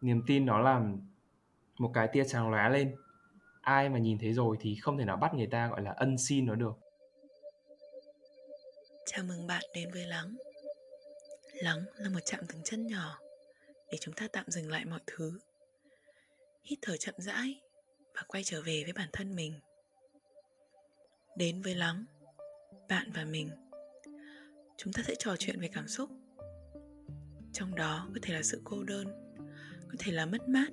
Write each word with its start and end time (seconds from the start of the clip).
niềm 0.00 0.22
tin 0.26 0.46
nó 0.46 0.58
là 0.58 0.82
một 1.78 1.90
cái 1.94 2.08
tia 2.12 2.24
sáng 2.24 2.50
lóe 2.50 2.68
lên. 2.70 2.96
Ai 3.60 3.88
mà 3.88 3.98
nhìn 3.98 4.18
thấy 4.18 4.32
rồi 4.32 4.56
thì 4.60 4.76
không 4.82 4.98
thể 4.98 5.04
nào 5.04 5.16
bắt 5.16 5.34
người 5.34 5.46
ta, 5.46 5.68
gọi 5.68 5.82
là 5.82 5.90
ân 5.90 6.18
xin 6.18 6.46
nó 6.46 6.54
được. 6.54 6.72
Chào 9.06 9.24
mừng 9.24 9.46
bạn 9.46 9.62
đến 9.74 9.90
với 9.92 10.06
lắng. 10.06 10.36
Lắng 11.52 11.84
là 11.96 12.08
một 12.08 12.20
chạm 12.24 12.44
dừng 12.48 12.62
chân 12.64 12.86
nhỏ 12.86 13.18
để 13.90 13.98
chúng 14.00 14.14
ta 14.14 14.28
tạm 14.32 14.44
dừng 14.48 14.70
lại 14.70 14.84
mọi 14.84 15.00
thứ. 15.06 15.38
Hít 16.64 16.78
thở 16.82 16.96
chậm 16.96 17.14
rãi 17.18 17.60
và 18.14 18.22
quay 18.28 18.44
trở 18.44 18.62
về 18.62 18.82
với 18.84 18.92
bản 18.92 19.08
thân 19.12 19.36
mình. 19.36 19.60
Đến 21.36 21.62
với 21.62 21.74
lắng, 21.74 22.04
bạn 22.88 23.10
và 23.14 23.24
mình. 23.24 23.50
Chúng 24.76 24.92
ta 24.92 25.02
sẽ 25.06 25.14
trò 25.18 25.36
chuyện 25.38 25.60
về 25.60 25.68
cảm 25.74 25.88
xúc. 25.88 26.10
Trong 27.52 27.74
đó 27.74 28.08
có 28.14 28.20
thể 28.22 28.34
là 28.34 28.42
sự 28.42 28.60
cô 28.64 28.82
đơn 28.82 29.27
có 29.88 29.94
thể 29.98 30.12
là 30.12 30.26
mất 30.26 30.48
mát. 30.48 30.68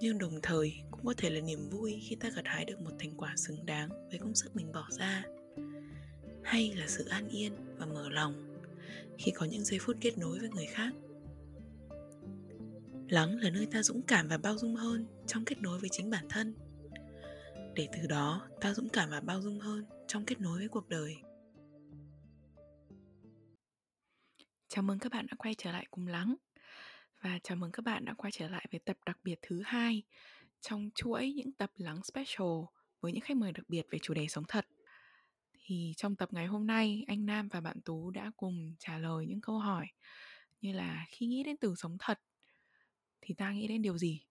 Nhưng 0.00 0.18
đồng 0.18 0.40
thời, 0.42 0.74
cũng 0.90 1.06
có 1.06 1.14
thể 1.16 1.30
là 1.30 1.40
niềm 1.40 1.68
vui 1.70 2.00
khi 2.08 2.16
ta 2.16 2.28
gặt 2.36 2.44
hái 2.44 2.64
được 2.64 2.80
một 2.80 2.90
thành 2.98 3.14
quả 3.16 3.34
xứng 3.36 3.66
đáng 3.66 3.88
với 4.10 4.18
công 4.18 4.34
sức 4.34 4.56
mình 4.56 4.72
bỏ 4.72 4.88
ra. 4.90 5.24
Hay 6.44 6.74
là 6.74 6.86
sự 6.86 7.04
an 7.04 7.28
yên 7.28 7.52
và 7.78 7.86
mở 7.86 8.08
lòng 8.08 8.62
khi 9.18 9.30
có 9.30 9.46
những 9.46 9.64
giây 9.64 9.78
phút 9.82 9.96
kết 10.00 10.18
nối 10.18 10.38
với 10.38 10.48
người 10.48 10.66
khác. 10.66 10.92
Lắng 13.08 13.38
là 13.38 13.50
nơi 13.50 13.66
ta 13.66 13.82
dũng 13.82 14.02
cảm 14.02 14.28
và 14.28 14.38
bao 14.38 14.58
dung 14.58 14.76
hơn 14.76 15.06
trong 15.26 15.44
kết 15.44 15.62
nối 15.62 15.78
với 15.78 15.88
chính 15.92 16.10
bản 16.10 16.26
thân. 16.28 16.54
Để 17.74 17.88
từ 17.92 18.06
đó, 18.06 18.48
ta 18.60 18.74
dũng 18.74 18.88
cảm 18.88 19.10
và 19.10 19.20
bao 19.20 19.42
dung 19.42 19.60
hơn 19.60 19.84
trong 20.06 20.24
kết 20.24 20.40
nối 20.40 20.58
với 20.58 20.68
cuộc 20.68 20.88
đời. 20.88 21.16
Chào 24.68 24.82
mừng 24.82 24.98
các 24.98 25.12
bạn 25.12 25.26
đã 25.30 25.36
quay 25.38 25.54
trở 25.58 25.72
lại 25.72 25.86
cùng 25.90 26.06
lắng 26.06 26.36
và 27.20 27.38
chào 27.42 27.56
mừng 27.56 27.72
các 27.72 27.84
bạn 27.84 28.04
đã 28.04 28.14
quay 28.14 28.30
trở 28.32 28.48
lại 28.48 28.66
với 28.70 28.80
tập 28.80 28.96
đặc 29.06 29.18
biệt 29.24 29.38
thứ 29.42 29.62
hai 29.64 30.02
trong 30.60 30.90
chuỗi 30.94 31.32
những 31.32 31.52
tập 31.52 31.70
lắng 31.76 32.00
special 32.04 32.48
với 33.00 33.12
những 33.12 33.20
khách 33.20 33.36
mời 33.36 33.52
đặc 33.52 33.64
biệt 33.68 33.86
về 33.90 33.98
chủ 34.02 34.14
đề 34.14 34.26
sống 34.28 34.44
thật. 34.48 34.66
Thì 35.60 35.92
trong 35.96 36.16
tập 36.16 36.28
ngày 36.32 36.46
hôm 36.46 36.66
nay, 36.66 37.04
anh 37.08 37.26
Nam 37.26 37.48
và 37.48 37.60
bạn 37.60 37.80
Tú 37.84 38.10
đã 38.10 38.30
cùng 38.36 38.74
trả 38.78 38.98
lời 38.98 39.26
những 39.26 39.40
câu 39.40 39.58
hỏi 39.58 39.86
như 40.60 40.72
là 40.72 41.06
khi 41.10 41.26
nghĩ 41.26 41.42
đến 41.42 41.56
từ 41.56 41.74
sống 41.76 41.96
thật 41.98 42.20
thì 43.20 43.34
ta 43.34 43.52
nghĩ 43.52 43.68
đến 43.68 43.82
điều 43.82 43.98
gì? 43.98 44.22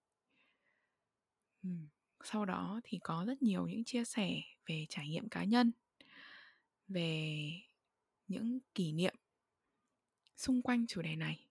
Sau 2.24 2.44
đó 2.44 2.80
thì 2.84 2.98
có 3.02 3.24
rất 3.26 3.42
nhiều 3.42 3.66
những 3.66 3.84
chia 3.84 4.04
sẻ 4.04 4.40
về 4.66 4.86
trải 4.88 5.08
nghiệm 5.08 5.28
cá 5.28 5.44
nhân, 5.44 5.72
về 6.88 7.50
những 8.28 8.58
kỷ 8.74 8.92
niệm 8.92 9.14
xung 10.36 10.62
quanh 10.62 10.86
chủ 10.86 11.02
đề 11.02 11.16
này 11.16 11.45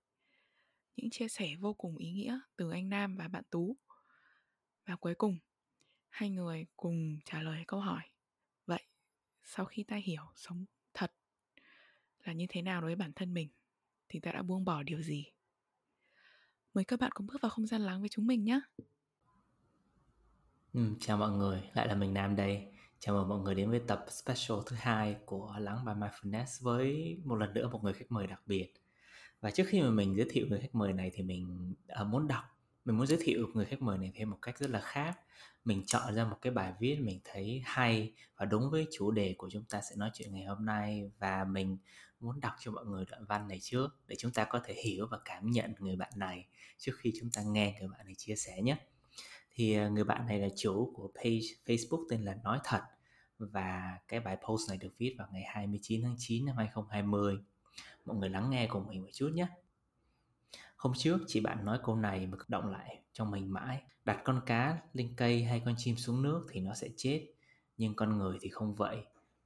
những 0.96 1.10
chia 1.10 1.28
sẻ 1.28 1.56
vô 1.60 1.74
cùng 1.74 1.98
ý 1.98 2.12
nghĩa 2.12 2.40
từ 2.56 2.72
anh 2.72 2.90
Nam 2.90 3.16
và 3.16 3.28
bạn 3.28 3.44
Tú. 3.50 3.78
Và 4.86 4.96
cuối 4.96 5.16
cùng, 5.16 5.38
hai 6.10 6.30
người 6.30 6.66
cùng 6.76 7.20
trả 7.26 7.42
lời 7.42 7.64
câu 7.68 7.80
hỏi. 7.80 8.04
Vậy, 8.66 8.84
sau 9.44 9.66
khi 9.66 9.84
ta 9.84 9.96
hiểu 9.96 10.24
sống 10.36 10.66
thật 10.94 11.12
là 12.24 12.34
như 12.34 12.46
thế 12.50 12.62
nào 12.62 12.82
đối 12.82 12.88
với 12.88 12.96
bản 12.96 13.14
thân 13.14 13.34
mình, 13.34 13.50
thì 14.10 14.20
ta 14.20 14.32
đã 14.32 14.42
buông 14.42 14.66
bỏ 14.66 14.84
điều 14.84 15.02
gì? 15.02 15.32
Mời 16.74 16.86
các 16.86 17.00
bạn 17.00 17.12
cùng 17.12 17.28
bước 17.28 17.42
vào 17.42 17.50
không 17.50 17.68
gian 17.68 17.82
lắng 17.82 18.00
với 18.00 18.10
chúng 18.10 18.28
mình 18.28 18.44
nhé. 18.44 18.60
Ừ, 20.74 20.96
chào 21.00 21.18
mọi 21.18 21.32
người, 21.32 21.70
lại 21.74 21.88
là 21.88 21.96
mình 21.96 22.14
Nam 22.14 22.36
đây. 22.36 22.72
Chào 23.00 23.16
mừng 23.16 23.30
mọi 23.30 23.40
người 23.40 23.56
đến 23.56 23.70
với 23.70 23.82
tập 23.88 24.06
special 24.10 24.58
thứ 24.66 24.76
hai 24.80 25.18
của 25.26 25.56
Lắng 25.60 25.86
by 25.86 25.92
Mindfulness 25.92 26.46
với 26.62 27.18
một 27.26 27.36
lần 27.36 27.54
nữa 27.54 27.70
một 27.72 27.84
người 27.84 27.94
khách 27.94 28.06
mời 28.12 28.28
đặc 28.28 28.42
biệt 28.46 28.74
và 29.46 29.52
trước 29.52 29.64
khi 29.68 29.82
mà 29.82 29.90
mình 29.90 30.18
giới 30.18 30.28
thiệu 30.30 30.48
người 30.50 30.60
khách 30.60 30.76
mời 30.76 30.94
này 30.94 31.12
thì 31.14 31.24
mình 31.24 31.74
uh, 32.02 32.08
muốn 32.08 32.28
đọc 32.28 32.44
mình 32.86 32.98
muốn 32.98 33.08
giới 33.08 33.20
thiệu 33.22 33.48
người 33.54 33.66
khách 33.66 33.82
mời 33.82 33.98
này 33.98 34.12
thêm 34.16 34.30
một 34.30 34.38
cách 34.42 34.60
rất 34.60 34.70
là 34.70 34.80
khác. 34.80 35.20
Mình 35.66 35.84
chọn 35.86 36.16
ra 36.16 36.26
một 36.26 36.38
cái 36.42 36.54
bài 36.54 36.74
viết 36.80 36.98
mình 37.02 37.20
thấy 37.24 37.62
hay 37.66 38.14
và 38.38 38.46
đúng 38.46 38.70
với 38.72 38.88
chủ 38.92 39.12
đề 39.12 39.36
của 39.38 39.50
chúng 39.52 39.64
ta 39.64 39.82
sẽ 39.82 39.96
nói 39.96 40.10
chuyện 40.14 40.34
ngày 40.34 40.46
hôm 40.46 40.66
nay. 40.66 41.12
Và 41.20 41.44
mình 41.44 41.78
muốn 42.20 42.40
đọc 42.40 42.54
cho 42.60 42.72
mọi 42.72 42.86
người 42.86 43.06
đoạn 43.12 43.26
văn 43.26 43.48
này 43.48 43.60
trước 43.62 43.88
để 44.08 44.16
chúng 44.20 44.32
ta 44.32 44.46
có 44.46 44.60
thể 44.66 44.74
hiểu 44.74 45.08
và 45.12 45.18
cảm 45.26 45.52
nhận 45.52 45.74
người 45.80 45.96
bạn 45.96 46.12
này 46.16 46.48
trước 46.78 46.94
khi 46.98 47.14
chúng 47.20 47.30
ta 47.32 47.42
nghe 47.42 47.76
người 47.80 47.88
bạn 47.88 48.06
này 48.06 48.16
chia 48.18 48.36
sẻ 48.36 48.62
nhé. 48.62 48.78
Thì 49.52 49.74
à, 49.74 49.88
người 49.88 50.04
bạn 50.04 50.28
này 50.28 50.40
là 50.40 50.48
chủ 50.58 50.92
của 50.96 51.12
page 51.16 51.48
Facebook 51.66 52.06
tên 52.10 52.22
là 52.22 52.36
Nói 52.44 52.60
Thật. 52.64 52.82
Và 53.38 54.00
cái 54.08 54.20
bài 54.20 54.38
post 54.48 54.70
này 54.70 54.78
được 54.78 54.94
viết 54.98 55.16
vào 55.18 55.28
ngày 55.32 55.44
29 55.48 56.02
tháng 56.04 56.16
9 56.18 56.46
năm 56.46 56.58
2020 56.58 57.38
mọi 58.06 58.16
người 58.18 58.30
lắng 58.30 58.50
nghe 58.50 58.68
cùng 58.68 58.88
mình 58.88 59.02
một 59.02 59.10
chút 59.14 59.30
nhé. 59.34 59.48
Hôm 60.78 60.94
trước 60.98 61.18
chị 61.28 61.40
bạn 61.40 61.66
nói 61.66 61.80
câu 61.84 61.96
này 61.96 62.28
mà 62.28 62.38
động 62.48 62.72
lại 62.72 63.02
trong 63.14 63.32
mình 63.32 63.54
mãi. 63.54 63.82
Đặt 64.06 64.22
con 64.24 64.42
cá 64.46 64.82
lên 64.94 65.14
cây 65.18 65.44
hay 65.44 65.62
con 65.66 65.76
chim 65.78 65.96
xuống 65.98 66.22
nước 66.22 66.48
thì 66.52 66.60
nó 66.60 66.74
sẽ 66.74 66.90
chết. 66.98 67.26
Nhưng 67.78 67.96
con 67.96 68.18
người 68.18 68.38
thì 68.42 68.50
không 68.50 68.76
vậy. 68.76 68.98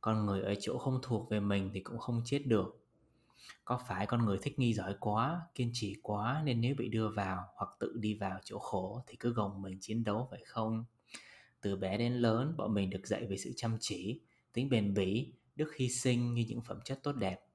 Con 0.01 0.25
người 0.25 0.41
ở 0.41 0.55
chỗ 0.61 0.77
không 0.77 0.99
thuộc 1.03 1.29
về 1.29 1.39
mình 1.39 1.69
thì 1.73 1.79
cũng 1.79 1.97
không 1.97 2.21
chết 2.25 2.39
được. 2.45 2.75
Có 3.65 3.79
phải 3.87 4.05
con 4.05 4.25
người 4.25 4.37
thích 4.41 4.59
nghi 4.59 4.73
giỏi 4.73 4.95
quá, 4.99 5.41
kiên 5.55 5.69
trì 5.73 5.95
quá 6.03 6.41
nên 6.45 6.61
nếu 6.61 6.75
bị 6.77 6.89
đưa 6.89 7.09
vào 7.09 7.45
hoặc 7.55 7.69
tự 7.79 7.97
đi 7.99 8.13
vào 8.13 8.39
chỗ 8.43 8.59
khổ 8.59 9.03
thì 9.07 9.15
cứ 9.15 9.33
gồng 9.33 9.61
mình 9.61 9.77
chiến 9.81 10.03
đấu 10.03 10.27
phải 10.31 10.43
không? 10.45 10.85
Từ 11.61 11.75
bé 11.75 11.97
đến 11.97 12.13
lớn, 12.13 12.53
bọn 12.57 12.73
mình 12.73 12.89
được 12.89 13.07
dạy 13.07 13.25
về 13.25 13.37
sự 13.37 13.53
chăm 13.55 13.77
chỉ, 13.79 14.19
tính 14.53 14.69
bền 14.69 14.93
bỉ, 14.93 15.33
đức 15.55 15.75
hy 15.75 15.89
sinh 15.89 16.33
như 16.33 16.45
những 16.47 16.61
phẩm 16.61 16.79
chất 16.83 16.99
tốt 17.03 17.11
đẹp 17.11 17.48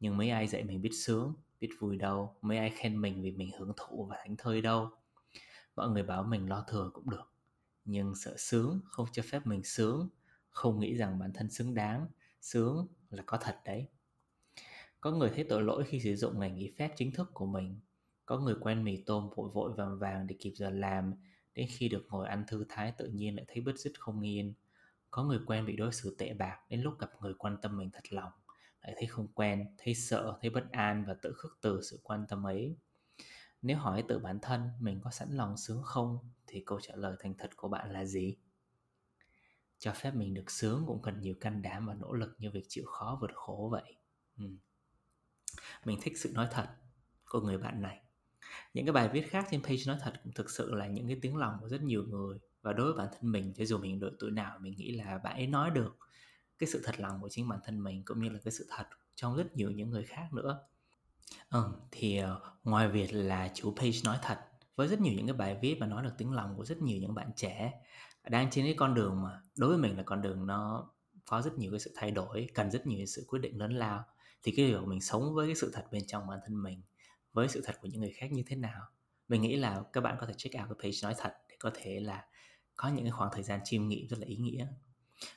nhưng 0.00 0.16
mấy 0.16 0.30
ai 0.30 0.46
dạy 0.46 0.64
mình 0.64 0.82
biết 0.82 0.92
sướng, 0.92 1.34
biết 1.60 1.70
vui 1.78 1.96
đâu. 1.96 2.36
Mấy 2.42 2.58
ai 2.58 2.70
khen 2.70 3.00
mình 3.00 3.22
vì 3.22 3.30
mình 3.30 3.50
hưởng 3.58 3.72
thụ 3.76 4.06
và 4.10 4.16
thánh 4.18 4.36
thơi 4.36 4.60
đâu. 4.60 4.90
Mọi 5.76 5.90
người 5.90 6.02
bảo 6.02 6.22
mình 6.22 6.48
lo 6.48 6.64
thừa 6.68 6.90
cũng 6.94 7.10
được. 7.10 7.32
Nhưng 7.84 8.14
sợ 8.14 8.34
sướng 8.38 8.80
không 8.84 9.06
cho 9.12 9.22
phép 9.30 9.46
mình 9.46 9.64
sướng. 9.64 10.08
Không 10.50 10.80
nghĩ 10.80 10.94
rằng 10.96 11.18
bản 11.18 11.32
thân 11.32 11.50
xứng 11.50 11.74
đáng. 11.74 12.06
Sướng 12.40 12.86
là 13.10 13.22
có 13.26 13.38
thật 13.40 13.60
đấy. 13.64 13.86
Có 15.00 15.10
người 15.10 15.30
thấy 15.34 15.44
tội 15.48 15.62
lỗi 15.62 15.84
khi 15.88 16.00
sử 16.00 16.16
dụng 16.16 16.40
ngày 16.40 16.50
nghỉ 16.50 16.70
phép 16.78 16.92
chính 16.96 17.12
thức 17.12 17.30
của 17.34 17.46
mình. 17.46 17.80
Có 18.26 18.38
người 18.38 18.54
quen 18.60 18.84
mì 18.84 18.96
tôm 18.96 19.30
vội 19.36 19.50
vội 19.54 19.72
vàng 19.72 19.98
vàng 19.98 20.26
để 20.26 20.36
kịp 20.38 20.52
giờ 20.56 20.70
làm. 20.70 21.14
Đến 21.54 21.68
khi 21.70 21.88
được 21.88 22.06
ngồi 22.08 22.28
ăn 22.28 22.44
thư 22.48 22.64
thái 22.68 22.92
tự 22.98 23.08
nhiên 23.08 23.36
lại 23.36 23.44
thấy 23.48 23.60
bứt 23.60 23.78
rứt 23.78 24.00
không 24.00 24.26
yên. 24.26 24.54
Có 25.10 25.24
người 25.24 25.38
quen 25.46 25.66
bị 25.66 25.76
đối 25.76 25.92
xử 25.92 26.16
tệ 26.18 26.34
bạc 26.34 26.58
đến 26.68 26.80
lúc 26.80 26.98
gặp 26.98 27.10
người 27.20 27.34
quan 27.38 27.56
tâm 27.62 27.76
mình 27.76 27.90
thật 27.92 28.12
lòng 28.12 28.32
lại 28.86 28.94
thấy 28.98 29.06
không 29.06 29.28
quen, 29.34 29.66
thấy 29.78 29.94
sợ, 29.94 30.38
thấy 30.40 30.50
bất 30.50 30.72
an 30.72 31.04
và 31.08 31.14
tự 31.22 31.32
khước 31.36 31.58
từ 31.60 31.80
sự 31.82 32.00
quan 32.02 32.26
tâm 32.28 32.46
ấy. 32.46 32.76
Nếu 33.62 33.76
hỏi 33.76 34.04
tự 34.08 34.18
bản 34.18 34.38
thân 34.42 34.70
mình 34.80 35.00
có 35.04 35.10
sẵn 35.10 35.28
lòng 35.32 35.56
sướng 35.56 35.82
không 35.82 36.18
thì 36.46 36.62
câu 36.66 36.80
trả 36.80 36.96
lời 36.96 37.16
thành 37.20 37.34
thật 37.38 37.50
của 37.56 37.68
bạn 37.68 37.92
là 37.92 38.04
gì? 38.04 38.36
Cho 39.78 39.92
phép 39.92 40.14
mình 40.14 40.34
được 40.34 40.50
sướng 40.50 40.84
cũng 40.86 41.02
cần 41.02 41.20
nhiều 41.20 41.34
can 41.40 41.62
đảm 41.62 41.86
và 41.86 41.94
nỗ 41.94 42.12
lực 42.12 42.36
như 42.38 42.50
việc 42.50 42.64
chịu 42.68 42.84
khó 42.86 43.18
vượt 43.20 43.30
khổ 43.34 43.68
vậy. 43.72 43.96
Ừ. 44.38 44.44
Mình 45.84 45.98
thích 46.02 46.18
sự 46.18 46.32
nói 46.34 46.48
thật 46.50 46.66
của 47.24 47.40
người 47.40 47.58
bạn 47.58 47.82
này. 47.82 48.00
Những 48.74 48.86
cái 48.86 48.92
bài 48.92 49.08
viết 49.12 49.30
khác 49.30 49.46
trên 49.50 49.62
page 49.62 49.82
nói 49.86 49.96
thật 50.00 50.12
cũng 50.24 50.32
thực 50.32 50.50
sự 50.50 50.74
là 50.74 50.86
những 50.86 51.08
cái 51.08 51.18
tiếng 51.22 51.36
lòng 51.36 51.56
của 51.60 51.68
rất 51.68 51.82
nhiều 51.82 52.04
người 52.04 52.38
và 52.62 52.72
đối 52.72 52.92
với 52.92 52.98
bản 52.98 53.08
thân 53.12 53.32
mình 53.32 53.52
cho 53.56 53.64
dù 53.64 53.78
mình 53.78 54.00
độ 54.00 54.08
tuổi 54.18 54.30
nào 54.30 54.58
mình 54.58 54.74
nghĩ 54.76 54.92
là 54.92 55.18
bạn 55.18 55.34
ấy 55.36 55.46
nói 55.46 55.70
được 55.70 55.98
cái 56.58 56.68
sự 56.68 56.82
thật 56.84 57.00
lòng 57.00 57.20
của 57.20 57.28
chính 57.28 57.48
bản 57.48 57.60
thân 57.64 57.82
mình 57.82 58.02
cũng 58.04 58.22
như 58.22 58.28
là 58.28 58.38
cái 58.44 58.52
sự 58.52 58.66
thật 58.70 58.84
trong 59.14 59.36
rất 59.36 59.56
nhiều 59.56 59.70
những 59.70 59.90
người 59.90 60.04
khác 60.04 60.28
nữa. 60.32 60.60
Ừ, 61.50 61.64
thì 61.90 62.16
ờ, 62.16 62.40
ngoài 62.64 62.88
việc 62.88 63.12
là 63.12 63.50
chủ 63.54 63.74
page 63.76 63.98
nói 64.04 64.18
thật 64.22 64.38
với 64.76 64.88
rất 64.88 65.00
nhiều 65.00 65.12
những 65.12 65.26
cái 65.26 65.34
bài 65.34 65.58
viết 65.62 65.76
mà 65.80 65.86
nói 65.86 66.02
được 66.02 66.12
tiếng 66.18 66.32
lòng 66.32 66.56
của 66.56 66.64
rất 66.64 66.78
nhiều 66.78 66.98
những 67.00 67.14
bạn 67.14 67.30
trẻ 67.36 67.72
đang 68.28 68.50
trên 68.50 68.64
cái 68.64 68.74
con 68.74 68.94
đường 68.94 69.22
mà 69.22 69.40
đối 69.56 69.70
với 69.70 69.78
mình 69.78 69.96
là 69.96 70.02
con 70.02 70.22
đường 70.22 70.46
nó 70.46 70.90
có 71.24 71.42
rất 71.42 71.58
nhiều 71.58 71.70
cái 71.70 71.80
sự 71.80 71.92
thay 71.96 72.10
đổi 72.10 72.48
cần 72.54 72.70
rất 72.70 72.86
nhiều 72.86 73.06
sự 73.06 73.24
quyết 73.28 73.38
định 73.38 73.58
lớn 73.58 73.72
lao 73.72 74.04
thì 74.42 74.52
cái 74.56 74.66
điều 74.66 74.86
mình 74.86 75.00
sống 75.00 75.34
với 75.34 75.46
cái 75.48 75.54
sự 75.54 75.70
thật 75.74 75.86
bên 75.92 76.06
trong 76.06 76.26
bản 76.26 76.38
thân 76.44 76.62
mình 76.62 76.82
với 77.32 77.48
sự 77.48 77.62
thật 77.64 77.78
của 77.80 77.88
những 77.88 78.00
người 78.00 78.12
khác 78.12 78.32
như 78.32 78.42
thế 78.46 78.56
nào? 78.56 78.82
Mình 79.28 79.42
nghĩ 79.42 79.56
là 79.56 79.82
các 79.92 80.00
bạn 80.00 80.16
có 80.20 80.26
thể 80.26 80.34
check 80.36 80.56
out 80.60 80.68
cái 80.68 80.76
page 80.82 80.98
nói 81.02 81.14
thật 81.18 81.32
để 81.48 81.56
có 81.58 81.70
thể 81.74 82.00
là 82.00 82.24
có 82.76 82.88
những 82.88 83.04
cái 83.04 83.12
khoảng 83.12 83.30
thời 83.32 83.42
gian 83.42 83.60
chiêm 83.64 83.88
nghiệm 83.88 84.08
rất 84.08 84.18
là 84.18 84.26
ý 84.26 84.36
nghĩa. 84.36 84.66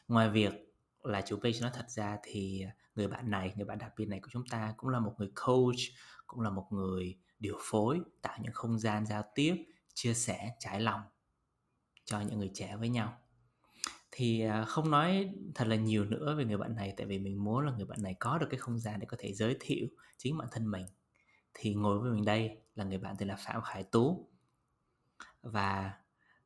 Ngoài 0.08 0.30
việc 0.30 0.69
là 1.04 1.22
chủ 1.22 1.40
page 1.44 1.60
nói 1.62 1.72
thật 1.74 1.90
ra 1.90 2.18
thì 2.24 2.62
à, 2.62 2.76
người 2.96 3.08
bạn 3.08 3.32
này, 3.32 3.54
người 3.56 3.66
bạn 3.66 3.78
đặc 3.78 3.94
biệt 3.98 4.06
này 4.06 4.20
của 4.20 4.30
chúng 4.32 4.48
ta 4.50 4.74
cũng 4.78 4.90
là 4.90 5.00
một 5.00 5.16
người 5.18 5.32
coach, 5.46 5.80
cũng 6.28 6.42
là 6.42 6.50
một 6.50 6.68
người 6.72 7.18
điều 7.40 7.58
phối, 7.62 8.00
tạo 8.22 8.38
những 8.42 8.54
không 8.54 8.80
gian 8.80 9.06
giao 9.06 9.24
tiếp, 9.36 9.56
chia 9.94 10.14
sẻ, 10.14 10.56
trải 10.60 10.82
lòng 10.82 11.02
cho 12.06 12.22
những 12.22 12.40
người 12.40 12.52
trẻ 12.54 12.76
với 12.76 12.90
nhau. 12.90 13.18
Thì 14.12 14.42
à, 14.42 14.66
không 14.66 14.92
nói 14.92 15.30
thật 15.56 15.68
là 15.68 15.76
nhiều 15.76 16.06
nữa 16.06 16.36
về 16.38 16.46
người 16.46 16.58
bạn 16.58 16.76
này, 16.76 16.94
tại 16.98 17.08
vì 17.08 17.20
mình 17.20 17.44
muốn 17.44 17.66
là 17.66 17.72
người 17.72 17.86
bạn 17.86 18.00
này 18.02 18.16
có 18.20 18.38
được 18.38 18.48
cái 18.50 18.60
không 18.60 18.80
gian 18.80 19.00
để 19.00 19.06
có 19.10 19.18
thể 19.20 19.34
giới 19.34 19.58
thiệu 19.60 19.88
chính 20.18 20.38
bản 20.38 20.48
thân 20.52 20.72
mình. 20.72 20.86
Thì 21.54 21.74
ngồi 21.74 22.00
với 22.00 22.12
mình 22.12 22.26
đây 22.26 22.58
là 22.76 22.84
người 22.84 22.98
bạn 22.98 23.16
tên 23.20 23.28
là 23.28 23.36
phạm 23.36 23.62
khải 23.62 23.84
tú. 23.84 24.30
Và 25.42 25.94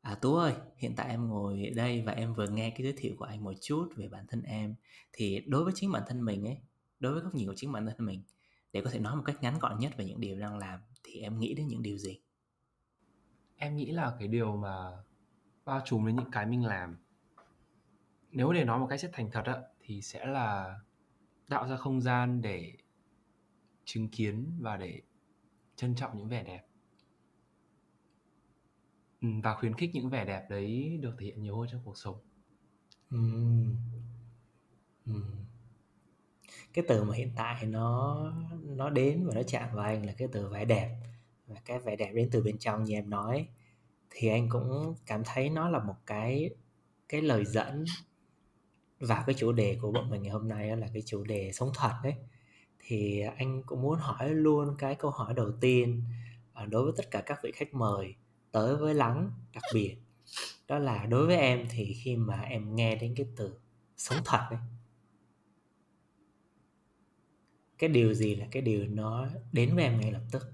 À 0.04 0.16
Tú 0.16 0.36
ơi, 0.36 0.54
hiện 0.78 0.96
tại 0.96 1.10
em 1.10 1.28
ngồi 1.28 1.72
đây 1.76 2.02
và 2.02 2.12
em 2.12 2.34
vừa 2.34 2.48
nghe 2.48 2.70
cái 2.70 2.84
giới 2.84 2.94
thiệu 2.98 3.16
của 3.18 3.26
anh 3.26 3.44
một 3.44 3.54
chút 3.62 3.90
về 3.96 4.08
bản 4.08 4.26
thân 4.28 4.42
em. 4.42 4.76
Thì 5.14 5.40
đối 5.48 5.64
với 5.64 5.74
chính 5.76 5.92
bản 5.92 6.04
thân 6.08 6.26
mình 6.26 6.48
ấy, 6.48 6.58
đối 7.00 7.14
với 7.14 7.22
góc 7.22 7.36
nhìn 7.36 7.48
của 7.48 7.56
chính 7.56 7.72
bản 7.72 7.86
thân 7.86 8.06
mình 8.06 8.24
để 8.74 8.82
có 8.82 8.90
thể 8.90 9.00
nói 9.00 9.16
một 9.16 9.24
cách 9.26 9.36
ngắn 9.42 9.60
gọn 9.60 9.80
nhất 9.80 9.92
về 9.98 10.06
những 10.06 10.20
điều 10.20 10.40
đang 10.40 10.58
làm 10.58 10.80
thì 11.04 11.20
em 11.20 11.40
nghĩ 11.40 11.54
đến 11.54 11.68
những 11.68 11.82
điều 11.82 11.98
gì? 11.98 12.20
em 13.64 13.76
nghĩ 13.76 13.92
là 13.92 14.16
cái 14.20 14.28
điều 14.28 14.58
mà 14.58 14.92
bao 15.66 15.82
trùm 15.86 16.06
đến 16.06 16.16
những 16.16 16.32
cái 16.32 16.46
mình 16.46 16.66
làm. 16.66 16.98
Nếu 18.32 18.54
để 18.54 18.64
nói 18.64 18.80
một 18.80 18.88
cách 18.90 19.00
rất 19.00 19.10
thành 19.14 19.32
thật 19.32 19.44
á 19.46 19.62
thì 19.80 20.02
sẽ 20.02 20.26
là 20.26 20.80
tạo 21.50 21.68
ra 21.68 21.78
không 21.78 22.02
gian 22.02 22.42
để 22.42 22.74
chứng 23.86 24.10
kiến 24.10 24.58
và 24.60 24.78
để 24.78 25.02
trân 25.76 25.96
trọng 25.96 26.18
những 26.18 26.30
vẻ 26.30 26.44
đẹp 26.44 26.66
và 29.44 29.56
khuyến 29.56 29.74
khích 29.76 29.90
những 29.94 30.10
vẻ 30.10 30.26
đẹp 30.26 30.50
đấy 30.50 30.98
được 31.02 31.16
thể 31.20 31.26
hiện 31.26 31.42
nhiều 31.42 31.58
hơn 31.58 31.68
trong 31.72 31.82
cuộc 31.86 31.98
sống 31.98 32.16
Ừm. 33.12 33.76
Ừm. 35.06 35.46
Cái 36.74 36.86
từ 36.88 37.04
mà 37.04 37.16
hiện 37.16 37.32
tại 37.36 37.66
nó 37.66 38.18
nó 38.64 38.90
đến 38.90 39.28
và 39.28 39.34
nó 39.36 39.44
chạm 39.44 39.70
vào 39.76 39.86
anh 39.86 40.06
là 40.06 40.14
cái 40.18 40.28
từ 40.32 40.50
vẻ 40.50 40.66
đẹp 40.66 40.98
và 41.48 41.62
cái 41.66 41.80
vẻ 41.80 41.96
đẹp 41.96 42.12
đến 42.14 42.30
từ 42.32 42.44
bên 42.44 42.58
trong 42.58 42.84
như 42.84 42.94
em 42.94 43.10
nói 43.10 43.48
thì 44.10 44.28
anh 44.28 44.50
cũng 44.50 44.96
cảm 45.06 45.24
thấy 45.26 45.50
nó 45.50 45.70
là 45.70 45.80
một 45.80 45.96
cái 46.06 46.50
cái 47.10 47.22
lời 47.22 47.46
dẫn 47.46 47.86
vào 49.00 49.24
cái 49.28 49.36
chủ 49.40 49.52
đề 49.52 49.78
của 49.82 49.92
bọn 49.92 50.10
mình 50.10 50.22
ngày 50.22 50.32
hôm 50.32 50.48
nay 50.48 50.78
là 50.78 50.88
cái 50.94 51.04
chủ 51.06 51.24
đề 51.24 51.52
sống 51.54 51.72
thật 51.76 51.92
đấy 52.04 52.14
thì 52.80 53.22
anh 53.38 53.64
cũng 53.66 53.82
muốn 53.82 54.00
hỏi 54.00 54.30
luôn 54.30 54.76
cái 54.80 54.96
câu 54.96 55.12
hỏi 55.12 55.34
đầu 55.34 55.52
tiên 55.62 56.04
à, 56.54 56.66
đối 56.66 56.84
với 56.84 56.94
tất 56.98 57.12
cả 57.12 57.22
các 57.26 57.40
vị 57.44 57.52
khách 57.56 57.74
mời 57.74 58.16
tới 58.54 58.76
với 58.76 58.94
lắng 58.94 59.32
đặc 59.54 59.64
biệt. 59.74 59.98
Đó 60.68 60.80
là 60.80 61.06
đối 61.06 61.28
với 61.28 61.38
em 61.38 61.68
thì 61.70 61.94
khi 62.04 62.16
mà 62.16 62.42
em 62.42 62.76
nghe 62.76 62.96
đến 62.96 63.14
cái 63.18 63.26
từ 63.36 63.54
sống 63.98 64.20
thật 64.26 64.48
ấy 64.50 64.60
cái 67.84 67.90
điều 67.90 68.14
gì 68.14 68.36
là 68.36 68.48
cái 68.52 68.62
điều 68.62 68.88
nó 68.88 69.28
đến 69.52 69.76
với 69.76 69.84
em 69.84 70.00
ngay 70.00 70.12
lập 70.12 70.24
tức? 70.32 70.52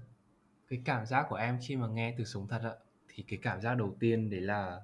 Cái 0.68 0.82
cảm 0.84 1.06
giác 1.06 1.26
của 1.28 1.36
em 1.36 1.58
khi 1.62 1.76
mà 1.76 1.88
nghe 1.88 2.14
từ 2.18 2.24
sống 2.24 2.48
thật 2.48 2.60
ạ 2.62 2.74
thì 3.08 3.22
cái 3.28 3.38
cảm 3.42 3.60
giác 3.60 3.74
đầu 3.74 3.96
tiên 4.00 4.30
đấy 4.30 4.40
là 4.40 4.80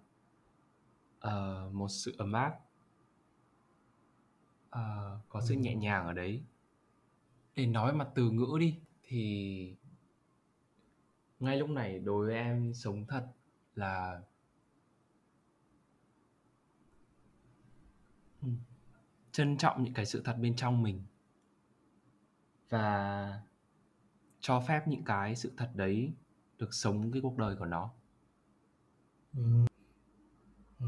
uh, 1.27 1.73
một 1.75 1.89
sự 1.89 2.15
ấm 2.19 2.33
áp. 2.33 2.53
Uh, 4.69 5.21
có 5.29 5.41
sự 5.49 5.55
nhẹ 5.55 5.75
nhàng 5.75 6.07
ở 6.07 6.13
đấy. 6.13 6.43
Để 7.55 7.67
nói 7.67 7.93
mặt 7.93 8.09
từ 8.15 8.31
ngữ 8.31 8.57
đi 8.61 8.79
thì 9.03 9.75
ngay 11.41 11.57
lúc 11.57 11.71
này 11.71 11.99
đối 11.99 12.27
với 12.27 12.35
em 12.35 12.75
sống 12.75 13.07
thật 13.07 13.27
là 13.75 14.21
trân 19.33 19.57
trọng 19.57 19.85
những 19.85 19.95
cái 19.95 20.07
sự 20.07 20.23
thật 20.25 20.37
bên 20.41 20.57
trong 20.57 20.83
mình 20.83 21.03
và 22.69 23.41
cho 24.41 24.61
phép 24.61 24.89
những 24.89 25.05
cái 25.05 25.37
sự 25.37 25.53
thật 25.57 25.71
đấy 25.75 26.13
được 26.59 26.75
sống 26.75 27.13
cái 27.13 27.23
cuộc 27.23 27.39
đời 27.39 27.57
của 27.57 27.65
nó 27.65 27.91
ừ. 29.37 29.43
Ừ. 30.81 30.87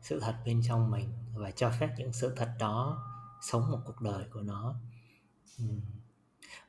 sự 0.00 0.20
thật 0.20 0.34
bên 0.44 0.60
trong 0.68 0.90
mình 0.90 1.08
và 1.34 1.50
cho 1.50 1.70
phép 1.70 1.94
những 1.98 2.12
sự 2.12 2.34
thật 2.36 2.54
đó 2.58 3.04
sống 3.42 3.70
một 3.70 3.80
cuộc 3.84 4.00
đời 4.00 4.26
của 4.32 4.40
nó 4.40 4.74
ừ 5.58 5.64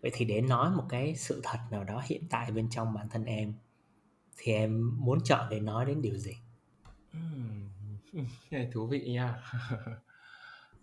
vậy 0.05 0.11
thì 0.15 0.25
để 0.25 0.41
nói 0.41 0.71
một 0.71 0.83
cái 0.89 1.15
sự 1.15 1.41
thật 1.43 1.57
nào 1.71 1.83
đó 1.83 2.01
hiện 2.05 2.23
tại 2.29 2.51
bên 2.51 2.69
trong 2.69 2.93
bản 2.93 3.09
thân 3.09 3.25
em 3.25 3.53
thì 4.37 4.51
em 4.51 4.91
muốn 4.97 5.19
chọn 5.23 5.49
để 5.49 5.59
nói 5.59 5.85
đến 5.85 6.01
điều 6.01 6.17
gì? 6.17 6.33
Này 8.51 8.69
thú 8.73 8.87
vị 8.87 9.13
nha. 9.13 9.35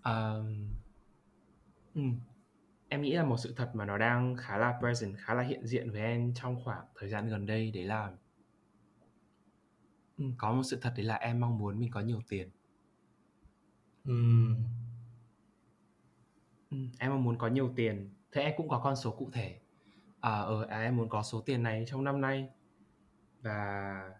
Um, 0.04 0.68
um, 1.94 2.20
em 2.88 3.02
nghĩ 3.02 3.12
là 3.12 3.24
một 3.24 3.36
sự 3.36 3.54
thật 3.56 3.70
mà 3.74 3.84
nó 3.84 3.98
đang 3.98 4.36
khá 4.36 4.58
là 4.58 4.78
present 4.80 5.16
khá 5.18 5.34
là 5.34 5.42
hiện 5.42 5.66
diện 5.66 5.90
với 5.90 6.00
em 6.00 6.34
trong 6.34 6.64
khoảng 6.64 6.86
thời 6.94 7.08
gian 7.08 7.28
gần 7.28 7.46
đây 7.46 7.70
đấy 7.70 7.84
là 7.84 8.12
um, 10.18 10.34
có 10.38 10.52
một 10.52 10.62
sự 10.62 10.78
thật 10.82 10.92
đấy 10.96 11.06
là 11.06 11.14
em 11.14 11.40
mong 11.40 11.58
muốn 11.58 11.78
mình 11.78 11.90
có 11.90 12.00
nhiều 12.00 12.20
tiền. 12.28 12.50
Um. 14.04 14.56
Um, 16.70 16.90
em 16.98 17.10
mong 17.10 17.24
muốn 17.24 17.38
có 17.38 17.48
nhiều 17.48 17.72
tiền 17.76 18.10
thế 18.32 18.42
em 18.42 18.54
cũng 18.56 18.68
có 18.68 18.80
con 18.84 18.96
số 18.96 19.10
cụ 19.10 19.30
thể. 19.32 19.58
À, 20.20 20.40
ờ, 20.40 20.66
à, 20.68 20.82
em 20.82 20.96
muốn 20.96 21.08
có 21.08 21.22
số 21.22 21.40
tiền 21.40 21.62
này 21.62 21.84
trong 21.86 22.04
năm 22.04 22.20
nay. 22.20 22.48
Và 23.42 24.10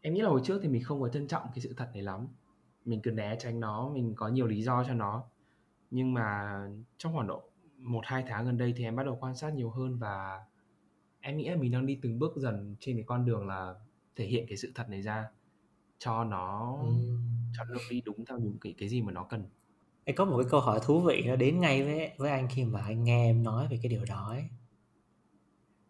em 0.00 0.14
nghĩ 0.14 0.20
là 0.20 0.28
hồi 0.28 0.40
trước 0.44 0.60
thì 0.62 0.68
mình 0.68 0.82
không 0.82 1.00
có 1.00 1.08
trân 1.08 1.28
trọng 1.28 1.42
cái 1.54 1.60
sự 1.60 1.74
thật 1.76 1.90
này 1.94 2.02
lắm. 2.02 2.28
Mình 2.84 3.00
cứ 3.02 3.10
né 3.10 3.36
tránh 3.38 3.60
nó 3.60 3.88
mình 3.88 4.14
có 4.16 4.28
nhiều 4.28 4.46
lý 4.46 4.62
do 4.62 4.84
cho 4.84 4.94
nó. 4.94 5.24
Nhưng 5.90 6.14
mà 6.14 6.58
trong 6.98 7.14
khoảng 7.14 7.26
độ 7.26 7.42
một 7.78 8.00
hai 8.04 8.24
tháng 8.28 8.44
gần 8.46 8.58
đây 8.58 8.74
thì 8.76 8.84
em 8.84 8.96
bắt 8.96 9.02
đầu 9.06 9.18
quan 9.20 9.34
sát 9.34 9.54
nhiều 9.54 9.70
hơn 9.70 9.98
và 9.98 10.44
em 11.20 11.36
nghĩ 11.36 11.48
là 11.48 11.56
mình 11.56 11.72
đang 11.72 11.86
đi 11.86 11.98
từng 12.02 12.18
bước 12.18 12.36
dần 12.36 12.76
trên 12.80 12.96
cái 12.96 13.04
con 13.06 13.24
đường 13.24 13.46
là 13.46 13.74
thể 14.16 14.26
hiện 14.26 14.46
cái 14.48 14.56
sự 14.56 14.72
thật 14.74 14.88
này 14.88 15.02
ra. 15.02 15.28
Cho 15.98 16.24
nó 16.24 16.78
ừ. 16.82 16.88
cho 17.56 17.64
nó 17.64 17.78
đi 17.90 18.00
đúng 18.04 18.24
theo 18.24 18.38
những 18.38 18.58
cái 18.60 18.74
cái 18.78 18.88
gì 18.88 19.02
mà 19.02 19.12
nó 19.12 19.24
cần 19.24 19.44
em 20.08 20.16
có 20.16 20.24
một 20.24 20.36
cái 20.42 20.46
câu 20.50 20.60
hỏi 20.60 20.80
thú 20.82 21.00
vị 21.00 21.22
nó 21.26 21.36
đến 21.36 21.60
ngay 21.60 21.82
với 21.82 22.10
với 22.18 22.30
anh 22.30 22.48
khi 22.50 22.64
mà 22.64 22.80
anh 22.80 23.04
nghe 23.04 23.26
em 23.30 23.42
nói 23.42 23.68
về 23.70 23.78
cái 23.82 23.90
điều 23.90 24.04
đó 24.04 24.26
ấy. 24.30 24.44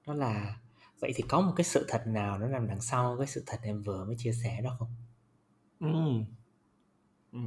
đó 0.06 0.14
là 0.14 0.60
vậy 1.00 1.12
thì 1.16 1.24
có 1.28 1.40
một 1.40 1.52
cái 1.56 1.64
sự 1.64 1.84
thật 1.88 2.02
nào 2.06 2.38
nó 2.38 2.46
nằm 2.48 2.66
đằng 2.68 2.80
sau 2.80 3.16
cái 3.18 3.26
sự 3.26 3.42
thật 3.46 3.58
em 3.62 3.82
vừa 3.82 4.04
mới 4.04 4.14
chia 4.18 4.32
sẻ 4.32 4.60
đó 4.64 4.76
không 4.78 4.88
ừ. 5.80 5.88
Ừ. 7.32 7.38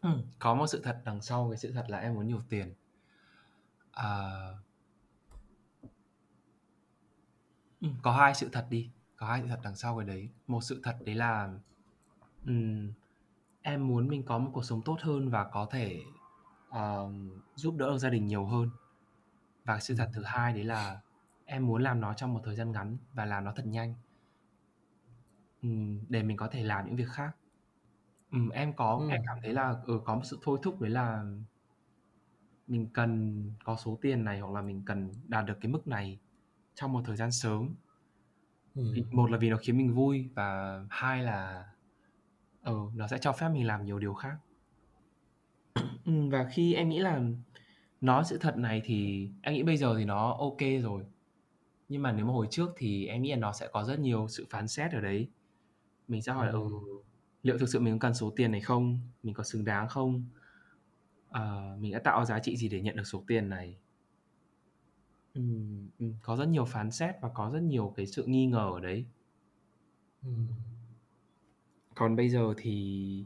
Ừm, 0.00 0.22
có 0.38 0.54
một 0.54 0.66
sự 0.66 0.80
thật 0.84 1.02
đằng 1.04 1.22
sau 1.22 1.48
cái 1.50 1.58
sự 1.58 1.72
thật 1.72 1.84
là 1.88 1.98
em 1.98 2.14
muốn 2.14 2.26
nhiều 2.26 2.42
tiền. 2.50 2.74
À 3.94 4.62
Ừm, 7.80 7.94
có 8.02 8.12
hai 8.12 8.34
sự 8.34 8.48
thật 8.52 8.66
đi, 8.70 8.90
có 9.16 9.26
hai 9.26 9.40
sự 9.42 9.48
thật 9.48 9.60
đằng 9.64 9.76
sau 9.76 9.96
cái 9.98 10.06
đấy. 10.06 10.28
Một 10.46 10.60
sự 10.64 10.80
thật 10.84 10.96
đấy 11.04 11.14
là, 11.14 11.48
ừm, 12.46 12.92
em 13.62 13.88
muốn 13.88 14.08
mình 14.08 14.22
có 14.22 14.38
một 14.38 14.50
cuộc 14.54 14.64
sống 14.64 14.82
tốt 14.84 14.96
hơn 15.00 15.30
và 15.30 15.44
có 15.44 15.66
thể, 15.70 16.02
ờm, 16.70 17.30
giúp 17.54 17.74
đỡ 17.76 17.90
được 17.90 17.98
gia 17.98 18.10
đình 18.10 18.26
nhiều 18.26 18.46
hơn. 18.46 18.70
Và 19.64 19.80
sự 19.80 19.94
thật 19.98 20.10
thứ 20.14 20.22
hai 20.24 20.52
đấy 20.52 20.64
là 20.64 21.00
em 21.44 21.66
muốn 21.66 21.82
làm 21.82 22.00
nó 22.00 22.14
trong 22.14 22.34
một 22.34 22.40
thời 22.44 22.56
gian 22.56 22.72
ngắn 22.72 22.96
và 23.14 23.24
làm 23.24 23.44
nó 23.44 23.52
thật 23.56 23.66
nhanh. 23.66 23.94
Để 26.08 26.22
mình 26.22 26.36
có 26.36 26.48
thể 26.48 26.62
làm 26.64 26.86
những 26.86 26.96
việc 26.96 27.08
khác. 27.08 27.36
Ừm, 28.32 28.48
em 28.48 28.72
có 28.72 29.06
em 29.10 29.22
cảm 29.26 29.38
thấy 29.42 29.52
là, 29.52 29.74
ừ, 29.86 30.00
có 30.04 30.14
một 30.14 30.22
sự 30.24 30.38
thôi 30.42 30.58
thúc 30.62 30.80
đấy 30.80 30.90
là 30.90 31.24
mình 32.66 32.88
cần 32.92 33.42
có 33.64 33.76
số 33.76 33.98
tiền 34.02 34.24
này 34.24 34.40
hoặc 34.40 34.52
là 34.54 34.62
mình 34.62 34.82
cần 34.86 35.12
đạt 35.28 35.46
được 35.46 35.58
cái 35.60 35.72
mức 35.72 35.86
này 35.86 36.18
trong 36.74 36.92
một 36.92 37.02
thời 37.06 37.16
gian 37.16 37.32
sớm. 37.32 37.74
Vì 38.74 39.04
một 39.12 39.30
là 39.30 39.38
vì 39.38 39.50
nó 39.50 39.56
khiến 39.56 39.78
mình 39.78 39.94
vui 39.94 40.30
và 40.34 40.80
hai 40.90 41.22
là, 41.22 41.71
ừ, 42.62 42.78
nó 42.94 43.08
sẽ 43.08 43.18
cho 43.18 43.32
phép 43.32 43.48
mình 43.48 43.66
làm 43.66 43.84
nhiều 43.84 43.98
điều 43.98 44.14
khác. 44.14 44.36
Ừm, 46.04 46.30
và 46.30 46.48
khi 46.52 46.74
em 46.74 46.88
nghĩ 46.88 46.98
là 46.98 47.20
nói 48.00 48.24
sự 48.26 48.38
thật 48.38 48.56
này 48.56 48.82
thì 48.84 49.28
em 49.42 49.54
nghĩ 49.54 49.62
bây 49.62 49.76
giờ 49.76 49.94
thì 49.98 50.04
nó 50.04 50.36
ok 50.38 50.60
rồi. 50.82 51.04
Nhưng 51.88 52.02
mà 52.02 52.12
nếu 52.12 52.26
mà 52.26 52.32
hồi 52.32 52.46
trước 52.50 52.70
thì 52.76 53.06
em 53.06 53.22
nghĩ 53.22 53.30
là 53.30 53.36
nó 53.36 53.52
sẽ 53.52 53.68
có 53.72 53.84
rất 53.84 54.00
nhiều 54.00 54.28
sự 54.28 54.46
phán 54.50 54.68
xét 54.68 54.92
ở 54.92 55.00
đấy. 55.00 55.28
Mình 56.08 56.22
sẽ 56.22 56.32
hỏi 56.32 56.46
là, 56.46 56.52
ừ 56.52 56.70
liệu 57.42 57.58
thực 57.58 57.68
sự 57.68 57.80
mình 57.80 57.98
có 57.98 58.06
cần 58.08 58.14
số 58.14 58.32
tiền 58.36 58.52
này 58.52 58.60
không 58.60 58.98
mình 59.22 59.34
có 59.34 59.44
xứng 59.44 59.64
đáng 59.64 59.88
không 59.88 60.24
à, 61.30 61.76
mình 61.80 61.92
đã 61.92 61.98
tạo 61.98 62.24
giá 62.24 62.38
trị 62.38 62.56
gì 62.56 62.68
để 62.68 62.80
nhận 62.80 62.96
được 62.96 63.06
số 63.06 63.24
tiền 63.26 63.48
này 63.48 63.76
uhm, 65.38 65.88
có 66.22 66.36
rất 66.36 66.48
nhiều 66.48 66.64
phán 66.64 66.90
xét 66.90 67.14
và 67.20 67.28
có 67.28 67.50
rất 67.52 67.60
nhiều 67.60 67.92
cái 67.96 68.06
sự 68.06 68.24
nghi 68.26 68.46
ngờ 68.46 68.70
ở 68.74 68.80
đấy 68.80 69.04
uhm. 70.28 70.46
Còn 72.02 72.16
bây 72.16 72.28
giờ 72.28 72.54
thì 72.56 73.24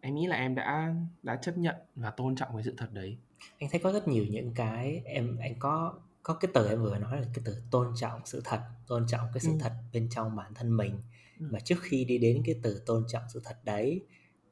em 0.00 0.14
nghĩ 0.14 0.26
là 0.26 0.36
em 0.36 0.54
đã 0.54 0.94
đã 1.22 1.36
chấp 1.36 1.58
nhận 1.58 1.74
và 1.94 2.10
tôn 2.10 2.36
trọng 2.36 2.48
cái 2.54 2.62
sự 2.62 2.74
thật 2.76 2.92
đấy. 2.92 3.16
Anh 3.58 3.70
thấy 3.70 3.80
có 3.80 3.92
rất 3.92 4.08
nhiều 4.08 4.24
những 4.30 4.54
cái 4.54 5.02
em 5.04 5.36
anh 5.40 5.54
có 5.58 5.94
có 6.22 6.34
cái 6.34 6.50
từ 6.54 6.68
em 6.68 6.82
vừa 6.82 6.98
nói 6.98 7.20
là 7.20 7.26
cái 7.34 7.42
từ 7.44 7.62
tôn 7.70 7.92
trọng 7.96 8.20
sự 8.24 8.40
thật 8.44 8.60
tôn 8.86 9.06
trọng 9.06 9.28
cái 9.34 9.40
sự 9.40 9.50
ừ. 9.50 9.56
thật 9.60 9.72
bên 9.92 10.08
trong 10.10 10.36
bản 10.36 10.54
thân 10.54 10.76
mình. 10.76 10.98
Mà 11.38 11.60
trước 11.60 11.76
khi 11.82 12.04
đi 12.04 12.18
đến 12.18 12.42
cái 12.46 12.54
từ 12.62 12.82
tôn 12.86 13.04
trọng 13.08 13.22
sự 13.28 13.40
thật 13.44 13.56
đấy 13.64 14.00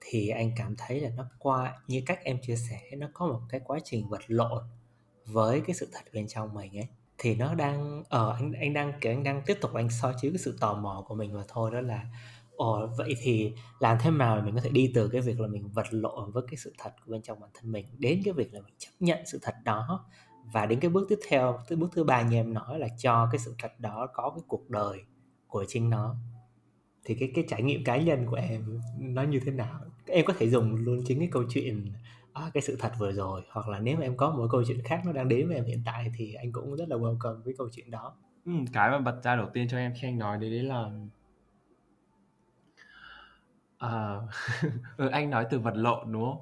thì 0.00 0.28
anh 0.28 0.52
cảm 0.56 0.74
thấy 0.78 1.00
là 1.00 1.10
nó 1.16 1.26
qua 1.38 1.80
như 1.88 2.02
cách 2.06 2.18
em 2.24 2.38
chia 2.42 2.56
sẻ 2.56 2.80
nó 2.96 3.08
có 3.12 3.26
một 3.26 3.40
cái 3.48 3.60
quá 3.64 3.78
trình 3.84 4.08
vật 4.08 4.22
lộn 4.26 4.64
với 5.26 5.60
cái 5.60 5.74
sự 5.74 5.88
thật 5.92 6.04
bên 6.12 6.28
trong 6.28 6.54
mình 6.54 6.78
ấy. 6.78 6.88
Thì 7.18 7.34
nó 7.34 7.54
đang 7.54 8.04
ở 8.08 8.28
ờ, 8.28 8.34
anh 8.34 8.52
anh 8.52 8.72
đang 8.72 8.92
kiểu 9.00 9.12
anh 9.12 9.22
đang 9.22 9.42
tiếp 9.46 9.58
tục 9.60 9.74
anh 9.74 9.90
soi 9.90 10.14
chiếu 10.20 10.30
cái 10.30 10.38
sự 10.38 10.56
tò 10.60 10.74
mò 10.74 11.04
của 11.08 11.14
mình 11.14 11.32
và 11.32 11.44
thôi 11.48 11.70
đó 11.70 11.80
là 11.80 12.06
ồ 12.56 12.86
vậy 12.96 13.14
thì 13.20 13.52
làm 13.80 13.96
thế 14.00 14.10
nào 14.10 14.42
mình 14.44 14.54
có 14.54 14.60
thể 14.60 14.70
đi 14.70 14.92
từ 14.94 15.08
cái 15.08 15.20
việc 15.20 15.40
là 15.40 15.48
mình 15.48 15.68
vật 15.68 15.86
lộn 15.90 16.30
với 16.32 16.42
cái 16.48 16.56
sự 16.56 16.72
thật 16.78 16.90
của 17.04 17.12
bên 17.12 17.22
trong 17.22 17.40
bản 17.40 17.50
thân 17.54 17.72
mình 17.72 17.86
đến 17.98 18.22
cái 18.24 18.34
việc 18.34 18.54
là 18.54 18.60
mình 18.60 18.74
chấp 18.78 18.90
nhận 19.00 19.18
sự 19.26 19.38
thật 19.42 19.54
đó? 19.64 20.06
Và 20.52 20.66
đến 20.66 20.80
cái 20.80 20.90
bước 20.90 21.06
tiếp 21.08 21.18
theo 21.28 21.58
tới 21.68 21.76
bước 21.76 21.90
thứ 21.92 22.04
ba 22.04 22.22
như 22.22 22.36
em 22.36 22.54
nói 22.54 22.78
là 22.78 22.88
cho 22.98 23.28
cái 23.32 23.38
sự 23.38 23.54
thật 23.58 23.72
đó 23.80 24.06
có 24.14 24.30
cái 24.34 24.42
cuộc 24.48 24.70
đời 24.70 25.00
của 25.46 25.64
chính 25.68 25.90
nó. 25.90 26.16
Thì 27.04 27.14
cái 27.14 27.32
cái 27.34 27.44
trải 27.48 27.62
nghiệm 27.62 27.84
cá 27.84 27.96
nhân 27.96 28.26
của 28.26 28.36
em 28.36 28.80
nó 28.98 29.22
như 29.22 29.40
thế 29.44 29.52
nào? 29.52 29.80
Em 30.06 30.24
có 30.24 30.34
thể 30.38 30.50
dùng 30.50 30.74
luôn 30.74 31.00
chính 31.06 31.18
cái 31.18 31.28
câu 31.32 31.42
chuyện 31.48 31.92
à, 32.32 32.50
cái 32.54 32.62
sự 32.62 32.76
thật 32.80 32.92
vừa 32.98 33.12
rồi 33.12 33.42
hoặc 33.50 33.68
là 33.68 33.78
nếu 33.78 33.96
mà 33.96 34.02
em 34.02 34.16
có 34.16 34.30
một 34.30 34.46
câu 34.50 34.64
chuyện 34.68 34.82
khác 34.84 35.02
nó 35.06 35.12
đang 35.12 35.28
đến 35.28 35.46
với 35.48 35.56
em 35.56 35.64
hiện 35.64 35.82
tại 35.84 36.12
thì 36.16 36.34
anh 36.34 36.52
cũng 36.52 36.76
rất 36.76 36.88
là 36.88 36.96
welcome 36.96 37.42
với 37.42 37.54
câu 37.58 37.68
chuyện 37.72 37.90
đó. 37.90 38.14
Ừ, 38.46 38.52
cái 38.72 38.90
mà 38.90 38.98
bật 38.98 39.20
ra 39.24 39.36
đầu 39.36 39.48
tiên 39.54 39.68
cho 39.70 39.76
em 39.76 39.92
khi 40.00 40.08
anh 40.08 40.18
nói 40.18 40.38
đấy 40.38 40.50
đấy 40.50 40.62
là 40.62 40.90
à, 43.82 44.20
ừ, 44.96 45.08
anh 45.08 45.30
nói 45.30 45.46
từ 45.50 45.58
vật 45.58 45.74
lộn 45.76 46.12
đúng 46.12 46.24
không? 46.24 46.40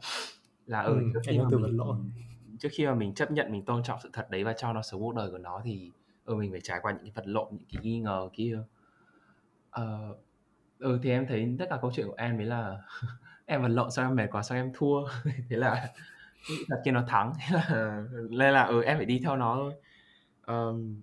Là 0.66 0.80
ở 0.80 0.94
ừ, 0.94 1.00
trước 1.14 1.20
khi 1.26 1.38
mà 1.38 1.44
từ 1.50 1.58
mình, 1.58 1.62
vật 1.78 1.84
lộn. 1.84 2.10
trước 2.58 2.68
khi 2.72 2.86
mà 2.86 2.94
mình 2.94 3.14
chấp 3.14 3.30
nhận 3.30 3.52
mình 3.52 3.64
tôn 3.64 3.82
trọng 3.82 3.98
sự 4.02 4.10
thật 4.12 4.30
đấy 4.30 4.44
và 4.44 4.52
cho 4.52 4.72
nó 4.72 4.82
sống 4.82 5.00
cuộc 5.00 5.14
đời 5.14 5.30
của 5.30 5.38
nó 5.38 5.60
thì 5.64 5.90
ừ 6.24 6.34
mình 6.36 6.50
phải 6.50 6.60
trải 6.60 6.78
qua 6.82 6.92
những 6.92 7.02
cái 7.02 7.12
vật 7.14 7.26
lộn 7.26 7.48
những 7.50 7.68
cái 7.72 7.80
nghi 7.82 8.00
ngờ 8.00 8.28
kia. 8.32 8.58
Ờ 9.70 10.14
ừ 10.78 10.98
thì 11.02 11.10
em 11.10 11.26
thấy 11.26 11.56
tất 11.58 11.66
cả 11.70 11.78
câu 11.82 11.92
chuyện 11.94 12.06
của 12.06 12.14
em 12.18 12.38
đấy 12.38 12.46
là 12.46 12.78
em 13.46 13.62
vật 13.62 13.68
lộn 13.68 13.90
sao 13.90 14.04
em 14.08 14.16
mệt 14.16 14.26
quá 14.32 14.42
sao 14.42 14.58
em 14.58 14.72
thua. 14.74 15.06
Thế 15.50 15.56
là 15.56 15.88
thật 16.68 16.82
kia 16.84 16.90
nó 16.90 17.04
thắng 17.08 17.32
thế 17.40 17.56
là 17.56 18.02
nên 18.30 18.54
là 18.54 18.62
ừ 18.64 18.82
em 18.82 18.96
phải 18.96 19.06
đi 19.06 19.20
theo 19.24 19.36
nó 19.36 19.56
thôi. 19.56 19.74
Um, 20.46 21.00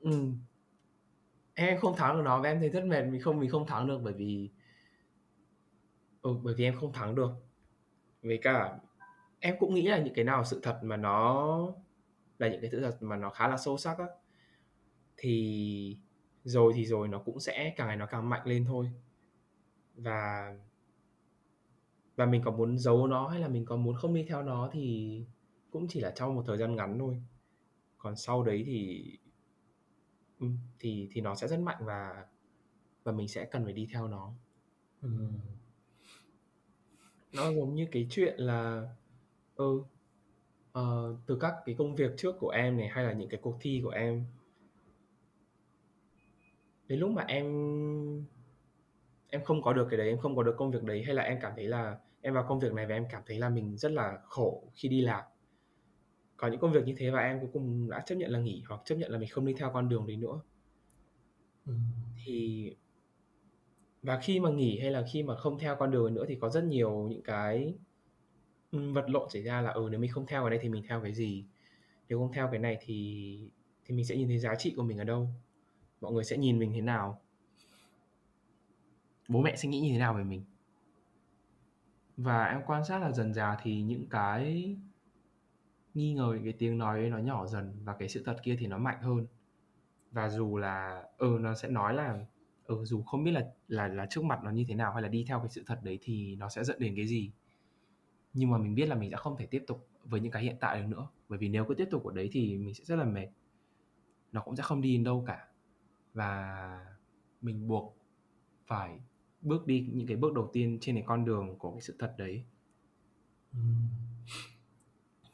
ừ. 0.00 0.32
em 1.54 1.78
không 1.80 1.96
thắng 1.96 2.16
được 2.16 2.22
nó 2.24 2.40
và 2.42 2.48
em 2.48 2.60
thấy 2.60 2.68
rất 2.68 2.84
mệt 2.84 3.02
mình 3.02 3.20
không 3.20 3.38
mình 3.40 3.50
không 3.50 3.66
thắng 3.66 3.86
được 3.86 4.00
bởi 4.04 4.12
vì 4.12 4.50
ừ, 6.22 6.30
bởi 6.42 6.54
vì 6.54 6.64
em 6.64 6.76
không 6.76 6.92
thắng 6.92 7.14
được. 7.14 7.30
Với 8.22 8.38
cả 8.42 8.78
em 9.40 9.56
cũng 9.60 9.74
nghĩ 9.74 9.82
là 9.88 9.98
những 9.98 10.14
cái 10.14 10.24
nào 10.24 10.44
sự 10.44 10.60
thật 10.62 10.80
mà 10.82 10.96
nó 10.96 11.48
là 12.38 12.48
những 12.48 12.60
cái 12.60 12.70
sự 12.70 12.80
thật 12.80 12.96
mà 13.00 13.16
nó 13.16 13.30
khá 13.30 13.48
là 13.48 13.56
sâu 13.56 13.78
sắc 13.78 13.98
á 13.98 14.06
thì 15.16 15.98
rồi 16.44 16.72
thì 16.76 16.84
rồi 16.86 17.08
nó 17.08 17.18
cũng 17.18 17.40
sẽ 17.40 17.74
càng 17.76 17.88
ngày 17.88 17.96
nó 17.96 18.06
càng 18.06 18.28
mạnh 18.28 18.46
lên 18.46 18.64
thôi. 18.64 18.90
Và 19.94 20.54
và 22.16 22.26
mình 22.26 22.42
có 22.44 22.50
muốn 22.50 22.78
giấu 22.78 23.06
nó 23.06 23.28
hay 23.28 23.40
là 23.40 23.48
mình 23.48 23.64
có 23.64 23.76
muốn 23.76 23.96
không 23.96 24.14
đi 24.14 24.24
theo 24.28 24.42
nó 24.42 24.70
thì 24.72 25.24
cũng 25.70 25.86
chỉ 25.88 26.00
là 26.00 26.10
trong 26.10 26.34
một 26.34 26.42
thời 26.46 26.58
gian 26.58 26.76
ngắn 26.76 26.98
thôi. 26.98 27.22
Còn 27.98 28.16
sau 28.16 28.42
đấy 28.42 28.62
thì 28.66 29.04
ừ, 30.40 30.46
thì 30.78 31.08
thì 31.12 31.20
nó 31.20 31.34
sẽ 31.34 31.48
rất 31.48 31.60
mạnh 31.60 31.78
và 31.80 32.26
và 33.04 33.12
mình 33.12 33.28
sẽ 33.28 33.44
cần 33.44 33.64
phải 33.64 33.72
đi 33.72 33.88
theo 33.92 34.08
nó. 34.08 34.32
Ừ 35.02 35.08
nó 37.32 37.52
giống 37.52 37.74
như 37.74 37.86
cái 37.92 38.06
chuyện 38.10 38.34
là 38.38 38.88
ừ 39.56 39.82
uh, 40.78 41.18
từ 41.26 41.38
các 41.40 41.54
cái 41.66 41.74
công 41.78 41.94
việc 41.94 42.10
trước 42.16 42.36
của 42.40 42.48
em 42.48 42.76
này 42.76 42.88
hay 42.88 43.04
là 43.04 43.12
những 43.12 43.28
cái 43.28 43.40
cuộc 43.42 43.56
thi 43.60 43.80
của 43.84 43.90
em. 43.90 44.24
Đến 46.88 46.98
lúc 46.98 47.10
mà 47.10 47.24
em 47.28 47.46
em 49.30 49.44
không 49.44 49.62
có 49.62 49.72
được 49.72 49.86
cái 49.90 49.98
đấy 49.98 50.08
em 50.08 50.18
không 50.18 50.36
có 50.36 50.42
được 50.42 50.54
công 50.56 50.70
việc 50.70 50.82
đấy 50.82 51.02
hay 51.02 51.14
là 51.14 51.22
em 51.22 51.38
cảm 51.40 51.52
thấy 51.56 51.64
là 51.64 51.98
em 52.20 52.34
vào 52.34 52.44
công 52.48 52.60
việc 52.60 52.72
này 52.72 52.86
và 52.86 52.94
em 52.94 53.06
cảm 53.10 53.22
thấy 53.26 53.38
là 53.38 53.48
mình 53.48 53.76
rất 53.76 53.92
là 53.92 54.18
khổ 54.24 54.62
khi 54.74 54.88
đi 54.88 55.00
làm. 55.00 55.24
Có 56.36 56.48
những 56.48 56.60
công 56.60 56.72
việc 56.72 56.86
như 56.86 56.94
thế 56.96 57.10
và 57.10 57.20
em 57.20 57.40
cuối 57.40 57.50
cùng 57.52 57.90
đã 57.90 58.00
chấp 58.06 58.14
nhận 58.14 58.30
là 58.30 58.38
nghỉ 58.38 58.62
hoặc 58.68 58.80
chấp 58.84 58.94
nhận 58.94 59.12
là 59.12 59.18
mình 59.18 59.28
không 59.32 59.46
đi 59.46 59.54
theo 59.58 59.70
con 59.74 59.88
đường 59.88 60.06
đấy 60.06 60.16
nữa. 60.16 60.40
Ừ. 61.66 61.72
thì 62.24 62.76
và 64.02 64.18
khi 64.20 64.40
mà 64.40 64.50
nghỉ 64.50 64.80
hay 64.80 64.90
là 64.90 65.04
khi 65.12 65.22
mà 65.22 65.36
không 65.36 65.58
theo 65.58 65.76
con 65.76 65.90
đường 65.90 66.14
nữa 66.14 66.24
thì 66.28 66.38
có 66.40 66.50
rất 66.50 66.64
nhiều 66.64 67.06
những 67.10 67.22
cái 67.22 67.74
ừ, 68.72 68.92
vật 68.92 69.10
lộn 69.10 69.30
xảy 69.30 69.42
ra 69.42 69.60
là 69.60 69.70
ừ 69.70 69.88
nếu 69.90 70.00
mình 70.00 70.10
không 70.10 70.26
theo 70.26 70.42
cái 70.42 70.50
này 70.50 70.58
thì 70.62 70.68
mình 70.68 70.82
theo 70.88 71.00
cái 71.02 71.14
gì? 71.14 71.44
Nếu 72.08 72.18
không 72.18 72.32
theo 72.32 72.48
cái 72.50 72.60
này 72.60 72.78
thì 72.80 73.50
thì 73.84 73.94
mình 73.94 74.04
sẽ 74.04 74.16
nhìn 74.16 74.28
thấy 74.28 74.38
giá 74.38 74.54
trị 74.54 74.74
của 74.76 74.82
mình 74.82 74.98
ở 74.98 75.04
đâu? 75.04 75.28
Mọi 76.00 76.12
người 76.12 76.24
sẽ 76.24 76.36
nhìn 76.36 76.58
mình 76.58 76.72
thế 76.74 76.80
nào? 76.80 77.20
Bố 79.28 79.40
mẹ 79.40 79.56
sẽ 79.56 79.68
nghĩ 79.68 79.80
như 79.80 79.92
thế 79.92 79.98
nào 79.98 80.14
về 80.14 80.24
mình? 80.24 80.44
Và 82.16 82.44
em 82.44 82.60
quan 82.66 82.84
sát 82.84 82.98
là 82.98 83.12
dần 83.12 83.34
dà 83.34 83.56
thì 83.62 83.82
những 83.82 84.06
cái 84.10 84.76
nghi 85.94 86.14
ngờ 86.14 86.32
những 86.34 86.44
cái 86.44 86.52
tiếng 86.52 86.78
nói 86.78 87.00
ấy 87.00 87.10
nó 87.10 87.18
nhỏ 87.18 87.46
dần 87.46 87.72
và 87.84 87.96
cái 87.98 88.08
sự 88.08 88.22
thật 88.26 88.36
kia 88.42 88.56
thì 88.60 88.66
nó 88.66 88.78
mạnh 88.78 89.02
hơn. 89.02 89.26
Và 90.10 90.28
dù 90.28 90.56
là 90.56 91.04
ừ 91.18 91.38
nó 91.40 91.54
sẽ 91.54 91.68
nói 91.68 91.94
là 91.94 92.24
ừ 92.68 92.84
dù 92.84 93.02
không 93.02 93.24
biết 93.24 93.30
là 93.30 93.46
là 93.68 93.88
là 93.88 94.06
trước 94.10 94.24
mặt 94.24 94.40
nó 94.44 94.50
như 94.50 94.64
thế 94.68 94.74
nào 94.74 94.92
hay 94.92 95.02
là 95.02 95.08
đi 95.08 95.24
theo 95.28 95.38
cái 95.38 95.48
sự 95.48 95.62
thật 95.66 95.80
đấy 95.82 95.98
thì 96.02 96.36
nó 96.36 96.48
sẽ 96.48 96.64
dẫn 96.64 96.78
đến 96.80 96.96
cái 96.96 97.06
gì. 97.06 97.30
Nhưng 98.34 98.50
mà 98.50 98.58
mình 98.58 98.74
biết 98.74 98.86
là 98.86 98.94
mình 98.94 99.10
sẽ 99.10 99.16
không 99.16 99.36
thể 99.36 99.46
tiếp 99.46 99.64
tục 99.66 99.88
với 100.04 100.20
những 100.20 100.32
cái 100.32 100.42
hiện 100.42 100.56
tại 100.60 100.80
được 100.80 100.86
nữa. 100.88 101.08
Bởi 101.28 101.38
vì 101.38 101.48
nếu 101.48 101.64
cứ 101.64 101.74
tiếp 101.74 101.88
tục 101.90 102.04
ở 102.04 102.12
đấy 102.14 102.28
thì 102.32 102.56
mình 102.56 102.74
sẽ 102.74 102.84
rất 102.84 102.96
là 102.96 103.04
mệt. 103.04 103.26
Nó 104.32 104.40
cũng 104.40 104.56
sẽ 104.56 104.62
không 104.62 104.80
đi 104.80 104.92
đến 104.92 105.04
đâu 105.04 105.24
cả. 105.26 105.48
Và 106.14 106.86
mình 107.42 107.68
buộc 107.68 107.96
phải 108.66 108.98
bước 109.42 109.66
đi 109.66 109.88
những 109.92 110.06
cái 110.06 110.16
bước 110.16 110.32
đầu 110.34 110.50
tiên 110.52 110.78
trên 110.80 110.94
cái 110.94 111.04
con 111.06 111.24
đường 111.24 111.58
của 111.58 111.72
cái 111.72 111.80
sự 111.80 111.96
thật 111.98 112.14
đấy. 112.18 112.44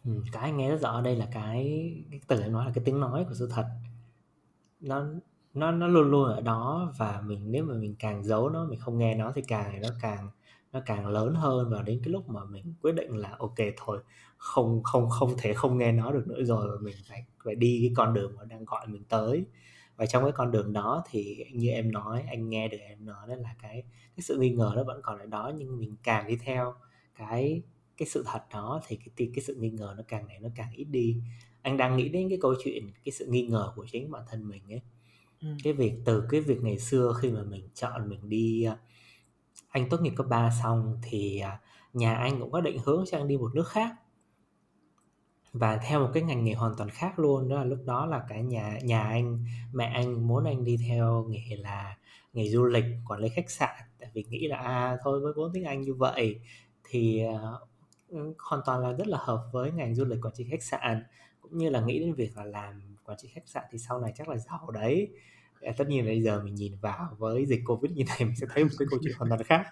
Ừ. 0.04 0.22
cái 0.32 0.42
anh 0.42 0.56
nghe 0.56 0.70
rất 0.70 0.80
rõ 0.80 1.00
đây 1.00 1.16
là 1.16 1.28
cái, 1.32 1.94
cái 2.10 2.20
từ 2.26 2.40
anh 2.40 2.52
nói 2.52 2.66
là 2.66 2.72
cái 2.74 2.84
tiếng 2.84 3.00
nói 3.00 3.24
của 3.28 3.34
sự 3.34 3.48
thật. 3.50 3.66
Nó 4.80 5.06
nó 5.54 5.70
nó 5.70 5.86
luôn 5.88 6.10
luôn 6.10 6.24
ở 6.28 6.40
đó 6.40 6.92
và 6.98 7.20
mình, 7.26 7.52
nếu 7.52 7.64
mà 7.64 7.74
mình 7.74 7.94
càng 7.98 8.24
giấu 8.24 8.48
nó, 8.50 8.66
mình 8.66 8.78
không 8.80 8.98
nghe 8.98 9.14
nó 9.14 9.32
thì 9.34 9.42
càng 9.48 9.80
nó 9.82 9.88
càng 10.02 10.30
nó 10.72 10.80
càng 10.86 11.06
lớn 11.06 11.34
hơn 11.34 11.70
và 11.70 11.82
đến 11.82 12.00
cái 12.04 12.12
lúc 12.12 12.28
mà 12.28 12.44
mình 12.44 12.74
quyết 12.82 12.92
định 12.94 13.16
là, 13.16 13.36
ok, 13.38 13.54
thôi, 13.76 14.02
không 14.36 14.82
không 14.82 15.10
không 15.10 15.34
thể 15.38 15.54
không 15.54 15.78
nghe 15.78 15.92
nó 15.92 16.12
được 16.12 16.28
nữa 16.28 16.44
rồi 16.44 16.68
và 16.70 16.76
mình 16.82 16.94
phải 17.08 17.24
phải 17.44 17.54
đi 17.54 17.80
cái 17.82 17.92
con 17.96 18.14
đường 18.14 18.32
mà 18.36 18.44
đang 18.44 18.64
gọi 18.64 18.86
mình 18.86 19.04
tới. 19.08 19.44
Và 19.96 20.06
trong 20.06 20.22
cái 20.22 20.32
con 20.32 20.50
đường 20.50 20.72
đó 20.72 21.04
thì 21.10 21.44
như 21.54 21.70
em 21.70 21.92
nói, 21.92 22.24
anh 22.28 22.48
nghe 22.48 22.68
được 22.68 22.78
em 22.80 23.06
nói 23.06 23.28
đó 23.28 23.34
là 23.34 23.54
cái 23.62 23.82
cái 24.16 24.22
sự 24.22 24.38
nghi 24.38 24.50
ngờ 24.50 24.72
nó 24.76 24.84
vẫn 24.84 25.00
còn 25.02 25.18
ở 25.18 25.26
đó 25.26 25.52
nhưng 25.56 25.78
mình 25.78 25.96
càng 26.02 26.26
đi 26.28 26.36
theo 26.44 26.74
cái 27.18 27.62
cái 27.96 28.08
sự 28.08 28.24
thật 28.26 28.42
đó 28.52 28.80
thì 28.86 28.98
cái 29.16 29.30
cái 29.34 29.44
sự 29.44 29.54
nghi 29.54 29.70
ngờ 29.70 29.94
nó 29.96 30.02
càng 30.08 30.26
ngày 30.26 30.38
nó 30.40 30.48
càng 30.56 30.72
ít 30.74 30.84
đi. 30.84 31.16
Anh 31.62 31.76
đang 31.76 31.96
nghĩ 31.96 32.08
đến 32.08 32.28
cái 32.28 32.38
câu 32.42 32.54
chuyện, 32.64 32.90
cái 33.04 33.12
sự 33.12 33.26
nghi 33.30 33.42
ngờ 33.46 33.72
của 33.76 33.86
chính 33.92 34.10
bản 34.10 34.22
thân 34.30 34.48
mình 34.48 34.62
ấy 34.70 34.80
ừ. 35.44 35.50
cái 35.64 35.72
việc 35.72 35.94
từ 36.04 36.24
cái 36.30 36.40
việc 36.40 36.58
ngày 36.62 36.78
xưa 36.78 37.14
khi 37.22 37.30
mà 37.30 37.42
mình 37.42 37.68
chọn 37.74 38.08
mình 38.08 38.28
đi 38.28 38.64
à, 38.64 38.76
anh 39.68 39.88
tốt 39.88 40.00
nghiệp 40.00 40.12
cấp 40.16 40.26
3 40.28 40.50
xong 40.62 40.98
thì 41.02 41.38
à, 41.38 41.60
nhà 41.92 42.14
anh 42.14 42.40
cũng 42.40 42.50
có 42.50 42.60
định 42.60 42.78
hướng 42.84 43.04
cho 43.10 43.18
anh 43.18 43.28
đi 43.28 43.36
một 43.36 43.54
nước 43.54 43.68
khác. 43.68 43.94
Và 45.52 45.76
theo 45.76 46.00
một 46.00 46.10
cái 46.14 46.22
ngành 46.22 46.44
nghề 46.44 46.54
hoàn 46.54 46.74
toàn 46.78 46.90
khác 46.90 47.18
luôn 47.18 47.48
đó 47.48 47.56
là 47.56 47.64
lúc 47.64 47.78
đó 47.84 48.06
là 48.06 48.24
cả 48.28 48.40
nhà 48.40 48.78
nhà 48.82 49.02
anh 49.02 49.44
mẹ 49.72 49.84
anh 49.94 50.26
muốn 50.26 50.44
anh 50.44 50.64
đi 50.64 50.76
theo 50.88 51.26
nghề 51.28 51.56
là 51.56 51.96
nghề 52.32 52.48
du 52.48 52.64
lịch 52.64 52.84
quản 53.08 53.20
lý 53.20 53.28
khách 53.28 53.50
sạn. 53.50 53.76
Tại 54.00 54.10
vì 54.14 54.24
nghĩ 54.28 54.48
là 54.48 54.56
à 54.56 54.96
thôi 55.04 55.20
với 55.20 55.32
vốn 55.36 55.50
tiếng 55.54 55.64
Anh 55.64 55.80
như 55.82 55.94
vậy 55.94 56.40
thì 56.84 57.22
uh, 58.10 58.36
hoàn 58.38 58.62
toàn 58.66 58.82
là 58.82 58.92
rất 58.92 59.06
là 59.06 59.18
hợp 59.20 59.48
với 59.52 59.72
ngành 59.72 59.94
du 59.94 60.04
lịch 60.04 60.24
quản 60.24 60.34
trị 60.34 60.46
khách 60.50 60.62
sạn. 60.62 61.02
Cũng 61.40 61.58
như 61.58 61.70
là 61.70 61.80
nghĩ 61.80 61.98
đến 61.98 62.14
việc 62.14 62.36
là 62.36 62.44
làm 62.44 62.96
quản 63.04 63.18
trị 63.18 63.28
khách 63.34 63.48
sạn 63.48 63.64
thì 63.70 63.78
sau 63.78 64.00
này 64.00 64.12
chắc 64.16 64.28
là 64.28 64.36
giàu 64.36 64.70
đấy 64.70 65.08
tất 65.76 65.88
nhiên 65.88 66.04
là 66.04 66.10
bây 66.10 66.22
giờ 66.22 66.42
mình 66.44 66.54
nhìn 66.54 66.72
vào 66.80 67.08
với 67.18 67.46
dịch 67.46 67.60
covid 67.64 67.92
như 67.92 68.04
này 68.04 68.16
mình 68.24 68.36
sẽ 68.36 68.46
thấy 68.54 68.64
một 68.64 68.70
cái 68.78 68.88
câu 68.90 69.00
chuyện 69.02 69.14
hoàn 69.18 69.28
toàn 69.28 69.42
khác. 69.42 69.66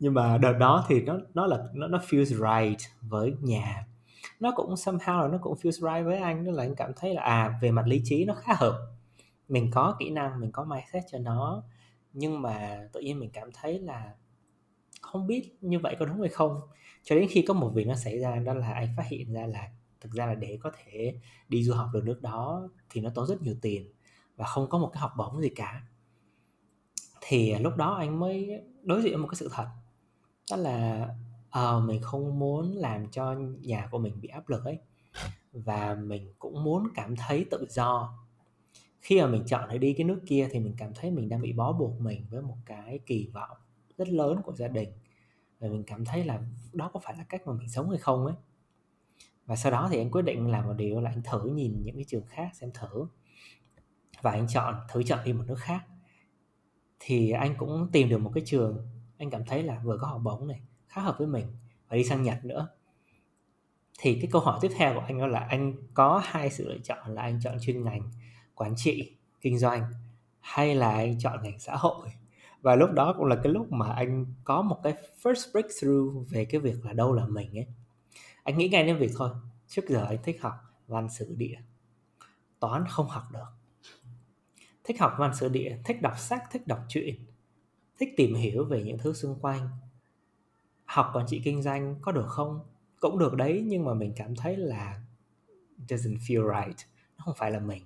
Nhưng 0.00 0.14
mà 0.14 0.38
đợt 0.38 0.52
đó 0.52 0.84
thì 0.88 1.02
nó 1.02 1.18
nó 1.34 1.46
là, 1.46 1.58
nó 1.74 1.86
nó 1.86 1.98
feels 1.98 2.24
right 2.24 2.80
với 3.00 3.34
nhà. 3.40 3.86
Nó 4.40 4.52
cũng 4.56 4.74
somehow 4.74 5.22
là 5.22 5.28
nó 5.28 5.38
cũng 5.42 5.56
feels 5.62 5.70
right 5.70 6.06
với 6.06 6.18
anh 6.18 6.44
đó 6.44 6.52
là 6.52 6.62
anh 6.62 6.74
cảm 6.74 6.92
thấy 6.96 7.14
là 7.14 7.22
à 7.22 7.58
về 7.62 7.70
mặt 7.70 7.86
lý 7.86 8.00
trí 8.04 8.24
nó 8.24 8.34
khá 8.34 8.54
hợp. 8.56 8.78
Mình 9.48 9.70
có 9.70 9.96
kỹ 9.98 10.10
năng, 10.10 10.40
mình 10.40 10.52
có 10.52 10.64
mindset 10.64 11.02
cho 11.10 11.18
nó, 11.18 11.62
nhưng 12.12 12.42
mà 12.42 12.80
tự 12.92 13.00
nhiên 13.00 13.18
mình 13.18 13.30
cảm 13.32 13.48
thấy 13.54 13.78
là 13.78 14.14
không 15.00 15.26
biết 15.26 15.56
như 15.60 15.78
vậy 15.78 15.96
có 15.98 16.06
đúng 16.06 16.20
hay 16.20 16.28
không. 16.28 16.60
Cho 17.02 17.16
đến 17.16 17.28
khi 17.30 17.42
có 17.42 17.54
một 17.54 17.70
việc 17.74 17.86
nó 17.86 17.94
xảy 17.94 18.18
ra, 18.18 18.36
đó 18.36 18.54
là 18.54 18.72
anh 18.72 18.88
phát 18.96 19.06
hiện 19.08 19.32
ra 19.32 19.46
là 19.46 19.68
thực 20.00 20.12
ra 20.12 20.26
là 20.26 20.34
để 20.34 20.58
có 20.62 20.72
thể 20.76 21.14
đi 21.48 21.64
du 21.64 21.74
học 21.74 21.88
được 21.92 22.04
nước 22.04 22.22
đó 22.22 22.68
thì 22.90 23.00
nó 23.00 23.10
tốn 23.14 23.26
rất 23.26 23.42
nhiều 23.42 23.54
tiền 23.62 23.92
và 24.40 24.46
không 24.46 24.68
có 24.68 24.78
một 24.78 24.90
cái 24.92 25.00
học 25.00 25.12
bổng 25.16 25.40
gì 25.40 25.48
cả. 25.48 25.82
Thì 27.20 27.50
à, 27.50 27.58
lúc 27.58 27.76
đó 27.76 27.94
anh 27.94 28.20
mới 28.20 28.62
đối 28.82 29.02
diện 29.02 29.20
một 29.20 29.28
cái 29.28 29.36
sự 29.36 29.48
thật 29.52 29.66
đó 30.50 30.56
là 30.56 31.08
uh, 31.58 31.84
mình 31.84 32.02
không 32.02 32.38
muốn 32.38 32.72
làm 32.76 33.10
cho 33.10 33.34
nhà 33.60 33.88
của 33.90 33.98
mình 33.98 34.20
bị 34.20 34.28
áp 34.28 34.48
lực 34.48 34.64
ấy 34.64 34.78
và 35.52 35.94
mình 35.94 36.34
cũng 36.38 36.64
muốn 36.64 36.88
cảm 36.94 37.16
thấy 37.16 37.46
tự 37.50 37.66
do. 37.70 38.18
Khi 39.00 39.20
mà 39.20 39.26
mình 39.26 39.42
chọn 39.46 39.68
để 39.68 39.78
đi 39.78 39.92
cái 39.92 40.04
nước 40.04 40.20
kia 40.26 40.48
thì 40.50 40.58
mình 40.58 40.74
cảm 40.78 40.94
thấy 40.94 41.10
mình 41.10 41.28
đang 41.28 41.40
bị 41.40 41.52
bó 41.52 41.72
buộc 41.72 42.00
mình 42.00 42.26
với 42.30 42.42
một 42.42 42.56
cái 42.66 42.98
kỳ 43.06 43.30
vọng 43.34 43.56
rất 43.96 44.08
lớn 44.08 44.40
của 44.44 44.52
gia 44.52 44.68
đình 44.68 44.88
và 45.58 45.68
mình 45.68 45.84
cảm 45.86 46.04
thấy 46.04 46.24
là 46.24 46.40
đó 46.72 46.90
có 46.92 47.00
phải 47.00 47.14
là 47.16 47.24
cách 47.24 47.46
mà 47.46 47.52
mình 47.52 47.68
sống 47.68 47.90
hay 47.90 47.98
không 47.98 48.26
ấy. 48.26 48.34
Và 49.46 49.56
sau 49.56 49.72
đó 49.72 49.88
thì 49.90 49.98
anh 49.98 50.10
quyết 50.10 50.22
định 50.22 50.50
làm 50.50 50.66
một 50.66 50.74
điều 50.76 51.00
là 51.00 51.10
anh 51.10 51.22
thử 51.22 51.50
nhìn 51.50 51.82
những 51.84 51.94
cái 51.94 52.04
trường 52.08 52.26
khác 52.26 52.50
xem 52.54 52.70
thử 52.74 53.06
và 54.22 54.30
anh 54.30 54.46
chọn, 54.48 54.74
thử 54.88 55.02
chọn 55.02 55.18
đi 55.24 55.32
một 55.32 55.44
nước 55.46 55.58
khác. 55.58 55.80
Thì 57.00 57.30
anh 57.30 57.54
cũng 57.58 57.88
tìm 57.92 58.08
được 58.08 58.18
một 58.18 58.30
cái 58.34 58.42
trường 58.46 58.86
anh 59.18 59.30
cảm 59.30 59.44
thấy 59.44 59.62
là 59.62 59.80
vừa 59.84 59.98
có 60.00 60.06
học 60.06 60.20
bổng 60.24 60.48
này, 60.48 60.60
khá 60.88 61.02
hợp 61.02 61.14
với 61.18 61.26
mình 61.26 61.46
và 61.88 61.96
đi 61.96 62.04
sang 62.04 62.22
Nhật 62.22 62.44
nữa. 62.44 62.68
Thì 63.98 64.14
cái 64.14 64.30
câu 64.32 64.42
hỏi 64.42 64.58
tiếp 64.62 64.70
theo 64.76 64.94
của 64.94 65.00
anh 65.00 65.18
đó 65.18 65.26
là 65.26 65.40
anh 65.40 65.74
có 65.94 66.22
hai 66.24 66.50
sự 66.50 66.68
lựa 66.68 66.78
chọn 66.84 67.14
là 67.14 67.22
anh 67.22 67.40
chọn 67.42 67.58
chuyên 67.60 67.84
ngành 67.84 68.10
quản 68.54 68.74
trị 68.76 69.16
kinh 69.40 69.58
doanh 69.58 69.92
hay 70.40 70.74
là 70.74 70.90
anh 70.90 71.18
chọn 71.18 71.42
ngành 71.42 71.58
xã 71.58 71.76
hội. 71.76 72.08
Và 72.60 72.74
lúc 72.74 72.90
đó 72.90 73.14
cũng 73.16 73.26
là 73.26 73.36
cái 73.42 73.52
lúc 73.52 73.72
mà 73.72 73.92
anh 73.92 74.26
có 74.44 74.62
một 74.62 74.80
cái 74.82 74.94
first 75.22 75.52
breakthrough 75.52 76.30
về 76.30 76.44
cái 76.44 76.60
việc 76.60 76.84
là 76.84 76.92
đâu 76.92 77.12
là 77.12 77.26
mình 77.26 77.58
ấy. 77.58 77.66
Anh 78.42 78.58
nghĩ 78.58 78.68
ngay 78.68 78.84
đến 78.84 78.96
việc 78.96 79.10
thôi, 79.16 79.30
trước 79.68 79.82
giờ 79.88 80.04
anh 80.08 80.22
thích 80.22 80.42
học 80.42 80.54
văn 80.86 81.08
sử 81.08 81.34
địa, 81.36 81.56
toán 82.60 82.84
không 82.88 83.08
học 83.08 83.24
được 83.32 83.59
thích 84.84 85.00
học 85.00 85.12
văn 85.18 85.34
sử 85.34 85.48
địa, 85.48 85.76
thích 85.84 86.02
đọc 86.02 86.18
sách, 86.18 86.42
thích 86.50 86.66
đọc 86.66 86.78
truyện, 86.88 87.14
thích 87.98 88.08
tìm 88.16 88.34
hiểu 88.34 88.64
về 88.64 88.82
những 88.82 88.98
thứ 88.98 89.12
xung 89.12 89.40
quanh. 89.40 89.68
Học 90.84 91.10
quản 91.12 91.26
trị 91.26 91.40
kinh 91.44 91.62
doanh 91.62 91.96
có 92.02 92.12
được 92.12 92.26
không? 92.26 92.60
Cũng 93.00 93.18
được 93.18 93.34
đấy, 93.34 93.64
nhưng 93.66 93.84
mà 93.84 93.94
mình 93.94 94.12
cảm 94.16 94.36
thấy 94.36 94.56
là 94.56 95.00
doesn't 95.88 96.18
feel 96.18 96.64
right, 96.66 96.78
nó 97.18 97.24
không 97.24 97.34
phải 97.38 97.50
là 97.50 97.58
mình. 97.58 97.82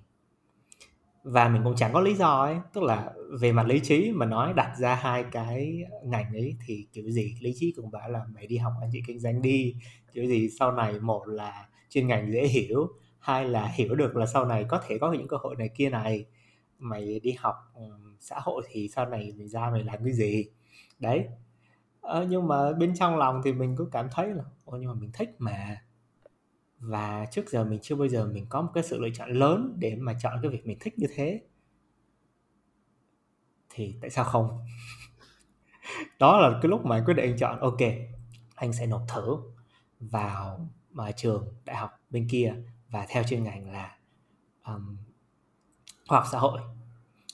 Và 1.23 1.49
mình 1.49 1.61
cũng 1.63 1.75
chẳng 1.75 1.93
có 1.93 2.01
lý 2.01 2.15
do 2.15 2.41
ấy, 2.41 2.55
tức 2.73 2.83
là 2.83 3.13
về 3.39 3.51
mặt 3.51 3.67
lý 3.67 3.79
trí 3.79 4.11
mà 4.11 4.25
nói 4.25 4.53
đặt 4.53 4.75
ra 4.79 4.95
hai 4.95 5.25
cái 5.31 5.77
ngành 6.03 6.33
ấy 6.33 6.55
thì 6.65 6.87
kiểu 6.93 7.09
gì, 7.09 7.35
lý 7.39 7.53
trí 7.55 7.73
cũng 7.75 7.91
bảo 7.91 8.09
là 8.09 8.25
mày 8.33 8.47
đi 8.47 8.57
học 8.57 8.73
quản 8.81 8.89
trị 8.93 9.01
kinh 9.07 9.19
doanh 9.19 9.41
đi. 9.41 9.75
Kiểu 10.13 10.25
gì, 10.25 10.49
sau 10.59 10.71
này 10.71 10.99
một 10.99 11.27
là 11.27 11.67
chuyên 11.89 12.07
ngành 12.07 12.31
dễ 12.31 12.47
hiểu, 12.47 12.87
hai 13.19 13.45
là 13.45 13.67
hiểu 13.67 13.95
được 13.95 14.15
là 14.15 14.25
sau 14.25 14.45
này 14.45 14.65
có 14.69 14.81
thể 14.87 14.97
có 14.97 15.13
những 15.13 15.27
cơ 15.27 15.37
hội 15.37 15.55
này 15.55 15.69
kia 15.75 15.89
này 15.89 16.25
mày 16.79 17.19
đi 17.19 17.31
học 17.31 17.55
um, 17.73 18.15
xã 18.19 18.39
hội 18.39 18.63
thì 18.69 18.89
sau 18.89 19.05
này 19.05 19.33
mày 19.37 19.47
ra 19.47 19.69
mày 19.69 19.83
làm 19.83 20.03
cái 20.03 20.13
gì? 20.13 20.45
Đấy. 20.99 21.25
Ờ, 22.01 22.25
nhưng 22.29 22.47
mà 22.47 22.73
bên 22.73 22.95
trong 22.95 23.17
lòng 23.17 23.41
thì 23.43 23.53
mình 23.53 23.75
cứ 23.77 23.89
cảm 23.91 24.07
thấy 24.11 24.27
là 24.27 24.43
ôi 24.65 24.79
nhưng 24.81 24.89
mà 24.89 24.95
mình 24.95 25.11
thích 25.13 25.35
mà. 25.39 25.81
Và 26.79 27.25
trước 27.31 27.49
giờ 27.49 27.63
mình 27.63 27.79
chưa 27.81 27.95
bao 27.95 28.07
giờ 28.07 28.25
mình 28.25 28.45
có 28.49 28.61
một 28.61 28.71
cái 28.73 28.83
sự 28.83 28.99
lựa 28.99 29.09
chọn 29.13 29.29
lớn 29.29 29.75
để 29.79 29.95
mà 29.95 30.13
chọn 30.21 30.39
cái 30.41 30.51
việc 30.51 30.67
mình 30.67 30.77
thích 30.79 30.99
như 30.99 31.07
thế. 31.15 31.41
Thì 33.69 33.95
tại 34.01 34.09
sao 34.09 34.25
không? 34.25 34.59
Đó 36.19 36.39
là 36.39 36.59
cái 36.61 36.69
lúc 36.69 36.85
mà 36.85 36.95
anh 36.97 37.05
quyết 37.05 37.13
định 37.13 37.35
chọn 37.37 37.59
ok 37.59 37.79
anh 38.55 38.73
sẽ 38.73 38.85
nộp 38.85 39.01
thử 39.07 39.37
vào 39.99 40.69
mà 40.91 41.11
trường 41.11 41.53
đại 41.65 41.75
học 41.75 41.91
bên 42.09 42.27
kia 42.31 42.55
và 42.89 43.05
theo 43.09 43.23
chuyên 43.23 43.43
ngành 43.43 43.71
là 43.71 43.97
um, 44.65 44.97
khoa 46.07 46.19
học 46.19 46.27
xã 46.31 46.39
hội. 46.39 46.59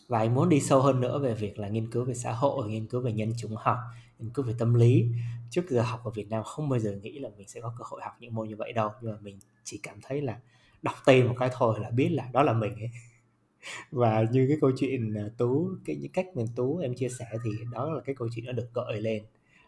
Và 0.08 0.20
anh 0.20 0.36
muốn 0.36 0.50
đi 0.50 0.62
sâu 0.62 0.82
hơn 0.82 1.02
nữa 1.02 1.20
về 1.20 1.34
việc 1.34 1.60
là 1.60 1.68
nghiên 1.68 1.92
cứu 1.92 2.06
về 2.06 2.14
xã 2.14 2.32
hội 2.32 2.70
nghiên 2.70 2.88
cứu 2.88 3.02
về 3.02 3.14
nhân 3.14 3.34
chủng 3.38 3.56
học 3.56 3.78
nghiên 4.20 4.30
cứu 4.30 4.46
về 4.46 4.54
tâm 4.60 4.74
lý. 4.74 5.06
Trước 5.50 5.70
giờ 5.70 5.82
học 5.82 6.02
ở 6.04 6.12
Việt 6.12 6.30
Nam 6.30 6.44
không 6.44 6.70
bao 6.70 6.80
giờ 6.80 6.92
nghĩ 7.02 7.20
là 7.20 7.30
mình 7.38 7.48
sẽ 7.48 7.62
có 7.62 7.74
cơ 7.78 7.84
hội 7.88 8.02
học 8.04 8.14
những 8.20 8.36
môn 8.36 8.48
như 8.48 8.56
vậy 8.56 8.74
đâu 8.74 8.90
nhưng 9.02 9.12
mà 9.12 9.18
mình 9.22 9.40
chỉ 9.64 9.80
cảm 9.84 9.98
thấy 10.02 10.22
là 10.22 10.40
đọc 10.82 10.96
tên 11.06 11.28
một 11.28 11.36
cái 11.40 11.50
thôi 11.54 11.80
là 11.80 11.90
biết 11.90 12.10
là 12.10 12.30
đó 12.34 12.44
là 12.44 12.54
mình 12.54 12.76
ấy. 12.76 12.90
Và 13.92 14.24
như 14.32 14.46
cái 14.48 14.58
câu 14.62 14.72
chuyện 14.78 15.14
à, 15.14 15.30
tú 15.38 15.70
cái 15.86 15.96
những 15.96 16.12
cách 16.12 16.26
mình 16.36 16.48
tú 16.56 16.78
em 16.78 16.96
chia 16.96 17.10
sẻ 17.10 17.26
thì 17.44 17.50
đó 17.72 17.90
là 17.90 18.02
cái 18.06 18.16
câu 18.16 18.30
chuyện 18.36 18.46
nó 18.46 18.52
được 18.52 18.70
gợi 18.74 19.02
lên 19.02 19.24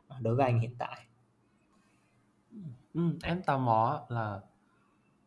à, 0.07 0.17
đối 0.22 0.36
với 0.36 0.45
anh 0.45 0.60
hiện 0.60 0.75
tại. 0.77 1.05
Ừ, 2.93 3.01
em 3.24 3.41
tò 3.41 3.57
mò 3.57 4.05
là 4.10 4.39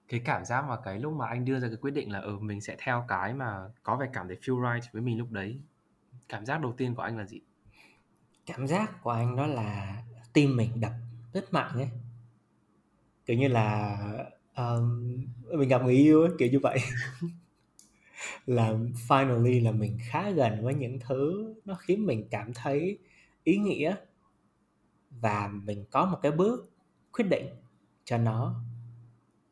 cái 0.09 0.21
cảm 0.25 0.45
giác 0.45 0.65
và 0.69 0.79
cái 0.85 0.99
lúc 0.99 1.13
mà 1.13 1.27
anh 1.27 1.45
đưa 1.45 1.61
ra 1.61 1.69
cái 1.69 1.77
quyết 1.77 1.91
định 1.91 2.13
là 2.13 2.21
ừ 2.21 2.39
mình 2.39 2.61
sẽ 2.61 2.77
theo 2.79 3.05
cái 3.09 3.35
mà 3.35 3.57
có 3.83 3.97
vẻ 3.97 4.07
cảm 4.13 4.29
thấy 4.29 4.37
feel 4.43 4.75
right 4.75 4.93
với 4.93 5.03
mình 5.03 5.19
lúc 5.19 5.31
đấy 5.31 5.61
cảm 6.29 6.47
giác 6.47 6.61
đầu 6.61 6.75
tiên 6.77 6.95
của 6.95 7.03
anh 7.03 7.19
là 7.19 7.27
gì? 7.27 7.41
Cảm 8.47 8.67
giác 8.67 9.03
của 9.03 9.11
anh 9.11 9.37
đó 9.37 9.47
là 9.47 10.03
tim 10.33 10.57
mình 10.57 10.81
đập 10.81 10.93
rất 11.33 11.53
mạnh 11.53 11.73
ấy. 11.75 11.91
Kiểu 13.27 13.37
như 13.37 13.49
là 13.49 13.99
um, 14.57 15.17
mình 15.59 15.69
gặp 15.69 15.83
người 15.83 15.95
yêu 15.95 16.23
ấy, 16.23 16.31
kiểu 16.39 16.49
như 16.49 16.59
vậy. 16.63 16.79
Là 18.47 18.73
finally 19.09 19.65
là 19.65 19.73
mình 19.73 19.99
khá 20.03 20.31
gần 20.31 20.65
với 20.65 20.75
những 20.75 20.99
thứ 21.01 21.55
nó 21.65 21.75
khiến 21.75 22.07
mình 22.07 22.29
cảm 22.31 22.55
thấy 22.55 22.99
ý 23.45 23.57
nghĩa 23.57 23.97
và 25.11 25.51
mình 25.65 25.85
có 25.91 26.07
một 26.07 26.19
cái 26.23 26.33
bước 26.33 26.71
quyết 27.13 27.25
định 27.31 27.47
cho 28.05 28.19
nó 28.19 28.55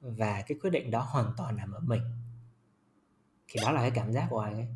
và 0.05 0.43
cái 0.47 0.59
quyết 0.63 0.71
định 0.71 0.91
đó 0.91 1.01
hoàn 1.01 1.33
toàn 1.37 1.57
nằm 1.57 1.73
ở 1.73 1.81
mình. 1.81 2.03
Thì 3.49 3.61
đó 3.63 3.73
là 3.73 3.81
cái 3.81 3.91
cảm 3.91 4.13
giác 4.13 4.27
của 4.31 4.41
anh 4.41 4.55
ấy. 4.55 4.69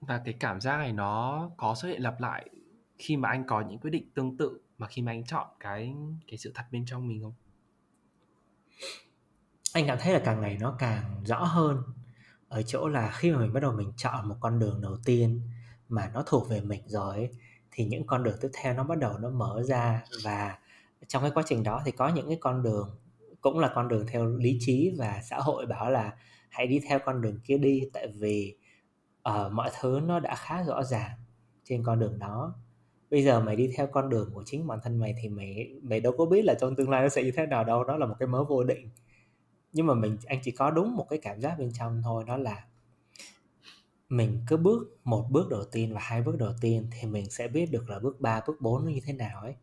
Và 0.00 0.22
cái 0.24 0.34
cảm 0.40 0.60
giác 0.60 0.76
này 0.76 0.92
nó 0.92 1.50
có 1.56 1.74
xuất 1.74 1.88
hiện 1.88 2.02
lặp 2.02 2.20
lại 2.20 2.48
khi 2.98 3.16
mà 3.16 3.28
anh 3.28 3.44
có 3.46 3.60
những 3.60 3.78
quyết 3.78 3.90
định 3.90 4.10
tương 4.14 4.36
tự 4.36 4.60
mà 4.78 4.86
khi 4.86 5.02
mà 5.02 5.12
anh 5.12 5.24
chọn 5.24 5.46
cái 5.60 5.94
cái 6.26 6.38
sự 6.38 6.52
thật 6.54 6.64
bên 6.70 6.84
trong 6.86 7.08
mình 7.08 7.22
không? 7.22 7.34
Anh 9.72 9.86
cảm 9.86 9.98
thấy 10.00 10.12
là 10.12 10.22
càng 10.24 10.40
ngày 10.40 10.58
nó 10.60 10.76
càng 10.78 11.24
rõ 11.24 11.44
hơn 11.44 11.82
ở 12.48 12.62
chỗ 12.62 12.88
là 12.88 13.10
khi 13.10 13.32
mà 13.32 13.38
mình 13.38 13.52
bắt 13.52 13.60
đầu 13.60 13.72
mình 13.72 13.92
chọn 13.96 14.28
một 14.28 14.36
con 14.40 14.58
đường 14.58 14.80
đầu 14.80 14.98
tiên 15.04 15.40
mà 15.88 16.10
nó 16.14 16.22
thuộc 16.26 16.48
về 16.48 16.60
mình 16.60 16.82
rồi 16.86 17.16
ấy, 17.16 17.30
thì 17.70 17.84
những 17.84 18.06
con 18.06 18.22
đường 18.22 18.36
tiếp 18.40 18.50
theo 18.54 18.74
nó 18.74 18.84
bắt 18.84 18.98
đầu 18.98 19.18
nó 19.18 19.30
mở 19.30 19.62
ra 19.62 20.04
và 20.24 20.58
trong 21.08 21.22
cái 21.22 21.30
quá 21.34 21.42
trình 21.46 21.62
đó 21.62 21.82
thì 21.84 21.92
có 21.92 22.08
những 22.08 22.28
cái 22.28 22.38
con 22.40 22.62
đường 22.62 22.90
cũng 23.40 23.58
là 23.58 23.72
con 23.74 23.88
đường 23.88 24.06
theo 24.06 24.26
lý 24.26 24.56
trí 24.60 24.94
và 24.98 25.20
xã 25.30 25.38
hội 25.38 25.66
bảo 25.66 25.90
là 25.90 26.16
hãy 26.50 26.66
đi 26.66 26.80
theo 26.88 26.98
con 27.04 27.20
đường 27.20 27.40
kia 27.44 27.58
đi 27.58 27.82
tại 27.92 28.08
vì 28.18 28.56
uh, 29.28 29.52
mọi 29.52 29.70
thứ 29.80 30.00
nó 30.06 30.20
đã 30.20 30.34
khá 30.34 30.62
rõ 30.62 30.82
ràng 30.82 31.10
trên 31.64 31.82
con 31.82 31.98
đường 31.98 32.18
đó. 32.18 32.54
Bây 33.10 33.22
giờ 33.22 33.40
mày 33.40 33.56
đi 33.56 33.70
theo 33.76 33.86
con 33.86 34.08
đường 34.08 34.30
của 34.34 34.42
chính 34.46 34.66
bản 34.66 34.78
thân 34.82 34.98
mày 34.98 35.14
thì 35.22 35.28
mày 35.28 35.70
mày 35.82 36.00
đâu 36.00 36.14
có 36.18 36.26
biết 36.26 36.44
là 36.44 36.54
trong 36.60 36.76
tương 36.76 36.90
lai 36.90 37.02
nó 37.02 37.08
sẽ 37.08 37.22
như 37.22 37.32
thế 37.36 37.46
nào 37.46 37.64
đâu 37.64 37.84
đó 37.84 37.96
là 37.96 38.06
một 38.06 38.14
cái 38.18 38.26
mớ 38.26 38.44
vô 38.44 38.64
định. 38.64 38.90
Nhưng 39.72 39.86
mà 39.86 39.94
mình 39.94 40.16
anh 40.26 40.38
chỉ 40.42 40.50
có 40.50 40.70
đúng 40.70 40.96
một 40.96 41.06
cái 41.10 41.18
cảm 41.22 41.40
giác 41.40 41.58
bên 41.58 41.70
trong 41.72 42.00
thôi 42.04 42.24
đó 42.26 42.36
là 42.36 42.64
mình 44.08 44.40
cứ 44.46 44.56
bước 44.56 44.98
một 45.04 45.26
bước 45.30 45.48
đầu 45.50 45.64
tiên 45.72 45.94
và 45.94 46.00
hai 46.02 46.22
bước 46.22 46.36
đầu 46.38 46.52
tiên 46.60 46.90
thì 46.92 47.08
mình 47.08 47.30
sẽ 47.30 47.48
biết 47.48 47.66
được 47.72 47.90
là 47.90 47.98
bước 47.98 48.20
3, 48.20 48.40
bước 48.46 48.60
4 48.60 48.84
nó 48.84 48.90
như 48.90 49.00
thế 49.04 49.12
nào 49.12 49.40
ấy 49.40 49.54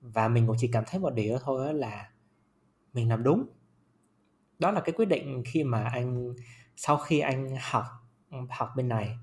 và 0.00 0.28
mình 0.28 0.46
cũng 0.46 0.56
chỉ 0.58 0.68
cảm 0.72 0.84
thấy 0.86 1.00
một 1.00 1.10
điều 1.10 1.38
thôi 1.38 1.66
đó 1.66 1.72
là 1.72 2.10
mình 2.92 3.08
làm 3.08 3.22
đúng 3.22 3.46
đó 4.58 4.70
là 4.70 4.80
cái 4.80 4.92
quyết 4.92 5.08
định 5.08 5.42
khi 5.46 5.64
mà 5.64 5.84
anh 5.84 6.34
sau 6.76 6.96
khi 6.96 7.20
anh 7.20 7.56
học 7.70 7.84
học 8.48 8.68
bên 8.76 8.88
này 8.88 9.16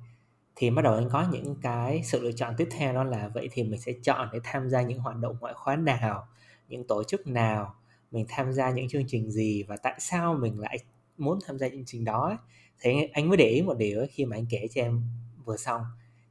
thì 0.56 0.70
bắt 0.70 0.82
đầu 0.82 0.94
anh 0.94 1.10
có 1.10 1.28
những 1.32 1.56
cái 1.62 2.02
sự 2.04 2.22
lựa 2.24 2.32
chọn 2.32 2.54
tiếp 2.58 2.68
theo 2.72 2.94
đó 2.94 3.04
là 3.04 3.28
vậy 3.28 3.50
thì 3.52 3.64
mình 3.64 3.82
sẽ 3.82 3.94
chọn 4.04 4.30
để 4.34 4.40
tham 4.44 4.70
gia 4.70 4.82
những 4.82 5.00
hoạt 5.00 5.18
động 5.18 5.38
ngoại 5.40 5.54
khóa 5.54 5.76
nào 5.76 6.28
những 6.68 6.88
tổ 6.88 7.04
chức 7.04 7.28
nào 7.28 7.76
mình 8.12 8.26
tham 8.30 8.54
gia 8.54 8.72
những 8.72 8.88
chương 8.88 9.04
trình 9.08 9.32
gì 9.32 9.64
và 9.64 9.78
tại 9.78 9.96
sao 10.00 10.34
mình 10.34 10.60
lại 10.60 10.78
muốn 11.18 11.40
tham 11.48 11.60
gia 11.60 11.70
chương 11.70 11.86
trình 11.86 12.06
đó 12.06 12.28
ấy. 12.28 12.38
thì 12.80 13.08
anh 13.14 13.30
mới 13.30 13.38
để 13.38 13.46
ý 13.46 13.62
một 13.62 13.78
điều 13.78 14.00
ấy, 14.00 14.08
khi 14.08 14.26
mà 14.26 14.38
anh 14.38 14.46
kể 14.50 14.68
cho 14.72 14.82
em 14.82 15.04
vừa 15.46 15.58
xong 15.58 15.82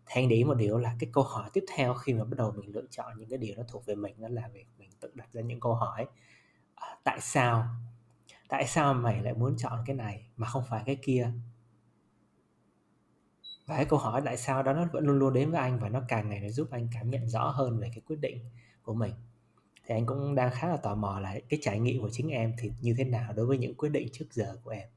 thì 0.07 0.23
anh 0.23 0.29
để 0.29 0.37
ý 0.37 0.45
một 0.45 0.55
điều 0.55 0.79
là 0.79 0.97
cái 0.99 1.11
câu 1.13 1.25
hỏi 1.25 1.51
tiếp 1.53 1.65
theo 1.77 1.95
khi 1.95 2.15
mà 2.15 2.25
bắt 2.25 2.39
đầu 2.39 2.53
mình 2.57 2.75
lựa 2.75 2.87
chọn 2.91 3.19
những 3.19 3.29
cái 3.29 3.39
điều 3.39 3.57
nó 3.57 3.63
thuộc 3.69 3.87
về 3.87 3.95
mình 3.95 4.21
đó 4.21 4.29
là 4.29 4.49
việc 4.49 4.67
mình 4.79 4.91
tự 5.01 5.11
đặt 5.15 5.33
ra 5.33 5.43
những 5.43 5.61
câu 5.61 5.75
hỏi. 5.75 6.07
À, 6.75 6.97
tại 7.05 7.21
sao? 7.21 7.67
Tại 8.49 8.67
sao 8.67 8.95
mày 8.95 9.23
lại 9.23 9.35
muốn 9.35 9.57
chọn 9.57 9.79
cái 9.87 9.97
này 9.97 10.29
mà 10.37 10.47
không 10.47 10.65
phải 10.69 10.83
cái 10.87 10.97
kia? 10.97 11.33
Và 13.67 13.77
cái 13.77 13.85
câu 13.85 13.99
hỏi 13.99 14.23
tại 14.25 14.37
sao 14.37 14.63
đó 14.63 14.73
nó 14.73 14.87
vẫn 14.93 15.07
luôn 15.07 15.19
luôn 15.19 15.33
đến 15.33 15.51
với 15.51 15.61
anh 15.61 15.79
và 15.79 15.89
nó 15.89 16.03
càng 16.09 16.29
ngày 16.29 16.41
nó 16.41 16.49
giúp 16.49 16.69
anh 16.71 16.89
cảm 16.95 17.11
nhận 17.11 17.29
rõ 17.29 17.49
hơn 17.49 17.79
về 17.79 17.91
cái 17.95 18.03
quyết 18.07 18.17
định 18.21 18.51
của 18.83 18.95
mình. 18.95 19.15
Thì 19.87 19.95
anh 19.95 20.07
cũng 20.07 20.35
đang 20.35 20.51
khá 20.53 20.69
là 20.69 20.77
tò 20.77 20.95
mò 20.95 21.21
là 21.21 21.39
cái 21.49 21.59
trải 21.63 21.81
nghiệm 21.81 22.03
của 22.03 22.11
chính 22.11 22.29
em 22.29 22.55
thì 22.59 22.73
như 22.81 22.95
thế 22.99 23.05
nào 23.05 23.33
đối 23.33 23.47
với 23.47 23.59
những 23.59 23.75
quyết 23.75 23.89
định 23.89 24.09
trước 24.13 24.27
giờ 24.31 24.57
của 24.65 24.71
em? 24.71 24.89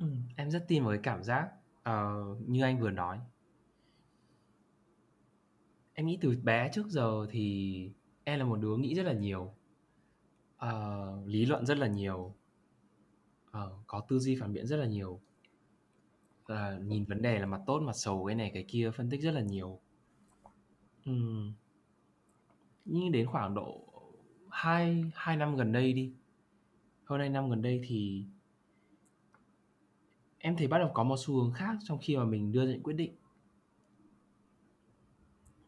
Ừ, 0.00 0.06
em 0.36 0.50
rất 0.50 0.64
tin 0.68 0.82
vào 0.84 0.92
cái 0.92 1.00
cảm 1.02 1.22
giác 1.22 1.48
uh, 1.88 2.48
như 2.48 2.62
anh 2.62 2.80
vừa 2.80 2.90
nói 2.90 3.18
em 5.96 6.06
nghĩ 6.06 6.18
từ 6.20 6.38
bé 6.42 6.70
trước 6.72 6.88
giờ 6.88 7.26
thì 7.30 7.90
em 8.24 8.38
là 8.38 8.44
một 8.44 8.56
đứa 8.56 8.76
nghĩ 8.76 8.94
rất 8.94 9.02
là 9.02 9.12
nhiều. 9.12 9.54
Uh, 10.66 11.26
lý 11.26 11.46
luận 11.46 11.66
rất 11.66 11.78
là 11.78 11.86
nhiều. 11.86 12.34
Uh, 13.48 13.72
có 13.86 14.00
tư 14.08 14.18
duy 14.18 14.36
phản 14.40 14.52
biện 14.52 14.66
rất 14.66 14.76
là 14.76 14.86
nhiều. 14.86 15.20
Uh, 16.52 16.82
nhìn 16.84 17.04
vấn 17.04 17.22
đề 17.22 17.38
là 17.38 17.46
mặt 17.46 17.60
tốt 17.66 17.80
mặt 17.80 17.92
xấu 17.96 18.24
cái 18.26 18.34
này 18.34 18.50
cái 18.54 18.64
kia 18.68 18.90
phân 18.90 19.10
tích 19.10 19.20
rất 19.22 19.30
là 19.30 19.40
nhiều. 19.40 19.80
Uhm. 21.10 21.52
nhưng 22.84 23.12
đến 23.12 23.26
khoảng 23.26 23.54
độ 23.54 23.80
hai 24.50 25.10
hai 25.14 25.36
năm 25.36 25.56
gần 25.56 25.72
đây 25.72 25.92
đi. 25.92 26.12
Hơn 27.04 27.20
hai 27.20 27.28
năm 27.28 27.50
gần 27.50 27.62
đây 27.62 27.80
thì 27.86 28.24
em 30.38 30.56
thấy 30.56 30.66
bắt 30.66 30.78
đầu 30.78 30.90
có 30.94 31.04
một 31.04 31.16
xu 31.18 31.34
hướng 31.34 31.52
khác 31.52 31.76
trong 31.84 31.98
khi 32.02 32.16
mà 32.16 32.24
mình 32.24 32.52
đưa 32.52 32.66
ra 32.66 32.72
những 32.72 32.82
quyết 32.82 32.96
định 32.96 33.14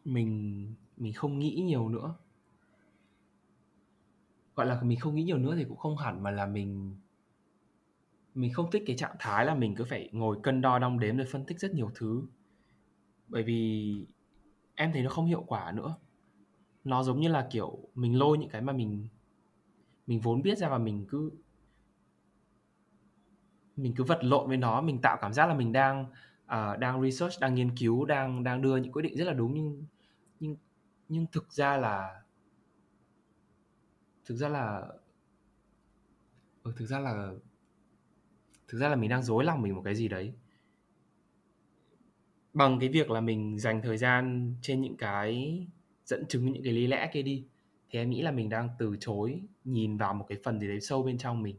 mình 0.08 0.66
mình 0.96 1.12
không 1.12 1.38
nghĩ 1.38 1.62
nhiều 1.66 1.88
nữa. 1.88 2.14
Gọi 4.54 4.66
là 4.66 4.82
mình 4.82 4.98
không 5.00 5.14
nghĩ 5.14 5.22
nhiều 5.22 5.38
nữa 5.38 5.54
thì 5.56 5.64
cũng 5.64 5.76
không 5.76 5.96
hẳn 5.96 6.22
mà 6.22 6.30
là 6.30 6.46
mình 6.46 6.96
mình 8.34 8.52
không 8.52 8.70
thích 8.70 8.82
cái 8.86 8.96
trạng 8.96 9.16
thái 9.18 9.44
là 9.44 9.54
mình 9.54 9.74
cứ 9.74 9.84
phải 9.84 10.08
ngồi 10.12 10.38
cân 10.42 10.60
đo 10.60 10.78
đong 10.78 10.98
đếm 10.98 11.16
rồi 11.16 11.26
phân 11.32 11.44
tích 11.44 11.60
rất 11.60 11.74
nhiều 11.74 11.90
thứ. 11.94 12.22
Bởi 13.28 13.42
vì 13.42 14.06
em 14.74 14.92
thấy 14.92 15.02
nó 15.02 15.10
không 15.10 15.26
hiệu 15.26 15.44
quả 15.46 15.72
nữa. 15.72 15.96
Nó 16.84 17.02
giống 17.02 17.20
như 17.20 17.28
là 17.28 17.48
kiểu 17.50 17.78
mình 17.94 18.18
lôi 18.18 18.38
những 18.38 18.50
cái 18.50 18.62
mà 18.62 18.72
mình 18.72 19.08
mình 20.06 20.20
vốn 20.20 20.42
biết 20.42 20.58
ra 20.58 20.68
và 20.68 20.78
mình 20.78 21.06
cứ 21.08 21.32
mình 23.76 23.94
cứ 23.96 24.04
vật 24.04 24.18
lộn 24.22 24.48
với 24.48 24.56
nó 24.56 24.80
mình 24.80 24.98
tạo 25.02 25.18
cảm 25.20 25.32
giác 25.32 25.46
là 25.46 25.54
mình 25.54 25.72
đang 25.72 26.06
uh, 26.44 26.78
đang 26.78 27.02
research 27.02 27.40
đang 27.40 27.54
nghiên 27.54 27.76
cứu 27.76 28.04
đang 28.04 28.44
đang 28.44 28.62
đưa 28.62 28.76
những 28.76 28.92
quyết 28.92 29.02
định 29.02 29.16
rất 29.16 29.24
là 29.24 29.32
đúng. 29.32 29.54
Nhưng 29.54 29.64
nhưng 29.64 29.86
nhưng 31.08 31.26
thực 31.32 31.52
ra 31.52 31.76
là 31.76 32.22
thực 34.24 34.36
ra 34.36 34.48
là 34.48 34.88
ừ, 36.62 36.72
thực 36.76 36.86
ra 36.86 36.98
là 36.98 37.32
thực 38.68 38.78
ra 38.78 38.88
là 38.88 38.96
mình 38.96 39.10
đang 39.10 39.22
dối 39.22 39.44
lòng 39.44 39.62
mình 39.62 39.74
một 39.74 39.82
cái 39.84 39.94
gì 39.94 40.08
đấy. 40.08 40.32
Bằng 42.52 42.80
cái 42.80 42.88
việc 42.88 43.10
là 43.10 43.20
mình 43.20 43.58
dành 43.58 43.82
thời 43.82 43.98
gian 43.98 44.54
trên 44.62 44.80
những 44.80 44.96
cái 44.96 45.66
dẫn 46.04 46.26
chứng 46.26 46.52
những 46.52 46.62
cái 46.62 46.72
lý 46.72 46.86
lẽ 46.86 47.10
kia 47.12 47.22
đi 47.22 47.46
thì 47.90 47.98
em 47.98 48.10
nghĩ 48.10 48.22
là 48.22 48.30
mình 48.30 48.48
đang 48.48 48.68
từ 48.78 48.96
chối 49.00 49.42
nhìn 49.64 49.96
vào 49.96 50.14
một 50.14 50.26
cái 50.28 50.38
phần 50.44 50.60
gì 50.60 50.68
đấy 50.68 50.80
sâu 50.80 51.02
bên 51.02 51.18
trong 51.18 51.42
mình. 51.42 51.56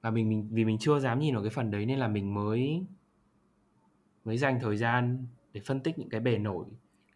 Và 0.00 0.10
mình 0.10 0.28
mình 0.28 0.48
vì 0.52 0.64
mình 0.64 0.78
chưa 0.80 0.98
dám 0.98 1.20
nhìn 1.20 1.34
vào 1.34 1.42
cái 1.42 1.50
phần 1.50 1.70
đấy 1.70 1.86
nên 1.86 1.98
là 1.98 2.08
mình 2.08 2.34
mới 2.34 2.86
mới 4.24 4.38
dành 4.38 4.58
thời 4.60 4.76
gian 4.76 5.26
để 5.56 5.62
phân 5.66 5.80
tích 5.80 5.98
những 5.98 6.08
cái 6.08 6.20
bề 6.20 6.38
nổi 6.38 6.66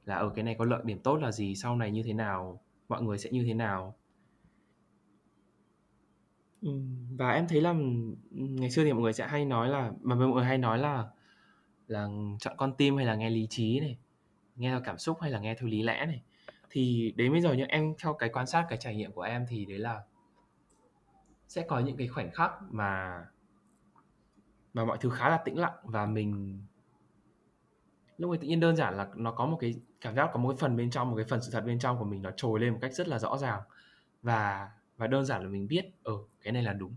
là 0.05 0.15
ở 0.15 0.33
cái 0.35 0.45
này 0.45 0.57
có 0.59 0.65
lợi 0.65 0.83
điểm 0.85 0.99
tốt 0.99 1.17
là 1.17 1.33
gì, 1.33 1.55
sau 1.55 1.77
này 1.77 1.91
như 1.91 2.03
thế 2.03 2.13
nào, 2.13 2.61
mọi 2.89 3.03
người 3.03 3.19
sẽ 3.19 3.31
như 3.31 3.45
thế 3.45 3.55
nào? 3.55 3.97
Ừ, 6.63 6.81
và 7.19 7.31
em 7.31 7.49
thấy 7.49 7.61
là 7.61 7.71
ừ, 7.71 7.77
ngày 8.31 8.71
xưa 8.71 8.85
thì 8.85 8.93
mọi 8.93 9.03
người 9.03 9.13
sẽ 9.13 9.27
hay 9.29 9.45
nói 9.45 9.69
là, 9.69 9.93
mà 10.01 10.15
mọi 10.15 10.29
người 10.29 10.45
hay 10.45 10.59
nói 10.59 10.79
là 10.79 11.09
là 11.87 12.09
chọn 12.39 12.57
con 12.57 12.77
tim 12.77 12.97
hay 12.97 13.07
là 13.07 13.15
nghe 13.15 13.31
lý 13.31 13.47
trí 13.51 13.81
này, 13.81 13.99
nghe 14.57 14.71
theo 14.71 14.81
cảm 14.85 14.99
xúc 14.99 15.19
hay 15.21 15.31
là 15.31 15.39
nghe 15.41 15.55
theo 15.55 15.69
lý 15.69 15.83
lẽ 15.83 16.07
này. 16.07 16.23
Thì 16.71 17.15
đến 17.17 17.33
bây 17.33 17.41
giờ 17.41 17.53
những 17.53 17.69
em 17.69 17.95
theo 18.03 18.15
cái 18.15 18.29
quan 18.29 18.47
sát, 18.47 18.67
cái 18.69 18.79
trải 18.79 18.97
nghiệm 18.97 19.13
của 19.13 19.23
em 19.23 19.47
thì 19.49 19.65
đấy 19.65 19.79
là 19.79 20.03
sẽ 21.49 21.63
có 21.69 21.79
những 21.79 21.97
cái 21.97 22.09
khoảnh 22.09 22.31
khắc 22.31 22.53
mà 22.71 23.25
mà 24.75 24.85
mọi 24.85 24.99
thứ 25.01 25.11
khá 25.11 25.29
là 25.29 25.43
tĩnh 25.45 25.59
lặng 25.59 25.77
và 25.83 26.07
mình 26.07 26.61
lúc 28.21 28.31
ấy 28.31 28.39
tự 28.39 28.49
nhiên 28.49 28.61
đơn 28.61 28.77
giản 28.77 28.97
là 28.97 29.09
nó 29.17 29.33
có 29.33 29.47
một 29.47 29.57
cái 29.61 29.75
cảm 30.01 30.15
giác 30.15 30.31
có 30.33 30.41
một 30.41 30.49
cái 30.49 30.57
phần 30.57 30.77
bên 30.77 30.91
trong 30.91 31.11
một 31.11 31.17
cái 31.17 31.25
phần 31.25 31.43
sự 31.43 31.51
thật 31.53 31.65
bên 31.67 31.79
trong 31.79 31.99
của 31.99 32.05
mình 32.05 32.23
nó 32.23 32.31
trồi 32.37 32.61
lên 32.61 32.73
một 32.73 32.79
cách 32.83 32.95
rất 32.95 33.09
là 33.09 33.19
rõ 33.19 33.39
ràng. 33.39 33.61
Và 34.23 34.71
và 34.97 35.07
đơn 35.07 35.25
giản 35.25 35.43
là 35.43 35.49
mình 35.49 35.69
biết 35.69 35.85
ở 36.03 36.13
ừ, 36.13 36.19
cái 36.43 36.53
này 36.53 36.63
là 36.63 36.73
đúng. 36.73 36.95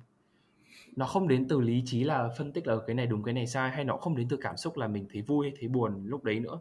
Nó 0.95 1.05
không 1.05 1.27
đến 1.27 1.47
từ 1.47 1.59
lý 1.59 1.83
trí 1.85 2.03
là 2.03 2.29
phân 2.37 2.53
tích 2.53 2.67
là 2.67 2.75
cái 2.87 2.95
này 2.95 3.07
đúng 3.07 3.23
cái 3.23 3.33
này 3.33 3.47
sai 3.47 3.71
hay 3.71 3.85
nó 3.85 3.97
không 3.97 4.15
đến 4.15 4.27
từ 4.29 4.37
cảm 4.41 4.57
xúc 4.57 4.77
là 4.77 4.87
mình 4.87 5.07
thấy 5.13 5.21
vui 5.21 5.53
thấy 5.59 5.69
buồn 5.69 6.05
lúc 6.05 6.23
đấy 6.23 6.39
nữa. 6.39 6.59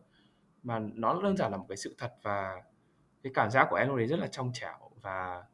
Mà 0.62 0.78
nó 0.94 1.22
đơn 1.22 1.36
giản 1.36 1.52
là 1.52 1.56
một 1.58 1.66
cái 1.68 1.76
sự 1.76 1.94
thật 1.98 2.14
và 2.22 2.62
cái 3.22 3.32
cảm 3.34 3.50
giác 3.50 3.66
của 3.70 3.76
em 3.76 3.88
lúc 3.88 3.96
đấy 3.96 4.06
rất 4.06 4.18
là 4.18 4.26
trong 4.26 4.50
trẻo 4.54 4.78
và 5.02 5.44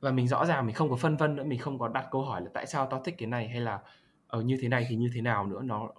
và 0.00 0.10
mình 0.10 0.28
rõ 0.28 0.46
ràng 0.46 0.66
mình 0.66 0.74
không 0.74 0.90
có 0.90 0.96
phân 0.96 1.16
vân 1.16 1.36
nữa 1.36 1.44
mình 1.44 1.58
không 1.58 1.78
có 1.78 1.88
đặt 1.88 2.08
câu 2.10 2.22
hỏi 2.22 2.42
là 2.42 2.50
tại 2.54 2.66
sao 2.66 2.86
tao 2.86 3.02
thích 3.04 3.14
cái 3.18 3.28
này 3.28 3.48
hay 3.48 3.60
là 3.60 3.80
ở 4.26 4.42
như 4.42 4.58
thế 4.60 4.68
này 4.68 4.86
thì 4.88 4.96
như 4.96 5.10
thế 5.14 5.20
nào 5.20 5.46
nữa? 5.46 5.60
Nó 5.62 5.90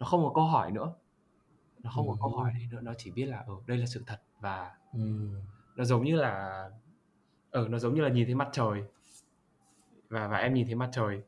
nó 0.00 0.06
không 0.06 0.24
có 0.24 0.32
câu 0.34 0.44
hỏi 0.44 0.70
nữa. 0.70 0.92
Nó 1.82 1.90
không 1.94 2.08
có 2.08 2.16
câu 2.20 2.30
hỏi 2.30 2.52
đấy 2.54 2.68
nữa 2.70 2.80
nó 2.82 2.92
chỉ 2.98 3.10
biết 3.10 3.26
là 3.26 3.38
ở 3.38 3.44
ừ, 3.46 3.54
đây 3.66 3.78
là 3.78 3.86
sự 3.86 4.02
thật 4.06 4.22
và 4.40 4.70
ừ. 4.92 5.28
nó 5.76 5.84
giống 5.84 6.04
như 6.04 6.16
là 6.16 6.64
ở 7.50 7.62
ừ, 7.62 7.68
nó 7.68 7.78
giống 7.78 7.94
như 7.94 8.02
là 8.02 8.08
nhìn 8.08 8.26
thấy 8.26 8.34
mặt 8.34 8.48
trời. 8.52 8.82
Và 10.08 10.28
và 10.28 10.36
em 10.36 10.54
nhìn 10.54 10.66
thấy 10.66 10.74
mặt 10.74 10.88
trời. 10.92 11.22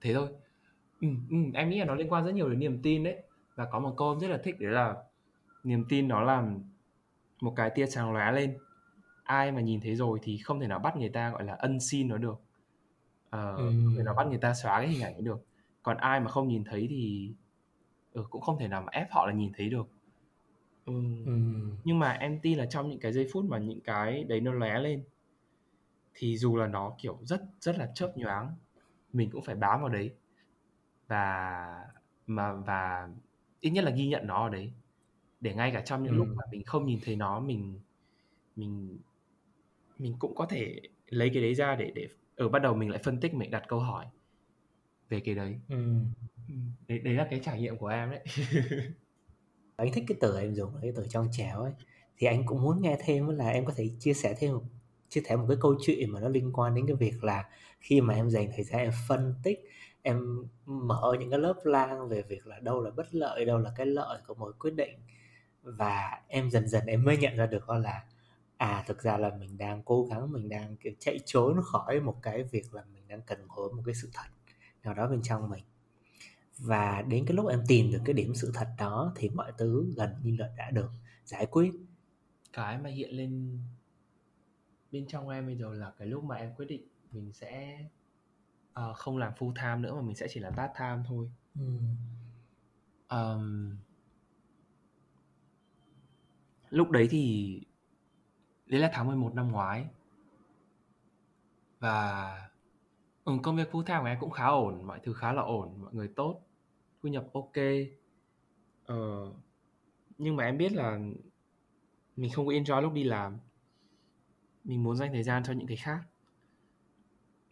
Thế 0.00 0.14
thôi. 0.14 0.28
Ừ, 1.00 1.08
ừ, 1.30 1.36
em 1.54 1.70
nghĩ 1.70 1.78
là 1.78 1.84
nó 1.84 1.94
liên 1.94 2.12
quan 2.12 2.24
rất 2.24 2.34
nhiều 2.34 2.48
đến 2.48 2.58
niềm 2.58 2.82
tin 2.82 3.04
đấy. 3.04 3.22
Và 3.54 3.64
có 3.64 3.80
một 3.80 3.94
câu 3.96 4.12
em 4.12 4.20
rất 4.20 4.28
là 4.28 4.38
thích 4.44 4.60
đấy 4.60 4.72
là 4.72 4.94
niềm 5.64 5.84
tin 5.88 6.08
nó 6.08 6.20
là 6.20 6.44
một 7.40 7.52
cái 7.56 7.70
tia 7.70 7.86
sáng 7.86 8.12
lóe 8.12 8.32
lên. 8.32 8.58
Ai 9.24 9.52
mà 9.52 9.60
nhìn 9.60 9.80
thấy 9.80 9.94
rồi 9.94 10.18
thì 10.22 10.38
không 10.38 10.60
thể 10.60 10.66
nào 10.66 10.78
bắt 10.78 10.96
người 10.96 11.08
ta 11.08 11.30
gọi 11.30 11.44
là 11.44 11.54
ân 11.54 11.80
xin 11.80 12.08
nó 12.08 12.18
được. 12.18 12.40
Ờ, 13.30 13.56
ừ. 13.56 13.56
không 13.56 13.94
thể 13.96 14.02
nào 14.02 14.14
bắt 14.14 14.26
người 14.26 14.38
ta 14.38 14.54
xóa 14.54 14.78
cái 14.80 14.88
hình 14.88 15.02
ảnh 15.02 15.14
ấy 15.14 15.22
được. 15.22 15.46
Còn 15.82 15.96
ai 15.96 16.20
mà 16.20 16.30
không 16.30 16.48
nhìn 16.48 16.64
thấy 16.64 16.86
thì 16.90 17.32
ừ, 18.14 18.24
cũng 18.30 18.42
không 18.42 18.58
thể 18.58 18.68
nào 18.68 18.82
mà 18.82 18.88
ép 18.92 19.12
họ 19.12 19.26
là 19.26 19.32
nhìn 19.32 19.52
thấy 19.56 19.68
được 19.68 19.86
ừ. 20.84 20.92
Ừ. 21.26 21.32
nhưng 21.84 21.98
mà 21.98 22.12
em 22.12 22.40
tin 22.42 22.58
là 22.58 22.66
trong 22.66 22.88
những 22.88 23.00
cái 23.00 23.12
giây 23.12 23.28
phút 23.32 23.44
mà 23.44 23.58
những 23.58 23.80
cái 23.80 24.24
đấy 24.24 24.40
nó 24.40 24.52
lóe 24.52 24.78
lên 24.80 25.04
thì 26.14 26.36
dù 26.36 26.56
là 26.56 26.66
nó 26.66 26.96
kiểu 26.98 27.18
rất 27.22 27.42
rất 27.60 27.78
là 27.78 27.92
chớp 27.94 28.12
nhoáng 28.16 28.54
mình 29.12 29.30
cũng 29.30 29.44
phải 29.44 29.54
bám 29.54 29.80
vào 29.80 29.88
đấy 29.88 30.14
và 31.08 31.84
mà 32.26 32.52
và 32.52 33.08
ít 33.60 33.70
nhất 33.70 33.84
là 33.84 33.90
ghi 33.90 34.06
nhận 34.06 34.26
nó 34.26 34.44
ở 34.44 34.48
đấy 34.48 34.72
để 35.40 35.54
ngay 35.54 35.70
cả 35.70 35.80
trong 35.80 36.02
những 36.02 36.12
ừ. 36.12 36.16
lúc 36.16 36.28
mà 36.34 36.42
mình 36.50 36.64
không 36.64 36.86
nhìn 36.86 36.98
thấy 37.04 37.16
nó 37.16 37.40
mình 37.40 37.80
mình 38.56 38.98
mình 39.98 40.16
cũng 40.18 40.34
có 40.34 40.46
thể 40.46 40.80
lấy 41.08 41.30
cái 41.34 41.42
đấy 41.42 41.54
ra 41.54 41.76
để 41.76 41.92
để 41.94 42.08
ở 42.36 42.48
bắt 42.48 42.62
đầu 42.62 42.74
mình 42.74 42.90
lại 42.90 43.00
phân 43.04 43.20
tích 43.20 43.34
mình 43.34 43.50
đặt 43.50 43.64
câu 43.68 43.80
hỏi 43.80 44.06
về 45.08 45.20
cái 45.20 45.34
đấy 45.34 45.60
ừ 45.68 45.98
đấy, 46.88 46.98
đấy 46.98 47.14
là 47.14 47.26
cái 47.30 47.40
trải 47.44 47.60
nghiệm 47.60 47.76
của 47.76 47.86
em 47.86 48.10
đấy. 48.10 48.24
Anh 49.76 49.92
thích 49.92 50.04
cái 50.08 50.18
từ 50.20 50.38
em 50.38 50.54
dùng 50.54 50.72
cái 50.82 50.92
từ 50.96 51.06
trong 51.08 51.28
trẻo 51.32 51.60
ấy. 51.60 51.72
Thì 52.16 52.26
anh 52.26 52.46
cũng 52.46 52.62
muốn 52.62 52.82
nghe 52.82 52.98
thêm 53.04 53.28
là 53.28 53.48
em 53.48 53.64
có 53.64 53.72
thể 53.76 53.90
chia 53.98 54.14
sẻ 54.14 54.34
thêm 54.38 54.58
chia 55.08 55.20
sẻ 55.28 55.36
một 55.36 55.44
cái 55.48 55.56
câu 55.60 55.74
chuyện 55.82 56.10
mà 56.10 56.20
nó 56.20 56.28
liên 56.28 56.52
quan 56.52 56.74
đến 56.74 56.86
cái 56.86 56.96
việc 56.96 57.24
là 57.24 57.44
khi 57.80 58.00
mà 58.00 58.14
em 58.14 58.30
dành 58.30 58.48
thời 58.54 58.64
gian 58.64 58.80
em 58.80 58.92
phân 59.08 59.34
tích 59.42 59.60
em 60.02 60.46
mở 60.66 61.16
những 61.20 61.30
cái 61.30 61.38
lớp 61.38 61.54
lang 61.64 62.08
về 62.08 62.22
việc 62.22 62.46
là 62.46 62.58
đâu 62.60 62.80
là 62.82 62.90
bất 62.90 63.14
lợi 63.14 63.44
đâu 63.44 63.58
là 63.58 63.72
cái 63.76 63.86
lợi 63.86 64.18
của 64.26 64.34
mỗi 64.34 64.52
quyết 64.52 64.74
định. 64.74 64.98
Và 65.62 66.22
em 66.28 66.50
dần 66.50 66.68
dần 66.68 66.86
em 66.86 67.04
mới 67.04 67.16
nhận 67.16 67.36
ra 67.36 67.46
được 67.46 67.70
là 67.70 68.04
à 68.56 68.84
thực 68.86 69.02
ra 69.02 69.18
là 69.18 69.30
mình 69.40 69.58
đang 69.58 69.82
cố 69.84 70.04
gắng 70.10 70.32
mình 70.32 70.48
đang 70.48 70.76
kiểu 70.76 70.92
chạy 70.98 71.18
trốn 71.24 71.60
khỏi 71.64 72.00
một 72.00 72.16
cái 72.22 72.42
việc 72.42 72.74
là 72.74 72.82
mình 72.94 73.08
đang 73.08 73.22
cần 73.22 73.38
hối 73.48 73.72
một 73.72 73.82
cái 73.86 73.94
sự 73.94 74.10
thật 74.14 74.26
nào 74.84 74.94
đó 74.94 75.08
bên 75.08 75.22
trong 75.22 75.50
mình 75.50 75.64
và 76.64 77.02
đến 77.08 77.24
cái 77.26 77.36
lúc 77.36 77.48
em 77.48 77.62
tìm 77.68 77.92
được 77.92 78.00
cái 78.04 78.14
điểm 78.14 78.34
sự 78.34 78.50
thật 78.54 78.68
đó 78.78 79.12
thì 79.16 79.28
mọi 79.28 79.52
thứ 79.58 79.92
gần 79.96 80.10
như 80.22 80.36
là 80.38 80.50
đã 80.56 80.70
được 80.70 80.90
giải 81.24 81.46
quyết. 81.46 81.72
Cái 82.52 82.78
mà 82.78 82.90
hiện 82.90 83.10
lên 83.10 83.60
bên 84.92 85.06
trong 85.06 85.28
em 85.28 85.46
bây 85.46 85.56
giờ 85.56 85.74
là 85.74 85.92
cái 85.98 86.08
lúc 86.08 86.24
mà 86.24 86.36
em 86.36 86.54
quyết 86.56 86.66
định 86.66 86.88
mình 87.12 87.32
sẽ 87.32 87.78
uh, 88.80 88.96
không 88.96 89.18
làm 89.18 89.32
full 89.38 89.54
time 89.54 89.76
nữa 89.76 89.94
mà 89.94 90.00
mình 90.00 90.16
sẽ 90.16 90.26
chỉ 90.30 90.40
làm 90.40 90.54
part 90.54 90.72
time 90.78 91.02
thôi. 91.08 91.30
Ừ. 91.54 91.78
um, 93.08 93.76
lúc 96.70 96.90
đấy 96.90 97.08
thì 97.10 97.60
đấy 98.66 98.80
là 98.80 98.90
tháng 98.92 99.06
11 99.06 99.34
năm 99.34 99.52
ngoái. 99.52 99.86
Và 101.80 102.36
ừ, 103.24 103.32
công 103.42 103.56
việc 103.56 103.72
full 103.72 103.82
time 103.82 104.00
của 104.00 104.06
em 104.06 104.18
cũng 104.20 104.30
khá 104.30 104.46
ổn 104.46 104.86
mọi 104.86 105.00
thứ 105.02 105.12
khá 105.12 105.32
là 105.32 105.42
ổn 105.42 105.82
mọi 105.82 105.94
người 105.94 106.08
tốt 106.16 106.43
thu 107.04 107.10
nhập 107.10 107.26
ok. 107.32 107.52
Ờ, 108.86 109.32
nhưng 110.18 110.36
mà 110.36 110.44
em 110.44 110.58
biết 110.58 110.72
là 110.72 110.98
mình 112.16 112.30
không 112.32 112.46
có 112.46 112.52
enjoy 112.52 112.80
lúc 112.80 112.92
đi 112.92 113.04
làm. 113.04 113.38
Mình 114.64 114.82
muốn 114.82 114.96
dành 114.96 115.12
thời 115.12 115.22
gian 115.22 115.42
cho 115.44 115.52
những 115.52 115.66
cái 115.66 115.76
khác. 115.76 116.00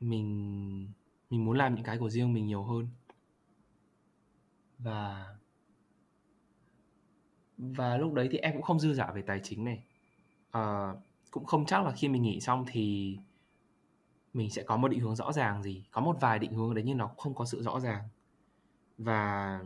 Mình 0.00 0.92
mình 1.30 1.44
muốn 1.44 1.58
làm 1.58 1.74
những 1.74 1.84
cái 1.84 1.98
của 1.98 2.10
riêng 2.10 2.32
mình 2.32 2.46
nhiều 2.46 2.62
hơn. 2.62 2.88
Và 4.78 5.34
và 7.58 7.96
lúc 7.96 8.14
đấy 8.14 8.28
thì 8.32 8.38
em 8.38 8.52
cũng 8.52 8.62
không 8.62 8.80
dư 8.80 8.94
giả 8.94 9.12
về 9.14 9.22
tài 9.22 9.40
chính 9.42 9.64
này. 9.64 9.84
À, 10.50 10.94
cũng 11.30 11.44
không 11.44 11.66
chắc 11.66 11.84
là 11.84 11.92
khi 11.92 12.08
mình 12.08 12.22
nghỉ 12.22 12.40
xong 12.40 12.64
thì 12.68 13.16
mình 14.34 14.50
sẽ 14.50 14.62
có 14.62 14.76
một 14.76 14.88
định 14.88 15.00
hướng 15.00 15.16
rõ 15.16 15.32
ràng 15.32 15.62
gì. 15.62 15.84
Có 15.90 16.00
một 16.00 16.16
vài 16.20 16.38
định 16.38 16.54
hướng 16.54 16.74
đấy 16.74 16.84
nhưng 16.86 16.98
nó 16.98 17.06
không 17.06 17.34
có 17.34 17.44
sự 17.44 17.62
rõ 17.62 17.80
ràng 17.80 18.08
và 19.04 19.60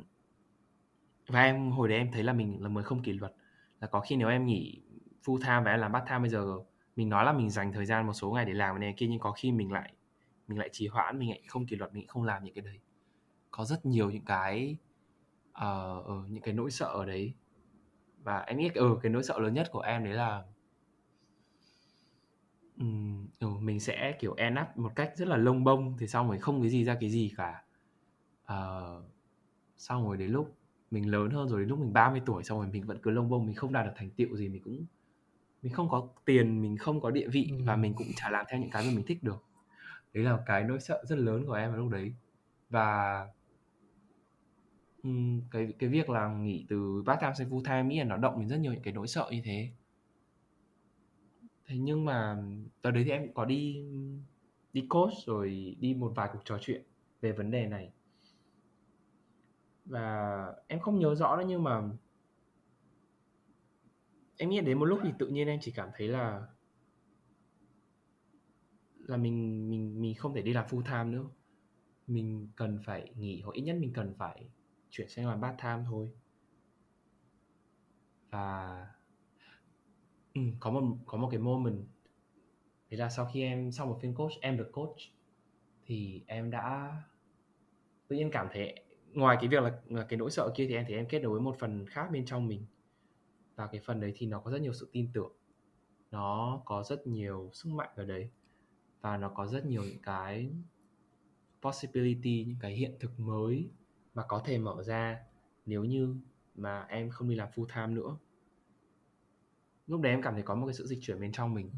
và 1.28 1.42
em 1.42 1.70
hồi 1.70 1.88
đấy 1.88 1.98
em 1.98 2.12
thấy 2.12 2.22
là 2.22 2.32
mình 2.32 2.62
là 2.62 2.68
mới 2.68 2.84
không 2.84 3.02
kỷ 3.02 3.12
luật. 3.12 3.34
Là 3.80 3.86
có 3.86 4.00
khi 4.00 4.16
nếu 4.16 4.28
em 4.28 4.46
nghỉ 4.46 4.82
full 5.24 5.38
time 5.38 5.60
và 5.64 5.70
em 5.70 5.80
làm 5.80 5.92
part 5.92 6.04
time 6.06 6.18
bây 6.18 6.28
giờ 6.28 6.58
mình 6.96 7.08
nói 7.08 7.24
là 7.24 7.32
mình 7.32 7.50
dành 7.50 7.72
thời 7.72 7.86
gian 7.86 8.06
một 8.06 8.12
số 8.12 8.30
ngày 8.30 8.44
để 8.44 8.52
làm 8.52 8.74
cái 8.74 8.80
này 8.80 8.94
kia 8.96 9.06
nhưng 9.06 9.20
có 9.20 9.32
khi 9.32 9.52
mình 9.52 9.72
lại 9.72 9.92
mình 10.48 10.58
lại 10.58 10.68
trì 10.72 10.88
hoãn 10.88 11.18
mình 11.18 11.30
lại 11.30 11.42
không 11.48 11.66
kỷ 11.66 11.76
luật 11.76 11.94
mình 11.94 12.06
không 12.06 12.22
làm 12.22 12.44
những 12.44 12.54
cái 12.54 12.62
đấy. 12.62 12.80
Có 13.50 13.64
rất 13.64 13.86
nhiều 13.86 14.10
những 14.10 14.24
cái 14.24 14.76
uh, 15.64 16.04
uh, 16.04 16.30
những 16.30 16.42
cái 16.42 16.54
nỗi 16.54 16.70
sợ 16.70 16.86
ở 16.86 17.06
đấy. 17.06 17.34
Và 18.22 18.38
em 18.38 18.58
nghĩ 18.58 18.70
ừ, 18.74 18.98
cái 19.02 19.12
nỗi 19.12 19.22
sợ 19.22 19.38
lớn 19.38 19.54
nhất 19.54 19.68
của 19.72 19.80
em 19.80 20.04
đấy 20.04 20.14
là 20.14 20.44
um, 22.78 23.28
ừ, 23.38 23.48
mình 23.48 23.80
sẽ 23.80 24.16
kiểu 24.20 24.34
end 24.36 24.58
up 24.60 24.76
một 24.76 24.92
cách 24.96 25.12
rất 25.16 25.28
là 25.28 25.36
lông 25.36 25.64
bông 25.64 25.96
thì 25.98 26.06
xong 26.06 26.28
rồi 26.28 26.38
không 26.38 26.60
cái 26.60 26.70
gì 26.70 26.84
ra 26.84 26.96
cái 27.00 27.10
gì 27.10 27.32
cả. 27.36 27.62
Uh, 28.52 29.04
xong 29.78 30.08
rồi 30.08 30.16
đến 30.16 30.30
lúc 30.30 30.54
mình 30.90 31.10
lớn 31.10 31.30
hơn 31.30 31.48
rồi 31.48 31.60
đến 31.60 31.68
lúc 31.68 31.78
mình 31.78 31.92
30 31.92 32.22
tuổi 32.26 32.44
xong 32.44 32.58
rồi 32.58 32.68
mình 32.72 32.86
vẫn 32.86 32.98
cứ 33.02 33.10
lông 33.10 33.28
bông 33.28 33.46
mình 33.46 33.54
không 33.54 33.72
đạt 33.72 33.86
được 33.86 33.92
thành 33.96 34.10
tựu 34.10 34.36
gì 34.36 34.48
mình 34.48 34.62
cũng 34.62 34.84
mình 35.66 35.72
không 35.72 35.88
có 35.88 36.08
tiền 36.24 36.62
mình 36.62 36.76
không 36.76 37.00
có 37.00 37.10
địa 37.10 37.28
vị 37.28 37.48
ừ. 37.50 37.64
và 37.64 37.76
mình 37.76 37.94
cũng 37.94 38.06
chả 38.16 38.30
làm 38.30 38.46
theo 38.48 38.60
những 38.60 38.70
cái 38.70 38.84
mà 38.86 38.90
mình 38.94 39.04
thích 39.06 39.22
được. 39.22 39.44
Đấy 40.14 40.24
là 40.24 40.38
cái 40.46 40.64
nỗi 40.64 40.80
sợ 40.80 41.04
rất 41.06 41.18
lớn 41.18 41.46
của 41.46 41.52
em 41.52 41.70
vào 41.70 41.78
lúc 41.78 41.88
đấy. 41.88 42.12
Và 42.70 43.20
um, 45.02 45.40
cái 45.50 45.72
cái 45.78 45.90
việc 45.90 46.10
là 46.10 46.28
nghỉ 46.28 46.66
từ 46.68 47.02
part 47.06 47.20
time 47.20 47.32
sang 47.38 47.50
full 47.50 47.64
time 47.64 47.82
nghĩ 47.82 47.98
là 47.98 48.04
nó 48.04 48.16
động 48.16 48.38
đến 48.40 48.48
rất 48.48 48.56
nhiều 48.56 48.72
những 48.72 48.82
cái 48.82 48.94
nỗi 48.94 49.06
sợ 49.06 49.28
như 49.30 49.40
thế. 49.44 49.70
Thế 51.66 51.76
nhưng 51.78 52.04
mà 52.04 52.36
tới 52.82 52.92
đấy 52.92 53.04
thì 53.04 53.10
em 53.10 53.22
cũng 53.22 53.34
có 53.34 53.44
đi 53.44 53.84
đi 54.72 54.86
coach 54.88 55.12
rồi 55.26 55.76
đi 55.80 55.94
một 55.94 56.12
vài 56.16 56.28
cuộc 56.32 56.40
trò 56.44 56.58
chuyện 56.60 56.82
về 57.20 57.32
vấn 57.32 57.50
đề 57.50 57.66
này 57.66 57.90
và 59.86 60.36
em 60.68 60.80
không 60.80 60.98
nhớ 60.98 61.14
rõ 61.14 61.36
nữa 61.36 61.44
nhưng 61.48 61.62
mà 61.62 61.82
em 64.36 64.50
nghĩ 64.50 64.60
đến 64.60 64.78
một 64.78 64.84
lúc 64.84 65.00
thì 65.02 65.10
tự 65.18 65.28
nhiên 65.28 65.48
em 65.48 65.58
chỉ 65.62 65.72
cảm 65.72 65.88
thấy 65.96 66.08
là 66.08 66.46
là 68.98 69.16
mình 69.16 69.70
mình 69.70 70.00
mình 70.00 70.14
không 70.14 70.34
thể 70.34 70.42
đi 70.42 70.52
làm 70.52 70.66
full 70.66 70.82
time 70.82 71.16
nữa. 71.16 71.24
Mình 72.06 72.48
cần 72.56 72.78
phải 72.84 73.12
nghỉ 73.16 73.40
hoặc 73.40 73.52
ít 73.54 73.62
nhất 73.62 73.76
mình 73.80 73.92
cần 73.92 74.14
phải 74.18 74.48
chuyển 74.90 75.08
sang 75.08 75.26
làm 75.28 75.42
part 75.42 75.58
time 75.62 75.84
thôi. 75.86 76.10
Và 78.30 78.86
ừ, 80.34 80.40
có 80.60 80.70
một 80.70 80.96
có 81.06 81.18
một 81.18 81.28
cái 81.30 81.40
moment 81.40 81.86
đấy 82.90 82.98
là 82.98 83.10
sau 83.10 83.26
khi 83.32 83.42
em 83.42 83.72
sau 83.72 83.86
một 83.86 83.98
phiên 84.02 84.14
coach 84.14 84.32
em 84.40 84.56
được 84.56 84.70
coach 84.72 84.96
thì 85.86 86.22
em 86.26 86.50
đã 86.50 86.96
tự 88.08 88.16
nhiên 88.16 88.30
cảm 88.32 88.48
thấy 88.52 88.85
ngoài 89.12 89.36
cái 89.40 89.48
việc 89.48 89.62
là, 89.62 89.80
là 89.88 90.04
cái 90.04 90.16
nỗi 90.16 90.30
sợ 90.30 90.50
kia 90.54 90.66
thì 90.68 90.74
em 90.74 90.84
thấy 90.88 90.96
em 90.96 91.06
kết 91.08 91.18
nối 91.18 91.32
với 91.32 91.40
một 91.40 91.56
phần 91.58 91.86
khác 91.86 92.10
bên 92.12 92.26
trong 92.26 92.46
mình. 92.46 92.66
Và 93.56 93.66
cái 93.66 93.80
phần 93.84 94.00
đấy 94.00 94.12
thì 94.16 94.26
nó 94.26 94.40
có 94.40 94.50
rất 94.50 94.60
nhiều 94.60 94.72
sự 94.72 94.88
tin 94.92 95.10
tưởng. 95.14 95.32
Nó 96.10 96.62
có 96.64 96.82
rất 96.82 97.06
nhiều 97.06 97.50
sức 97.52 97.70
mạnh 97.70 97.90
ở 97.96 98.04
đấy. 98.04 98.30
Và 99.00 99.16
nó 99.16 99.28
có 99.28 99.46
rất 99.46 99.66
nhiều 99.66 99.82
những 99.84 100.02
cái 100.02 100.50
possibility 101.62 102.44
những 102.48 102.56
cái 102.60 102.72
hiện 102.72 102.96
thực 103.00 103.20
mới 103.20 103.70
mà 104.14 104.22
có 104.28 104.42
thể 104.44 104.58
mở 104.58 104.82
ra 104.82 105.20
nếu 105.66 105.84
như 105.84 106.16
mà 106.54 106.82
em 106.82 107.10
không 107.10 107.28
đi 107.28 107.34
làm 107.34 107.48
full 107.54 107.66
time 107.66 107.94
nữa. 107.94 108.16
Lúc 109.86 110.00
đấy 110.00 110.12
em 110.12 110.22
cảm 110.22 110.34
thấy 110.34 110.42
có 110.42 110.54
một 110.54 110.66
cái 110.66 110.74
sự 110.74 110.86
dịch 110.86 110.98
chuyển 111.02 111.20
bên 111.20 111.32
trong 111.32 111.54
mình. 111.54 111.70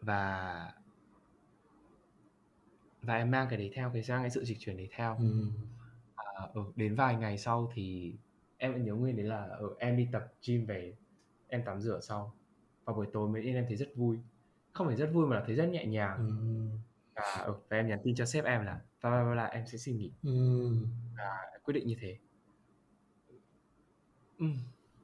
Và 0.00 0.74
và 3.02 3.16
em 3.16 3.30
mang 3.30 3.46
cái 3.50 3.58
đấy 3.58 3.70
theo 3.74 3.90
cái 3.92 4.02
sang 4.02 4.22
cái 4.22 4.30
sự 4.30 4.44
dịch 4.44 4.58
chuyển 4.60 4.76
đấy 4.76 4.88
theo 4.92 5.16
ừ. 5.18 5.46
à, 6.14 6.24
ừ, 6.54 6.60
đến 6.76 6.94
vài 6.94 7.16
ngày 7.16 7.38
sau 7.38 7.72
thì 7.74 8.14
em 8.58 8.72
vẫn 8.72 8.84
nhớ 8.84 8.94
nguyên 8.94 9.16
đấy 9.16 9.26
là 9.26 9.42
ở 9.42 9.58
ừ, 9.58 9.74
em 9.78 9.96
đi 9.96 10.08
tập 10.12 10.32
gym 10.46 10.66
về 10.66 10.94
em 11.48 11.62
tắm 11.64 11.80
rửa 11.80 12.00
sau 12.00 12.34
và 12.84 12.92
buổi 12.92 13.06
tối 13.12 13.28
mới 13.28 13.42
em 13.42 13.64
thấy 13.68 13.76
rất 13.76 13.88
vui 13.96 14.18
không 14.72 14.86
phải 14.86 14.96
rất 14.96 15.10
vui 15.12 15.26
mà 15.26 15.36
là 15.36 15.42
thấy 15.46 15.54
rất 15.54 15.66
nhẹ 15.66 15.86
nhàng 15.86 16.16
ừ. 16.16 16.32
và, 17.14 17.44
ừ, 17.44 17.54
và 17.68 17.76
em 17.76 17.88
nhắn 17.88 17.98
tin 18.04 18.14
cho 18.14 18.24
sếp 18.24 18.44
em 18.44 18.64
là 18.64 18.80
và, 19.00 19.34
là 19.34 19.46
em 19.46 19.66
sẽ 19.66 19.78
xin 19.78 19.96
nghỉ 19.96 20.12
ừ. 20.22 20.30
và 21.16 21.58
quyết 21.64 21.74
định 21.74 21.86
như 21.86 21.96
thế 22.00 22.18
ừ. 24.38 24.46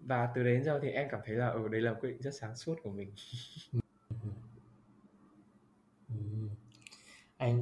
và 0.00 0.28
từ 0.34 0.42
đấy 0.44 0.54
đến 0.54 0.64
giờ 0.64 0.80
thì 0.82 0.88
em 0.88 1.08
cảm 1.10 1.20
thấy 1.24 1.34
là 1.34 1.46
ở 1.46 1.62
ừ, 1.62 1.68
đây 1.68 1.80
là 1.80 1.94
quyết 1.94 2.10
định 2.10 2.22
rất 2.22 2.34
sáng 2.34 2.56
suốt 2.56 2.78
của 2.82 2.90
mình 2.90 3.12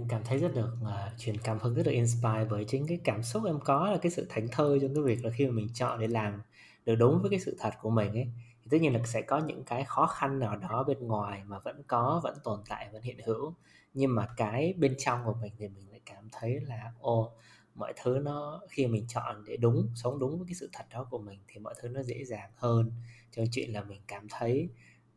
cảm 0.09 0.25
thấy 0.25 0.39
rất 0.39 0.55
được 0.55 0.73
uh, 0.83 1.19
truyền 1.19 1.37
cảm 1.39 1.59
hứng 1.59 1.75
rất 1.75 1.83
được 1.83 1.93
inspire 1.93 2.47
bởi 2.51 2.65
chính 2.65 2.87
cái 2.87 2.99
cảm 3.05 3.23
xúc 3.23 3.45
em 3.47 3.61
có 3.65 3.91
là 3.91 3.99
cái 4.03 4.13
sự 4.13 4.27
thánh 4.29 4.49
thơi 4.53 4.79
trong 4.83 4.95
cái 4.95 5.03
việc 5.03 5.25
là 5.25 5.31
khi 5.31 5.47
mà 5.47 5.53
mình 5.53 5.69
chọn 5.75 6.01
để 6.01 6.07
làm 6.07 6.43
được 6.87 6.95
đúng 6.95 7.21
với 7.21 7.31
cái 7.31 7.41
sự 7.41 7.57
thật 7.61 7.75
của 7.83 7.91
mình 7.91 8.13
ấy. 8.13 8.29
Thì 8.63 8.69
tất 8.71 8.79
nhiên 8.81 8.93
là 8.93 9.01
sẽ 9.05 9.23
có 9.23 9.39
những 9.39 9.65
cái 9.65 9.85
khó 9.85 10.07
khăn 10.07 10.39
nào 10.39 10.57
đó 10.57 10.85
bên 10.89 11.07
ngoài 11.07 11.43
mà 11.45 11.59
vẫn 11.59 11.83
có 11.87 12.21
vẫn 12.25 12.39
tồn 12.45 12.61
tại 12.69 12.89
vẫn 12.93 13.03
hiện 13.03 13.19
hữu. 13.27 13.55
Nhưng 13.95 14.15
mà 14.15 14.27
cái 14.37 14.75
bên 14.79 14.95
trong 14.99 15.25
của 15.25 15.35
mình 15.43 15.53
thì 15.59 15.69
mình 15.69 15.91
lại 15.91 16.01
cảm 16.07 16.29
thấy 16.33 16.61
là 16.61 16.93
ô 17.01 17.33
mọi 17.75 17.93
thứ 18.03 18.19
nó 18.25 18.61
khi 18.71 18.87
mình 18.87 19.05
chọn 19.09 19.45
để 19.45 19.57
đúng 19.57 19.89
sống 19.95 20.19
đúng 20.19 20.39
với 20.39 20.47
cái 20.47 20.55
sự 20.55 20.71
thật 20.73 20.85
đó 20.91 21.07
của 21.11 21.19
mình 21.19 21.39
thì 21.49 21.61
mọi 21.61 21.75
thứ 21.81 21.89
nó 21.89 22.03
dễ 22.03 22.25
dàng 22.25 22.51
hơn. 22.57 22.93
Trong 23.31 23.47
chuyện 23.53 23.73
là 23.73 23.83
mình 23.83 24.01
cảm 24.07 24.27
thấy 24.31 24.69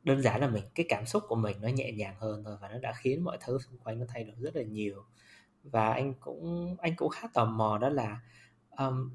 đơn 0.10 0.22
giản 0.22 0.42
là 0.42 0.48
mình 0.50 0.64
cái 0.76 0.86
cảm 0.90 1.06
xúc 1.06 1.24
của 1.28 1.36
mình 1.36 1.58
nó 1.62 1.68
nhẹ 1.68 1.92
nhàng 1.92 2.16
hơn 2.20 2.44
thôi 2.44 2.58
và 2.62 2.70
nó 2.70 2.80
đã 2.80 2.94
khiến 2.94 3.24
mọi 3.24 3.38
thứ 3.42 3.60
xung 3.60 3.78
quanh 3.78 4.00
nó 4.00 4.06
thay 4.10 4.24
đổi 4.24 4.36
rất 4.40 4.56
là 4.56 4.64
nhiều. 4.64 5.04
Và 5.64 5.90
anh 5.90 6.14
cũng 6.20 6.76
anh 6.80 6.96
cũng 6.96 7.10
khá 7.10 7.28
tò 7.34 7.46
mò 7.46 7.78
đó 7.78 7.90
là 7.90 8.22
um, 8.78 9.12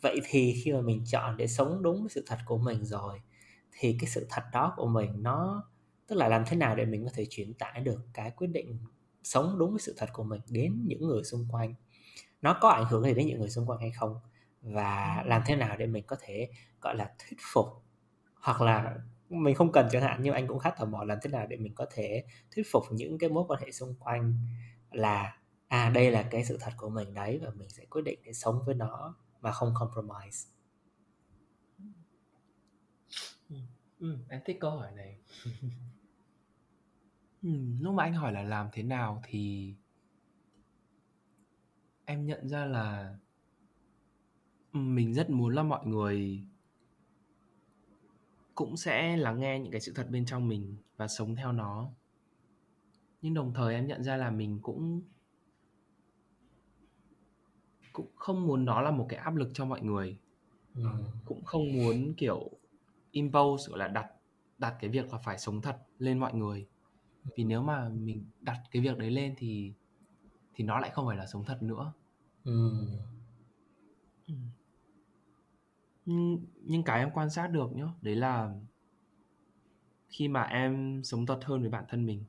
vậy 0.00 0.20
thì 0.24 0.60
khi 0.64 0.72
mà 0.72 0.80
mình 0.80 1.02
chọn 1.06 1.36
để 1.36 1.46
sống 1.46 1.82
đúng 1.82 2.00
với 2.00 2.10
sự 2.10 2.24
thật 2.26 2.38
của 2.46 2.58
mình 2.58 2.84
rồi 2.84 3.20
thì 3.72 3.96
cái 4.00 4.10
sự 4.10 4.26
thật 4.30 4.42
đó 4.52 4.74
của 4.76 4.86
mình 4.86 5.22
nó 5.22 5.64
tức 6.06 6.16
là 6.16 6.28
làm 6.28 6.44
thế 6.46 6.56
nào 6.56 6.76
để 6.76 6.84
mình 6.84 7.04
có 7.04 7.10
thể 7.14 7.26
truyền 7.30 7.54
tải 7.54 7.80
được 7.80 8.00
cái 8.14 8.30
quyết 8.30 8.46
định 8.46 8.78
sống 9.22 9.58
đúng 9.58 9.70
với 9.70 9.80
sự 9.80 9.94
thật 9.98 10.08
của 10.12 10.24
mình 10.24 10.40
đến 10.48 10.84
những 10.86 11.08
người 11.08 11.24
xung 11.24 11.46
quanh? 11.50 11.74
Nó 12.42 12.58
có 12.60 12.68
ảnh 12.68 12.84
hưởng 12.84 13.02
gì 13.02 13.14
đến 13.14 13.26
những 13.26 13.38
người 13.40 13.50
xung 13.50 13.66
quanh 13.66 13.80
hay 13.80 13.90
không? 13.90 14.20
Và 14.62 15.22
làm 15.26 15.42
thế 15.46 15.56
nào 15.56 15.76
để 15.76 15.86
mình 15.86 16.04
có 16.06 16.16
thể 16.20 16.50
gọi 16.80 16.96
là 16.96 17.10
thuyết 17.18 17.38
phục 17.52 17.66
hoặc 18.34 18.60
là 18.60 18.96
mình 19.30 19.54
không 19.54 19.72
cần 19.72 19.88
chẳng 19.92 20.02
hạn 20.02 20.20
nhưng 20.22 20.34
anh 20.34 20.46
cũng 20.46 20.58
khá 20.58 20.70
tò 20.70 20.84
mò 20.84 21.04
làm 21.04 21.18
thế 21.22 21.30
nào 21.30 21.46
để 21.46 21.56
mình 21.56 21.74
có 21.74 21.86
thể 21.94 22.24
thuyết 22.54 22.62
phục 22.72 22.84
những 22.90 23.18
cái 23.18 23.30
mối 23.30 23.44
quan 23.48 23.60
hệ 23.62 23.70
xung 23.72 23.94
quanh 23.94 24.34
là 24.92 25.36
à 25.68 25.90
đây 25.90 26.10
là 26.10 26.22
cái 26.22 26.44
sự 26.44 26.58
thật 26.60 26.72
của 26.76 26.88
mình 26.88 27.14
đấy 27.14 27.40
và 27.42 27.50
mình 27.50 27.68
sẽ 27.68 27.84
quyết 27.90 28.02
định 28.02 28.18
để 28.24 28.32
sống 28.32 28.62
với 28.66 28.74
nó 28.74 29.14
mà 29.40 29.52
không 29.52 29.74
compromise. 29.74 30.50
Ừ, 33.50 33.56
ừ 34.00 34.18
em 34.28 34.40
thích 34.46 34.56
câu 34.60 34.70
hỏi 34.70 34.92
này. 34.96 35.18
Ừ, 37.42 37.50
lúc 37.80 37.94
mà 37.94 38.04
anh 38.04 38.14
hỏi 38.14 38.32
là 38.32 38.42
làm 38.42 38.68
thế 38.72 38.82
nào 38.82 39.22
thì 39.26 39.74
em 42.04 42.26
nhận 42.26 42.48
ra 42.48 42.64
là 42.64 43.14
mình 44.72 45.14
rất 45.14 45.30
muốn 45.30 45.54
là 45.54 45.62
mọi 45.62 45.86
người 45.86 46.44
cũng 48.60 48.76
sẽ 48.76 49.16
lắng 49.16 49.40
nghe 49.40 49.58
những 49.58 49.72
cái 49.72 49.80
sự 49.80 49.92
thật 49.96 50.06
bên 50.10 50.26
trong 50.26 50.48
mình 50.48 50.76
và 50.96 51.08
sống 51.08 51.36
theo 51.36 51.52
nó. 51.52 51.90
Nhưng 53.22 53.34
đồng 53.34 53.54
thời 53.54 53.74
em 53.74 53.86
nhận 53.86 54.04
ra 54.04 54.16
là 54.16 54.30
mình 54.30 54.58
cũng 54.62 55.02
cũng 57.92 58.10
không 58.16 58.46
muốn 58.46 58.64
nó 58.64 58.80
là 58.80 58.90
một 58.90 59.06
cái 59.08 59.18
áp 59.18 59.36
lực 59.36 59.50
cho 59.54 59.64
mọi 59.64 59.80
người. 59.82 60.18
Ừ. 60.74 60.82
cũng 61.24 61.44
không 61.44 61.72
muốn 61.72 62.14
kiểu 62.14 62.50
impose 63.10 63.68
gọi 63.68 63.78
là 63.78 63.88
đặt 63.88 64.06
đặt 64.58 64.76
cái 64.80 64.90
việc 64.90 65.12
là 65.12 65.18
phải 65.18 65.38
sống 65.38 65.62
thật 65.62 65.78
lên 65.98 66.18
mọi 66.18 66.34
người. 66.34 66.66
Vì 67.36 67.44
nếu 67.44 67.62
mà 67.62 67.88
mình 67.88 68.24
đặt 68.40 68.62
cái 68.70 68.82
việc 68.82 68.98
đấy 68.98 69.10
lên 69.10 69.34
thì 69.38 69.72
thì 70.54 70.64
nó 70.64 70.80
lại 70.80 70.90
không 70.90 71.06
phải 71.06 71.16
là 71.16 71.26
sống 71.26 71.44
thật 71.44 71.62
nữa. 71.62 71.92
Ừ. 72.44 72.70
ừ 74.26 74.34
nhưng 76.06 76.82
cái 76.84 76.98
em 76.98 77.10
quan 77.14 77.30
sát 77.30 77.46
được 77.46 77.72
nhá 77.72 77.86
đấy 78.02 78.16
là 78.16 78.54
khi 80.08 80.28
mà 80.28 80.42
em 80.42 81.02
sống 81.04 81.26
thật 81.26 81.44
hơn 81.44 81.60
với 81.60 81.70
bản 81.70 81.84
thân 81.88 82.06
mình 82.06 82.24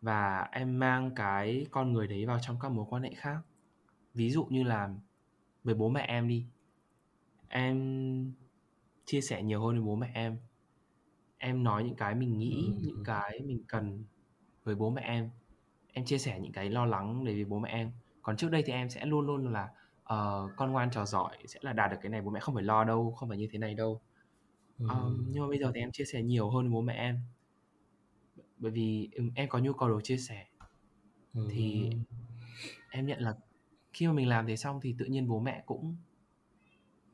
và 0.00 0.48
em 0.52 0.78
mang 0.78 1.14
cái 1.14 1.66
con 1.70 1.92
người 1.92 2.06
đấy 2.06 2.26
vào 2.26 2.38
trong 2.42 2.58
các 2.60 2.72
mối 2.72 2.86
quan 2.88 3.02
hệ 3.02 3.14
khác 3.16 3.38
ví 4.14 4.30
dụ 4.30 4.44
như 4.44 4.62
là 4.62 4.94
với 5.64 5.74
bố 5.74 5.88
mẹ 5.88 6.04
em 6.08 6.28
đi 6.28 6.46
em 7.48 8.32
chia 9.04 9.20
sẻ 9.20 9.42
nhiều 9.42 9.60
hơn 9.60 9.76
với 9.76 9.84
bố 9.84 9.96
mẹ 9.96 10.10
em 10.14 10.38
em 11.38 11.64
nói 11.64 11.84
những 11.84 11.96
cái 11.96 12.14
mình 12.14 12.38
nghĩ 12.38 12.66
ừ. 12.66 12.80
những 12.82 13.04
cái 13.04 13.40
mình 13.44 13.64
cần 13.68 14.04
với 14.64 14.74
bố 14.74 14.90
mẹ 14.90 15.02
em 15.02 15.30
em 15.92 16.04
chia 16.04 16.18
sẻ 16.18 16.40
những 16.40 16.52
cái 16.52 16.70
lo 16.70 16.86
lắng 16.86 17.24
để 17.24 17.34
với 17.34 17.44
bố 17.44 17.58
mẹ 17.58 17.70
em 17.70 17.92
còn 18.22 18.36
trước 18.36 18.50
đây 18.50 18.62
thì 18.66 18.72
em 18.72 18.90
sẽ 18.90 19.06
luôn 19.06 19.26
luôn 19.26 19.52
là 19.52 19.68
uh, 20.14 20.50
con 20.56 20.72
ngoan 20.72 20.90
trò 20.90 21.04
giỏi 21.04 21.36
sẽ 21.46 21.60
là 21.62 21.72
đạt 21.72 21.90
được 21.90 21.96
cái 22.02 22.10
này 22.10 22.22
bố 22.22 22.30
mẹ 22.30 22.40
không 22.40 22.54
phải 22.54 22.64
lo 22.64 22.84
đâu 22.84 23.12
không 23.12 23.28
phải 23.28 23.38
như 23.38 23.48
thế 23.52 23.58
này 23.58 23.74
đâu. 23.74 24.00
Um, 24.78 25.26
nhưng 25.30 25.42
mà 25.42 25.48
bây 25.48 25.58
giờ 25.58 25.72
thì 25.74 25.80
em 25.80 25.92
chia 25.92 26.04
sẻ 26.04 26.22
nhiều 26.22 26.50
hơn 26.50 26.64
với 26.64 26.72
bố 26.72 26.80
mẹ 26.80 26.94
em. 26.94 27.20
Bởi 28.58 28.72
vì 28.72 29.10
em 29.34 29.48
có 29.48 29.58
nhu 29.58 29.72
cầu 29.72 29.88
được 29.88 30.00
chia 30.02 30.16
sẻ. 30.16 30.46
Thì 31.50 31.90
em 32.90 33.06
nhận 33.06 33.20
là 33.20 33.34
khi 33.92 34.06
mà 34.06 34.12
mình 34.12 34.28
làm 34.28 34.46
thế 34.46 34.56
xong 34.56 34.80
thì 34.80 34.94
tự 34.98 35.04
nhiên 35.04 35.28
bố 35.28 35.40
mẹ 35.40 35.62
cũng 35.66 35.96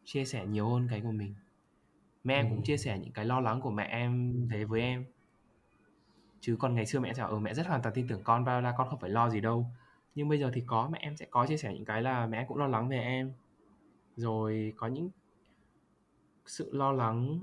chia 0.05 0.25
sẻ 0.25 0.47
nhiều 0.47 0.69
hơn 0.69 0.89
cái 0.91 1.01
của 1.01 1.13
mình. 1.13 1.35
Mẹ 2.25 2.35
em 2.35 2.51
cũng 2.51 2.63
chia 2.63 2.77
sẻ 2.77 2.99
những 2.99 3.13
cái 3.13 3.25
lo 3.25 3.41
lắng 3.41 3.61
của 3.61 3.71
mẹ 3.71 3.85
em 3.85 4.47
về 4.49 4.65
với 4.65 4.81
em. 4.81 5.05
Chứ 6.41 6.57
còn 6.59 6.75
ngày 6.75 6.87
xưa 6.87 7.01
mẹ 7.01 7.15
sẽ 7.15 7.23
ở 7.23 7.29
ừ, 7.29 7.39
mẹ 7.39 7.55
rất 7.55 7.67
hoàn 7.67 7.83
toàn 7.83 7.95
tin 7.95 8.09
tưởng 8.09 8.23
con 8.25 8.45
bao 8.45 8.61
là 8.61 8.75
con 8.79 8.89
không 8.89 9.01
phải 9.01 9.11
lo 9.11 9.31
gì 9.31 9.41
đâu 9.41 9.67
nhưng 10.15 10.29
bây 10.29 10.39
giờ 10.39 10.51
thì 10.55 10.63
có 10.67 10.89
mẹ 10.93 10.99
em 11.03 11.17
sẽ 11.17 11.27
có 11.31 11.47
chia 11.47 11.57
sẻ 11.57 11.75
những 11.75 11.85
cái 11.85 12.03
là 12.03 12.27
mẹ 12.27 12.39
em 12.39 12.47
cũng 12.49 12.59
lo 12.59 12.67
lắng 12.67 12.89
về 12.89 13.01
em 13.01 13.33
rồi 14.17 14.73
có 14.77 14.87
những 14.87 15.11
sự 16.47 16.71
lo 16.73 16.93
lắng 16.93 17.39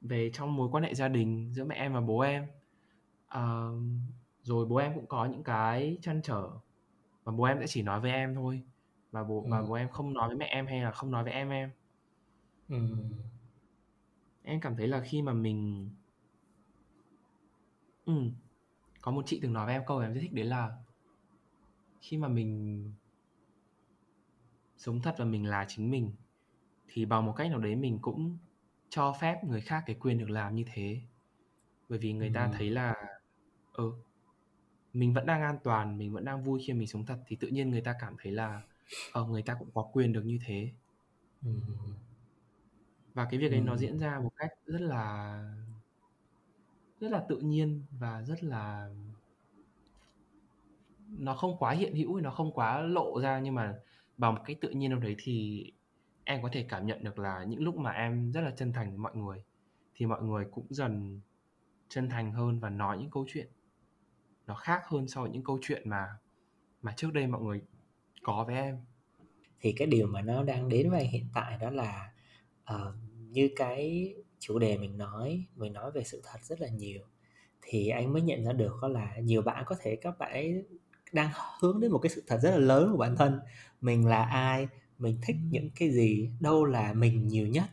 về 0.00 0.30
trong 0.30 0.56
mối 0.56 0.68
quan 0.72 0.84
hệ 0.84 0.94
gia 0.94 1.08
đình 1.08 1.52
giữa 1.52 1.64
mẹ 1.64 1.74
em 1.74 1.92
và 1.92 2.00
bố 2.00 2.20
em 2.20 2.46
à, 3.28 3.68
rồi 4.42 4.66
bố 4.66 4.76
em 4.76 4.94
cũng 4.94 5.06
có 5.06 5.24
những 5.26 5.42
cái 5.42 5.98
chăn 6.02 6.20
trở 6.22 6.50
và 7.24 7.32
bố 7.32 7.44
em 7.44 7.58
sẽ 7.60 7.66
chỉ 7.66 7.82
nói 7.82 8.00
với 8.00 8.10
em 8.10 8.34
thôi 8.34 8.62
và 9.10 9.24
bố 9.24 9.42
ừ. 9.42 9.48
và 9.50 9.62
bố 9.62 9.74
em 9.74 9.88
không 9.88 10.14
nói 10.14 10.28
với 10.28 10.36
mẹ 10.36 10.46
em 10.46 10.66
hay 10.66 10.80
là 10.80 10.90
không 10.90 11.10
nói 11.10 11.24
với 11.24 11.32
em 11.32 11.50
em 11.50 11.70
ừ. 12.68 12.76
em 14.42 14.60
cảm 14.60 14.76
thấy 14.76 14.88
là 14.88 15.00
khi 15.00 15.22
mà 15.22 15.32
mình 15.32 15.90
ừ. 18.06 18.12
có 19.00 19.10
một 19.10 19.22
chị 19.26 19.38
từng 19.42 19.52
nói 19.52 19.66
với 19.66 19.74
em 19.74 19.82
câu 19.86 19.98
em 19.98 20.14
rất 20.14 20.20
thích 20.20 20.32
đấy 20.32 20.44
là 20.44 20.76
khi 22.00 22.16
mà 22.16 22.28
mình 22.28 22.82
sống 24.76 25.00
thật 25.02 25.14
và 25.18 25.24
mình 25.24 25.46
là 25.46 25.64
chính 25.68 25.90
mình 25.90 26.12
thì 26.88 27.04
bằng 27.04 27.26
một 27.26 27.32
cách 27.32 27.50
nào 27.50 27.58
đấy 27.60 27.76
mình 27.76 27.98
cũng 28.02 28.38
cho 28.88 29.12
phép 29.20 29.44
người 29.44 29.60
khác 29.60 29.82
cái 29.86 29.96
quyền 30.00 30.18
được 30.18 30.30
làm 30.30 30.54
như 30.54 30.64
thế. 30.74 31.00
Bởi 31.88 31.98
vì 31.98 32.12
người 32.12 32.30
ta 32.34 32.50
thấy 32.52 32.70
là 32.70 32.94
ừ 33.72 33.92
mình 34.92 35.14
vẫn 35.14 35.26
đang 35.26 35.42
an 35.42 35.58
toàn 35.64 35.98
mình 35.98 36.12
vẫn 36.12 36.24
đang 36.24 36.44
vui 36.44 36.62
khi 36.66 36.72
mình 36.72 36.86
sống 36.86 37.06
thật 37.06 37.18
thì 37.26 37.36
tự 37.36 37.48
nhiên 37.48 37.70
người 37.70 37.80
ta 37.80 37.94
cảm 38.00 38.16
thấy 38.22 38.32
là 38.32 38.62
ờ 39.12 39.24
người 39.24 39.42
ta 39.42 39.54
cũng 39.54 39.70
có 39.74 39.90
quyền 39.92 40.12
được 40.12 40.22
như 40.24 40.38
thế. 40.44 40.70
Và 43.14 43.24
cái 43.30 43.40
việc 43.40 43.52
ấy 43.52 43.60
nó 43.60 43.76
diễn 43.76 43.98
ra 43.98 44.20
một 44.20 44.30
cách 44.36 44.50
rất 44.66 44.80
là 44.80 45.38
rất 47.00 47.10
là 47.10 47.24
tự 47.28 47.38
nhiên 47.38 47.82
và 47.98 48.22
rất 48.22 48.44
là 48.44 48.90
nó 51.08 51.34
không 51.34 51.56
quá 51.58 51.72
hiện 51.72 51.94
hữu 51.94 52.20
nó 52.20 52.30
không 52.30 52.52
quá 52.52 52.80
lộ 52.80 53.20
ra 53.20 53.40
nhưng 53.40 53.54
mà 53.54 53.74
bằng 54.16 54.34
một 54.34 54.40
cách 54.46 54.56
tự 54.60 54.70
nhiên 54.70 54.90
đâu 54.90 55.00
đấy 55.00 55.16
thì 55.18 55.64
em 56.24 56.42
có 56.42 56.48
thể 56.52 56.66
cảm 56.68 56.86
nhận 56.86 57.04
được 57.04 57.18
là 57.18 57.44
những 57.44 57.62
lúc 57.62 57.76
mà 57.76 57.90
em 57.90 58.32
rất 58.32 58.40
là 58.40 58.50
chân 58.50 58.72
thành 58.72 58.88
với 58.90 58.98
mọi 58.98 59.16
người 59.16 59.42
thì 59.94 60.06
mọi 60.06 60.22
người 60.22 60.44
cũng 60.50 60.66
dần 60.70 61.20
chân 61.88 62.08
thành 62.08 62.32
hơn 62.32 62.60
và 62.60 62.70
nói 62.70 62.98
những 62.98 63.10
câu 63.10 63.24
chuyện 63.28 63.48
nó 64.46 64.54
khác 64.54 64.82
hơn 64.86 65.08
so 65.08 65.22
với 65.22 65.30
những 65.30 65.44
câu 65.44 65.58
chuyện 65.62 65.88
mà 65.88 66.06
mà 66.82 66.92
trước 66.96 67.12
đây 67.12 67.26
mọi 67.26 67.42
người 67.42 67.60
có 68.22 68.44
với 68.46 68.54
em. 68.54 68.78
Thì 69.60 69.72
cái 69.72 69.88
điều 69.88 70.06
mà 70.06 70.22
nó 70.22 70.42
đang 70.42 70.68
đến 70.68 70.90
với 70.90 71.04
hiện 71.04 71.26
tại 71.34 71.58
đó 71.58 71.70
là 71.70 72.12
uh, 72.74 72.94
như 73.30 73.50
cái 73.56 74.14
chủ 74.38 74.58
đề 74.58 74.78
mình 74.78 74.98
nói 74.98 75.46
mình 75.54 75.72
nói 75.72 75.90
về 75.90 76.04
sự 76.04 76.22
thật 76.24 76.38
rất 76.42 76.60
là 76.60 76.68
nhiều 76.68 77.02
thì 77.62 77.88
anh 77.88 78.12
mới 78.12 78.22
nhận 78.22 78.44
ra 78.44 78.52
được 78.52 78.78
đó 78.82 78.88
là 78.88 79.16
nhiều 79.16 79.42
bạn 79.42 79.64
có 79.66 79.76
thể 79.80 79.96
các 79.96 80.18
bạn 80.18 80.32
ấy 80.32 80.64
đang 81.16 81.30
hướng 81.60 81.80
đến 81.80 81.90
một 81.92 81.98
cái 81.98 82.10
sự 82.10 82.22
thật 82.26 82.38
rất 82.42 82.50
là 82.50 82.56
lớn 82.56 82.88
của 82.92 82.98
bản 82.98 83.16
thân. 83.16 83.40
Mình 83.80 84.06
là 84.06 84.24
ai 84.24 84.68
mình 84.98 85.18
thích 85.22 85.36
những 85.50 85.70
cái 85.76 85.90
gì 85.90 86.30
đâu 86.40 86.64
là 86.64 86.92
mình 86.92 87.28
nhiều 87.28 87.46
nhất. 87.46 87.64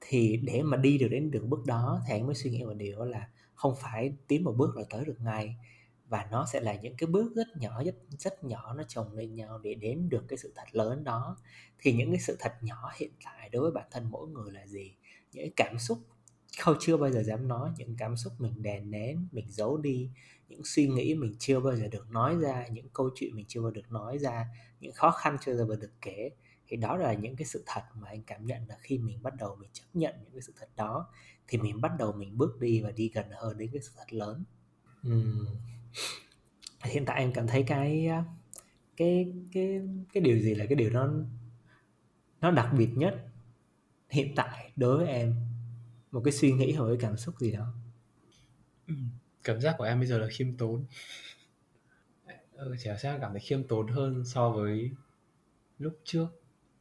Thì 0.00 0.36
để 0.36 0.62
mà 0.62 0.76
đi 0.76 0.98
được 0.98 1.08
đến 1.08 1.30
đường 1.30 1.50
bước 1.50 1.66
đó 1.66 2.00
thì 2.06 2.14
anh 2.14 2.26
mới 2.26 2.34
suy 2.34 2.50
nghĩ 2.50 2.64
một 2.64 2.74
điều 2.74 3.04
là 3.04 3.28
không 3.54 3.74
phải 3.76 4.12
tiến 4.26 4.44
một 4.44 4.54
bước 4.56 4.76
là 4.76 4.84
tới 4.90 5.04
được 5.04 5.20
ngay. 5.20 5.56
Và 6.08 6.28
nó 6.30 6.46
sẽ 6.52 6.60
là 6.60 6.74
những 6.74 6.96
cái 6.96 7.06
bước 7.06 7.32
rất 7.36 7.46
nhỏ 7.56 7.82
rất 7.84 7.94
rất 8.18 8.44
nhỏ 8.44 8.74
nó 8.74 8.82
chồng 8.88 9.12
lên 9.12 9.34
nhau 9.34 9.58
để 9.58 9.74
đến 9.74 10.08
được 10.08 10.24
cái 10.28 10.38
sự 10.38 10.52
thật 10.56 10.66
lớn 10.72 11.04
đó. 11.04 11.36
Thì 11.78 11.92
những 11.92 12.10
cái 12.10 12.20
sự 12.20 12.36
thật 12.40 12.52
nhỏ 12.62 12.92
hiện 12.96 13.10
tại 13.24 13.48
đối 13.48 13.62
với 13.62 13.70
bản 13.70 13.86
thân 13.90 14.10
mỗi 14.10 14.28
người 14.28 14.52
là 14.52 14.66
gì? 14.66 14.94
Những 15.32 15.52
cảm 15.56 15.78
xúc 15.78 15.98
không 16.58 16.76
chưa 16.80 16.96
bao 16.96 17.10
giờ 17.10 17.22
dám 17.22 17.48
nói 17.48 17.70
những 17.76 17.96
cảm 17.98 18.16
xúc 18.16 18.32
mình 18.38 18.62
đè 18.62 18.80
nén 18.80 19.28
mình 19.32 19.46
giấu 19.48 19.76
đi 19.76 20.10
những 20.48 20.64
suy 20.64 20.88
nghĩ 20.88 21.14
mình 21.14 21.34
chưa 21.38 21.60
bao 21.60 21.76
giờ 21.76 21.88
được 21.88 22.10
nói 22.10 22.36
ra 22.36 22.66
những 22.66 22.88
câu 22.88 23.10
chuyện 23.14 23.36
mình 23.36 23.44
chưa 23.48 23.62
bao 23.62 23.70
giờ 23.70 23.74
được 23.74 23.92
nói 23.92 24.18
ra 24.18 24.46
những 24.80 24.92
khó 24.92 25.10
khăn 25.10 25.36
chưa 25.40 25.56
bao 25.56 25.66
giờ 25.66 25.76
được 25.76 25.92
kể 26.00 26.30
thì 26.68 26.76
đó 26.76 26.96
là 26.96 27.14
những 27.14 27.36
cái 27.36 27.46
sự 27.46 27.62
thật 27.66 27.82
mà 27.94 28.08
anh 28.08 28.22
cảm 28.22 28.46
nhận 28.46 28.62
là 28.68 28.76
khi 28.80 28.98
mình 28.98 29.22
bắt 29.22 29.34
đầu 29.38 29.56
mình 29.60 29.70
chấp 29.72 29.84
nhận 29.94 30.14
những 30.22 30.32
cái 30.32 30.42
sự 30.42 30.52
thật 30.56 30.68
đó 30.76 31.08
thì 31.48 31.58
mình 31.58 31.80
bắt 31.80 31.92
đầu 31.98 32.12
mình 32.12 32.38
bước 32.38 32.60
đi 32.60 32.80
và 32.80 32.90
đi 32.90 33.10
gần 33.14 33.26
hơn 33.30 33.58
đến 33.58 33.70
cái 33.72 33.82
sự 33.82 33.90
thật 33.96 34.12
lớn. 34.12 34.44
Uhm. 35.08 35.46
hiện 36.84 37.04
tại 37.04 37.20
em 37.20 37.32
cảm 37.32 37.46
thấy 37.46 37.62
cái 37.62 38.08
cái 38.96 39.32
cái 39.52 39.80
cái 40.12 40.22
điều 40.22 40.38
gì 40.38 40.54
là 40.54 40.66
cái 40.66 40.74
điều 40.74 40.90
nó 40.90 41.10
nó 42.40 42.50
đặc 42.50 42.68
biệt 42.78 42.90
nhất 42.94 43.26
hiện 44.10 44.32
tại 44.36 44.72
đối 44.76 44.96
với 44.96 45.08
em? 45.08 45.34
Một 46.12 46.22
cái 46.24 46.32
suy 46.32 46.52
nghĩ 46.52 46.72
hoặc 46.72 46.86
cái 46.86 46.96
cảm 47.00 47.16
xúc 47.16 47.34
gì 47.38 47.52
đó 47.52 47.72
cảm 49.46 49.60
giác 49.60 49.74
của 49.78 49.84
em 49.84 49.98
bây 49.98 50.06
giờ 50.06 50.18
là 50.18 50.26
khiêm 50.30 50.56
tốn. 50.56 50.84
Ừ, 52.52 52.74
chỉ 52.78 52.90
sẽ 52.98 53.18
cảm 53.20 53.30
thấy 53.30 53.40
khiêm 53.40 53.64
tốn 53.64 53.88
hơn 53.88 54.24
so 54.24 54.50
với 54.50 54.90
lúc 55.78 55.98
trước 56.04 56.26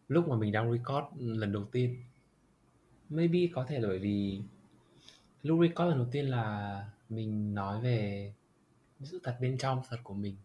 lúc 0.08 0.28
mà 0.28 0.36
mình 0.36 0.52
đang 0.52 0.72
record 0.72 1.06
lần 1.18 1.52
đầu 1.52 1.66
tiên. 1.72 2.04
Maybe 3.10 3.40
có 3.54 3.66
thể 3.66 3.80
bởi 3.82 4.00
vì 4.00 4.42
lúc 5.44 5.60
record 5.62 5.90
lần 5.90 5.98
đầu 5.98 6.08
tiên 6.12 6.26
là 6.26 6.90
mình 7.10 7.54
nói 7.54 7.82
về 7.82 8.34
sự 9.04 9.20
thật 9.24 9.38
bên 9.42 9.58
trong 9.58 9.82
thật 9.90 9.98
của 10.04 10.14
mình. 10.14 10.36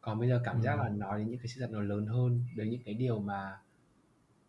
Còn 0.00 0.18
bây 0.18 0.28
giờ 0.28 0.40
cảm 0.44 0.62
giác 0.62 0.76
là 0.80 0.88
nói 0.88 1.18
đến 1.18 1.30
những 1.30 1.38
cái 1.38 1.48
sự 1.48 1.60
thật 1.60 1.70
nó 1.70 1.80
lớn 1.80 2.06
hơn 2.06 2.44
đến 2.56 2.70
những 2.70 2.82
cái 2.84 2.94
điều 2.94 3.18
mà 3.18 3.60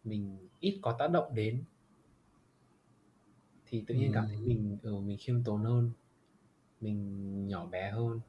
mình 0.03 0.47
ít 0.59 0.79
có 0.81 0.95
tác 0.99 1.11
động 1.11 1.35
đến. 1.35 1.63
Thì 3.65 3.83
tự 3.87 3.95
nhiên 3.95 4.11
cảm 4.13 4.27
thấy 4.27 4.37
mình 4.37 4.77
ở 4.83 4.91
ừ, 4.91 4.99
mình 4.99 5.17
khiêm 5.19 5.43
tốn 5.43 5.63
hơn 5.63 5.91
mình 6.81 7.47
nhỏ 7.47 7.65
bé 7.65 7.91
hơn. 7.91 8.19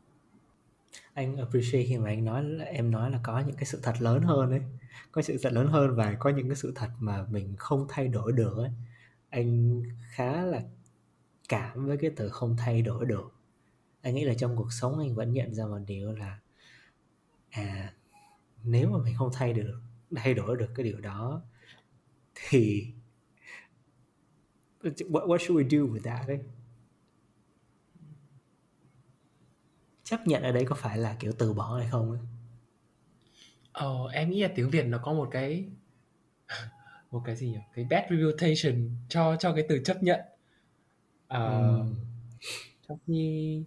Anh 1.15 1.37
appreciate 1.37 1.85
khi 1.89 1.99
mà 1.99 2.09
anh 2.09 2.25
nói 2.25 2.45
em 2.67 2.91
nói 2.91 3.11
là 3.11 3.21
có 3.23 3.41
những 3.41 3.57
cái 3.57 3.65
sự 3.65 3.81
thật 3.83 3.95
lớn 4.01 4.23
hơn 4.23 4.51
ấy. 4.51 4.63
Có 5.13 5.23
sự 5.23 5.39
thật 5.43 5.53
lớn 5.53 5.67
hơn 5.67 5.95
và 5.95 6.17
có 6.19 6.31
những 6.31 6.49
cái 6.49 6.57
sự 6.57 6.73
thật 6.75 6.89
mà 7.01 7.27
mình 7.31 7.55
không 7.59 7.87
thay 7.89 8.09
đổi 8.09 8.33
được 8.33 8.57
ấy. 8.57 8.71
Anh 9.31 9.83
khá 10.11 10.45
là 10.45 10.63
cảm 11.49 11.87
với 11.87 11.97
cái 11.97 12.11
từ 12.17 12.29
không 12.29 12.57
thay 12.57 12.83
đổi 12.83 13.05
được. 13.07 13.33
Anh 14.03 14.15
nghĩ 14.15 14.25
là 14.25 14.35
trong 14.35 14.57
cuộc 14.57 14.73
sống 14.73 14.99
anh 14.99 15.15
vẫn 15.15 15.33
nhận 15.33 15.55
ra 15.55 15.67
một 15.67 15.79
điều 15.87 16.13
là 16.13 16.39
à 17.51 17.93
nếu 18.65 18.91
mà 18.91 18.99
mình 19.05 19.15
không 19.19 19.31
thay 19.33 19.53
được 19.53 19.81
thay 20.17 20.35
đổi 20.35 20.57
được 20.57 20.69
cái 20.75 20.85
điều 20.85 21.01
đó 21.01 21.43
thì 22.35 22.93
what, 24.81 25.27
what 25.27 25.39
should 25.39 25.63
we 25.63 25.69
do 25.69 25.95
with 25.95 26.01
that 26.03 26.29
ấy? 26.29 26.41
Chấp 30.09 30.27
nhận 30.27 30.43
ở 30.43 30.53
đây 30.53 30.65
có 30.65 30.75
phải 30.75 30.99
là 30.99 31.17
kiểu 31.21 31.33
từ 31.39 31.53
bỏ 31.53 31.77
hay 31.79 31.89
không 31.91 32.11
ấy 32.11 32.21
Ờ, 33.73 34.09
em 34.13 34.31
nghĩ 34.31 34.43
là 34.43 34.49
tiếng 34.55 34.71
Việt 34.71 34.87
nó 34.87 34.99
có 34.99 35.13
một 35.13 35.29
cái 35.31 35.69
một 37.11 37.23
cái 37.25 37.37
gì 37.37 37.49
nhỉ? 37.49 37.59
Cái 37.75 37.87
bad 37.91 38.05
reputation 38.11 38.91
cho 39.09 39.37
cho 39.37 39.53
cái 39.55 39.65
từ 39.69 39.81
chấp 39.85 40.03
nhận. 40.03 40.21
Ờ, 41.29 41.61
ừ. 41.79 41.85
trong 42.89 42.99
khi 43.07 43.63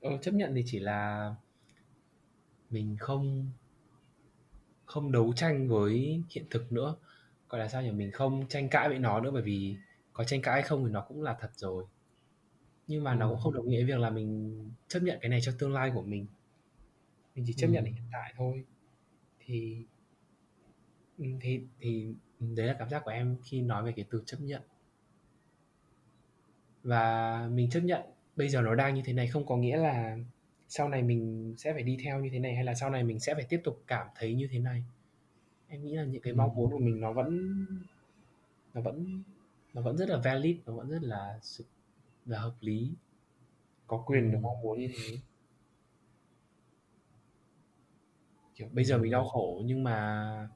ờ, 0.00 0.16
chấp 0.22 0.34
nhận 0.34 0.54
thì 0.54 0.62
chỉ 0.66 0.78
là 0.78 1.34
mình 2.70 2.96
không 3.00 3.50
không 4.86 5.12
đấu 5.12 5.32
tranh 5.36 5.68
với 5.68 6.22
hiện 6.30 6.44
thực 6.50 6.72
nữa 6.72 6.94
gọi 7.48 7.60
là 7.60 7.68
sao 7.68 7.82
nhỉ 7.82 7.90
mình 7.90 8.10
không 8.12 8.46
tranh 8.48 8.68
cãi 8.68 8.88
với 8.88 8.98
nó 8.98 9.20
nữa 9.20 9.30
bởi 9.30 9.42
vì 9.42 9.76
có 10.12 10.24
tranh 10.24 10.42
cãi 10.42 10.54
hay 10.54 10.62
không 10.62 10.84
thì 10.84 10.90
nó 10.92 11.00
cũng 11.08 11.22
là 11.22 11.36
thật 11.40 11.50
rồi 11.56 11.84
nhưng 12.86 13.04
mà 13.04 13.14
nó 13.14 13.28
cũng 13.28 13.38
không 13.38 13.54
đồng 13.54 13.68
nghĩa 13.68 13.84
việc 13.84 13.98
là 13.98 14.10
mình 14.10 14.58
chấp 14.88 15.00
nhận 15.00 15.18
cái 15.20 15.28
này 15.28 15.40
cho 15.42 15.52
tương 15.58 15.72
lai 15.72 15.90
của 15.94 16.02
mình. 16.02 16.26
Mình 17.34 17.44
chỉ 17.46 17.52
chấp 17.52 17.66
nhận 17.66 17.84
hiện 17.84 18.04
tại 18.12 18.34
thôi. 18.36 18.64
Thì 19.40 19.84
thì 21.40 21.60
thì 21.80 22.14
đấy 22.40 22.66
là 22.66 22.76
cảm 22.78 22.88
giác 22.88 23.02
của 23.04 23.10
em 23.10 23.36
khi 23.44 23.60
nói 23.60 23.84
về 23.84 23.92
cái 23.96 24.04
từ 24.10 24.22
chấp 24.26 24.40
nhận. 24.40 24.62
Và 26.82 27.48
mình 27.52 27.70
chấp 27.70 27.80
nhận 27.80 28.02
bây 28.36 28.48
giờ 28.48 28.62
nó 28.62 28.74
đang 28.74 28.94
như 28.94 29.02
thế 29.04 29.12
này 29.12 29.26
không 29.26 29.46
có 29.46 29.56
nghĩa 29.56 29.76
là 29.76 30.18
sau 30.68 30.88
này 30.88 31.02
mình 31.02 31.54
sẽ 31.58 31.72
phải 31.72 31.82
đi 31.82 31.98
theo 32.04 32.20
như 32.20 32.30
thế 32.32 32.38
này 32.38 32.54
hay 32.54 32.64
là 32.64 32.74
sau 32.74 32.90
này 32.90 33.04
mình 33.04 33.20
sẽ 33.20 33.34
phải 33.34 33.44
tiếp 33.48 33.60
tục 33.64 33.82
cảm 33.86 34.06
thấy 34.14 34.34
như 34.34 34.48
thế 34.50 34.58
này. 34.58 34.84
Em 35.68 35.84
nghĩ 35.84 35.94
là 35.94 36.04
những 36.04 36.22
cái 36.22 36.32
mong 36.32 36.54
muốn 36.54 36.70
của 36.70 36.78
mình 36.78 37.00
nó 37.00 37.12
vẫn 37.12 37.66
nó 38.74 38.80
vẫn 38.80 39.22
nó 39.74 39.82
vẫn 39.82 39.96
rất 39.96 40.08
là 40.08 40.18
valid 40.24 40.56
nó 40.66 40.72
vẫn 40.72 40.88
rất 40.88 41.02
là 41.02 41.38
là 42.26 42.38
hợp 42.38 42.54
lý. 42.60 42.94
Có 43.86 44.02
quyền 44.06 44.32
được 44.32 44.38
mong 44.42 44.60
muốn 44.62 44.80
như 44.80 44.88
thế. 44.94 45.18
Kiểu 48.54 48.68
bây 48.72 48.84
giờ 48.84 48.98
mình 48.98 49.12
đau 49.12 49.28
khổ 49.28 49.62
nhưng 49.64 49.84
mà 49.84 50.48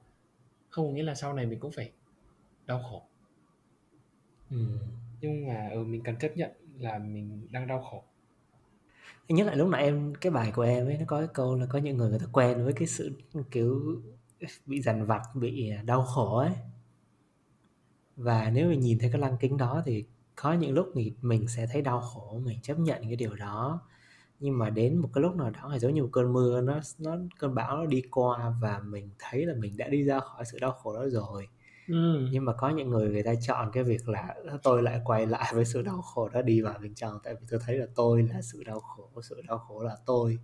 không 0.69 0.87
có 0.87 0.93
nghĩa 0.93 1.03
là 1.03 1.15
sau 1.15 1.33
này 1.33 1.47
mình 1.47 1.61
cũng 1.61 1.73
phải 1.73 1.93
đau 2.67 2.83
khổ. 2.83 3.03
Ừ. 4.51 4.57
nhưng 5.21 5.47
mà 5.47 5.69
ừ, 5.73 5.85
mình 5.85 6.03
cần 6.03 6.17
chấp 6.17 6.37
nhận 6.37 6.51
là 6.79 6.99
mình 6.99 7.49
đang 7.51 7.67
đau 7.67 7.83
khổ. 7.83 8.05
Nhớ 9.29 9.45
lại 9.45 9.57
lúc 9.57 9.69
nãy 9.69 9.85
em 9.85 10.15
cái 10.21 10.33
bài 10.33 10.53
của 10.55 10.63
em 10.63 10.87
ấy 10.87 10.99
nó 10.99 11.05
có 11.07 11.19
cái 11.19 11.29
câu 11.35 11.55
là 11.55 11.67
có 11.67 11.79
những 11.79 11.97
người 11.97 12.11
người 12.11 12.19
ta 12.19 12.27
quen 12.33 12.65
với 12.65 12.73
cái 12.73 12.87
sự 12.87 13.13
kiểu 13.51 14.03
bị 14.67 14.83
dằn 14.83 15.07
vặt 15.07 15.23
bị 15.35 15.73
đau 15.85 16.03
khổ 16.03 16.37
ấy. 16.39 16.53
Và 18.17 18.51
nếu 18.51 18.69
mình 18.69 18.81
nhìn 18.81 18.99
thấy 18.99 19.11
cái 19.11 19.21
lăng 19.21 19.37
kính 19.41 19.57
đó 19.57 19.83
thì 19.87 20.05
có 20.37 20.53
những 20.53 20.75
lúc 20.75 20.93
thì 20.95 21.13
mình 21.23 21.49
sẽ 21.49 21.67
thấy 21.73 21.83
đau 21.83 22.01
khổ 22.01 22.41
mình 22.45 22.59
chấp 22.63 22.79
nhận 22.79 23.03
cái 23.03 23.17
điều 23.17 23.35
đó 23.35 23.81
nhưng 24.41 24.59
mà 24.59 24.71
đến 24.71 24.97
một 24.97 25.09
cái 25.15 25.23
lúc 25.23 25.37
nào 25.37 25.51
đó 25.51 25.71
thì 25.73 25.79
giống 25.79 25.95
như 25.95 26.03
một 26.03 26.09
cơn 26.13 26.33
mưa 26.33 26.61
nó 26.61 26.81
nó 26.99 27.17
cơn 27.39 27.55
bão 27.55 27.77
nó 27.77 27.87
đi 27.87 28.03
qua 28.11 28.55
và 28.61 28.81
mình 28.85 29.11
thấy 29.19 29.47
là 29.47 29.55
mình 29.59 29.77
đã 29.77 29.89
đi 29.89 30.03
ra 30.03 30.21
khỏi 30.21 30.45
sự 30.45 30.59
đau 30.59 30.73
khổ 30.73 30.95
đó 30.95 31.07
rồi 31.09 31.49
ừ. 31.89 32.29
nhưng 32.33 32.45
mà 32.45 32.53
có 32.53 32.69
những 32.69 32.91
người 32.91 33.09
người 33.09 33.23
ta 33.23 33.35
chọn 33.35 33.71
cái 33.73 33.85
việc 33.85 34.09
là 34.09 34.35
tôi 34.63 34.83
lại 34.83 35.01
quay 35.05 35.27
lại 35.27 35.53
với 35.55 35.65
sự 35.65 35.83
đau 35.83 36.03
khổ 36.03 36.29
đó 36.29 36.43
đi 36.43 36.61
vào 36.61 36.79
bên 36.83 36.95
trong 36.95 37.19
tại 37.25 37.35
vì 37.35 37.47
tôi 37.51 37.61
thấy 37.67 37.79
là 37.79 37.87
tôi 37.95 38.23
là 38.23 38.43
sự 38.43 38.65
đau 38.65 38.81
khổ 38.81 39.23
sự 39.23 39.43
đau 39.49 39.59
khổ 39.59 39.83
là 39.83 39.97
tôi 40.07 40.39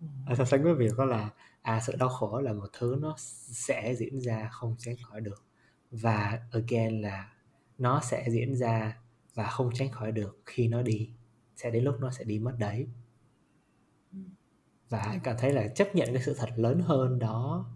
ừ. 0.00 0.34
so 0.38 0.44
sánh 0.44 0.64
với 0.64 0.74
việc 0.74 0.92
đó 0.98 1.04
là 1.04 1.30
à 1.62 1.80
sự 1.86 1.92
đau 1.98 2.08
khổ 2.08 2.40
là 2.40 2.52
một 2.52 2.66
thứ 2.78 2.96
nó 3.00 3.14
sẽ 3.18 3.94
diễn 3.94 4.20
ra 4.20 4.48
không 4.52 4.76
tránh 4.78 4.96
khỏi 5.04 5.20
được 5.20 5.42
và 5.90 6.40
again 6.52 7.02
là 7.02 7.32
nó 7.78 8.00
sẽ 8.00 8.26
diễn 8.30 8.56
ra 8.56 8.96
và 9.36 9.46
không 9.46 9.70
tránh 9.74 9.90
khỏi 9.90 10.12
được 10.12 10.38
khi 10.46 10.68
nó 10.68 10.82
đi. 10.82 11.10
Sẽ 11.56 11.70
đến 11.70 11.84
lúc 11.84 12.00
nó 12.00 12.10
sẽ 12.10 12.24
đi 12.24 12.38
mất 12.38 12.56
đấy. 12.58 12.86
Và 14.88 14.98
anh 14.98 15.20
cảm 15.24 15.36
thấy 15.38 15.52
là 15.52 15.68
chấp 15.68 15.94
nhận 15.94 16.08
cái 16.14 16.22
sự 16.22 16.34
thật 16.38 16.50
lớn 16.56 16.80
hơn 16.80 17.18
đó. 17.18 17.70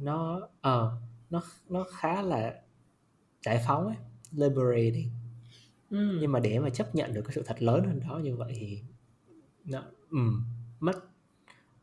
Nó 0.00 0.48
ờ 0.60 0.92
uh, 0.96 1.02
nó 1.30 1.42
nó 1.68 1.86
khá 1.94 2.22
là 2.22 2.62
giải 3.42 3.62
phóng 3.66 3.86
ấy 3.86 3.96
liberating. 4.32 5.10
Ừ. 5.90 6.18
nhưng 6.20 6.32
mà 6.32 6.40
để 6.40 6.58
mà 6.58 6.70
chấp 6.70 6.94
nhận 6.94 7.14
được 7.14 7.22
cái 7.24 7.32
sự 7.34 7.42
thật 7.46 7.62
lớn 7.62 7.84
hơn 7.84 8.00
đó 8.00 8.18
như 8.18 8.36
vậy 8.36 8.52
thì 8.56 8.82
nó 9.64 9.84
um, 10.10 10.44
mất 10.80 10.96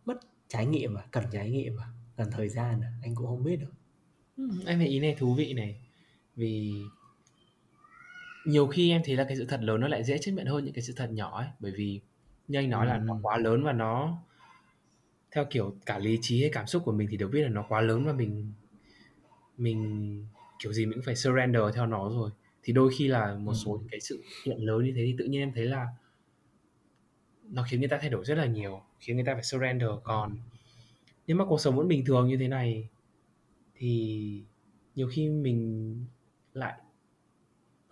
mất 0.05 0.19
trải 0.47 0.65
nghiệm 0.65 0.93
mà 0.93 1.05
cần 1.11 1.23
trải 1.31 1.51
nghiệm 1.51 1.75
mà 1.75 1.83
cần 2.15 2.31
thời 2.31 2.49
gian 2.49 2.81
à. 2.81 2.93
anh 3.01 3.15
cũng 3.15 3.27
không 3.27 3.43
biết 3.43 3.55
được 3.55 3.71
ừ, 4.37 4.49
em 4.65 4.79
thấy 4.79 4.87
ý 4.87 4.99
này 4.99 5.15
thú 5.19 5.33
vị 5.33 5.53
này. 5.53 5.81
Vì 6.35 6.73
nhiều 8.45 8.67
khi 8.67 8.91
em 8.91 9.01
thấy 9.05 9.15
là 9.15 9.23
cái 9.23 9.37
sự 9.37 9.45
thật 9.45 9.61
lớn 9.61 9.81
nó 9.81 9.87
lại 9.87 10.03
dễ 10.03 10.17
chấp 10.17 10.31
nhận 10.31 10.45
hơn 10.45 10.65
những 10.65 10.73
cái 10.73 10.81
sự 10.81 10.93
thật 10.95 11.11
nhỏ 11.11 11.37
ấy 11.37 11.47
bởi 11.59 11.71
vì 11.75 12.01
như 12.47 12.59
anh 12.59 12.69
nói 12.69 12.85
là 12.85 12.97
nó 12.97 13.19
quá 13.21 13.37
lớn 13.37 13.63
và 13.63 13.73
nó 13.73 14.17
theo 15.31 15.45
kiểu 15.45 15.75
cả 15.85 15.99
lý 15.99 16.17
trí 16.21 16.41
hay 16.41 16.49
cảm 16.53 16.67
xúc 16.67 16.81
của 16.85 16.91
mình 16.91 17.07
thì 17.11 17.17
đều 17.17 17.27
biết 17.27 17.41
là 17.41 17.49
nó 17.49 17.65
quá 17.69 17.81
lớn 17.81 18.05
và 18.05 18.13
mình 18.13 18.53
mình 19.57 20.25
kiểu 20.59 20.73
gì 20.73 20.85
mình 20.85 20.93
cũng 20.93 21.03
phải 21.05 21.15
surrender 21.15 21.61
theo 21.75 21.85
nó 21.85 22.09
rồi. 22.09 22.31
Thì 22.63 22.73
đôi 22.73 22.91
khi 22.97 23.07
là 23.07 23.35
một 23.35 23.53
số 23.53 23.71
những 23.71 23.89
cái 23.91 23.99
sự 23.99 24.23
kiện 24.43 24.57
lớn 24.57 24.85
như 24.85 24.93
thế 24.95 25.01
thì 25.05 25.15
tự 25.17 25.25
nhiên 25.25 25.41
em 25.41 25.51
thấy 25.55 25.65
là 25.65 25.87
nó 27.43 27.65
khiến 27.69 27.79
người 27.79 27.89
ta 27.89 27.97
thay 28.01 28.09
đổi 28.09 28.25
rất 28.25 28.35
là 28.35 28.45
nhiều 28.45 28.81
khiến 28.99 29.15
người 29.15 29.25
ta 29.25 29.33
phải 29.33 29.43
surrender. 29.43 29.89
Còn 30.03 30.37
nếu 31.27 31.37
mà 31.37 31.45
cuộc 31.45 31.61
sống 31.61 31.75
vẫn 31.75 31.87
bình 31.87 32.05
thường 32.05 32.27
như 32.27 32.37
thế 32.37 32.47
này 32.47 32.89
thì 33.75 34.43
nhiều 34.95 35.09
khi 35.11 35.29
mình 35.29 35.95
lại 36.53 36.79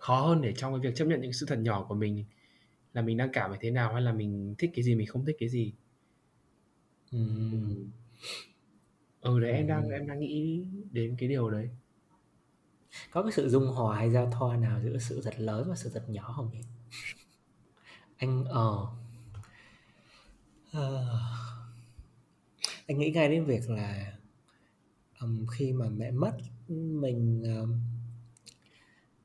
khó 0.02 0.20
hơn 0.26 0.42
để 0.42 0.52
trong 0.56 0.72
cái 0.72 0.80
việc 0.90 0.96
chấp 0.96 1.04
nhận 1.04 1.20
những 1.20 1.32
sự 1.32 1.46
thật 1.46 1.58
nhỏ 1.58 1.86
của 1.88 1.94
mình 1.94 2.24
là 2.94 3.02
mình 3.02 3.16
đang 3.16 3.30
cảm 3.32 3.50
thấy 3.50 3.58
thế 3.62 3.70
nào 3.70 3.92
hay 3.92 4.02
là 4.02 4.12
mình 4.12 4.54
thích 4.58 4.70
cái 4.74 4.84
gì 4.84 4.94
mình 4.94 5.06
không 5.06 5.24
thích 5.26 5.36
cái 5.40 5.48
gì 5.48 5.72
Ừm. 7.12 7.90
ừ 9.20 9.40
đấy 9.40 9.52
em 9.52 9.66
đang 9.66 9.88
em 9.90 10.06
đang 10.06 10.20
nghĩ 10.20 10.64
đến 10.92 11.16
cái 11.18 11.28
điều 11.28 11.50
đấy 11.50 11.68
Có 13.10 13.22
cái 13.22 13.32
sự 13.32 13.48
dung 13.48 13.66
hòa 13.66 13.96
hay 13.96 14.10
giao 14.10 14.30
thoa 14.30 14.56
nào 14.56 14.80
giữa 14.84 14.98
sự 14.98 15.20
thật 15.24 15.34
lớn 15.40 15.66
và 15.68 15.76
sự 15.76 15.90
thật 15.94 16.04
nhỏ 16.08 16.32
không 16.36 16.50
nhỉ? 16.52 16.60
Anh 18.18 18.44
ờ 18.44 18.86
Ờ. 20.72 21.06
Anh 22.86 22.98
nghĩ 22.98 23.10
ngay 23.10 23.28
đến 23.28 23.44
việc 23.44 23.70
là 23.70 24.12
ừm, 25.20 25.46
khi 25.46 25.72
mà 25.72 25.86
mẹ 25.88 26.10
mất 26.10 26.32
mình 26.68 27.42
ờm, 27.56 27.80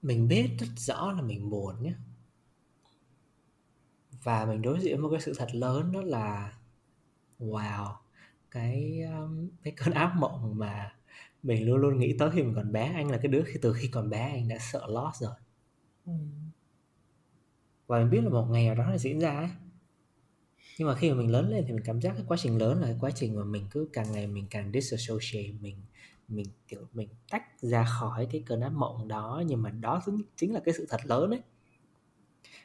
mình 0.01 0.27
biết 0.27 0.49
rất 0.59 0.67
rõ 0.75 1.11
là 1.11 1.21
mình 1.21 1.49
buồn 1.49 1.83
nhé. 1.83 1.93
Và 4.23 4.45
mình 4.45 4.61
đối 4.61 4.79
diện 4.79 4.95
với 4.95 5.01
một 5.01 5.09
cái 5.11 5.21
sự 5.21 5.33
thật 5.37 5.47
lớn 5.51 5.91
đó 5.91 6.01
là 6.01 6.53
wow 7.39 7.93
cái 8.51 9.01
um, 9.01 9.49
cái 9.63 9.73
cơn 9.77 9.93
ác 9.93 10.13
mộng 10.17 10.57
mà 10.57 10.95
mình 11.43 11.65
luôn 11.65 11.77
luôn 11.77 11.99
nghĩ 11.99 12.15
tới 12.19 12.29
khi 12.33 12.43
mình 12.43 12.55
còn 12.55 12.71
bé. 12.71 12.93
Anh 12.95 13.11
là 13.11 13.17
cái 13.17 13.27
đứa 13.27 13.43
khi 13.47 13.59
từ 13.61 13.73
khi 13.73 13.87
còn 13.87 14.09
bé 14.09 14.29
anh 14.29 14.47
đã 14.47 14.57
sợ 14.59 14.87
loss 14.87 15.21
rồi. 15.21 15.35
Và 17.87 17.99
mình 17.99 18.09
biết 18.09 18.23
là 18.23 18.29
một 18.29 18.47
ngày 18.51 18.65
nào 18.65 18.75
đó 18.75 18.85
nó 18.85 18.97
diễn 18.97 19.19
ra 19.19 19.37
ấy. 19.37 19.49
Nhưng 20.79 20.87
mà 20.87 20.95
khi 20.95 21.09
mà 21.09 21.15
mình 21.15 21.31
lớn 21.31 21.49
lên 21.49 21.63
thì 21.67 21.73
mình 21.73 21.83
cảm 21.85 22.01
giác 22.01 22.13
cái 22.13 22.23
quá 22.27 22.37
trình 22.39 22.57
lớn 22.57 22.81
là 22.81 22.87
cái 22.87 22.97
quá 22.99 23.11
trình 23.15 23.35
mà 23.35 23.43
mình 23.43 23.67
cứ 23.71 23.89
càng 23.93 24.11
ngày 24.11 24.27
mình 24.27 24.47
càng 24.49 24.71
disassociate 24.73 25.51
mình 25.61 25.75
mình 26.27 26.47
kiểu 26.67 26.87
mình 26.93 27.09
tách 27.29 27.61
ra 27.61 27.83
khỏi 27.83 28.27
cái 28.31 28.43
cơn 28.45 28.61
ác 28.61 28.69
mộng 28.69 29.07
đó 29.07 29.43
nhưng 29.47 29.61
mà 29.61 29.69
đó 29.69 30.01
chính, 30.05 30.21
chính 30.35 30.53
là 30.53 30.59
cái 30.65 30.73
sự 30.73 30.85
thật 30.89 31.01
lớn 31.03 31.29
ấy. 31.29 31.41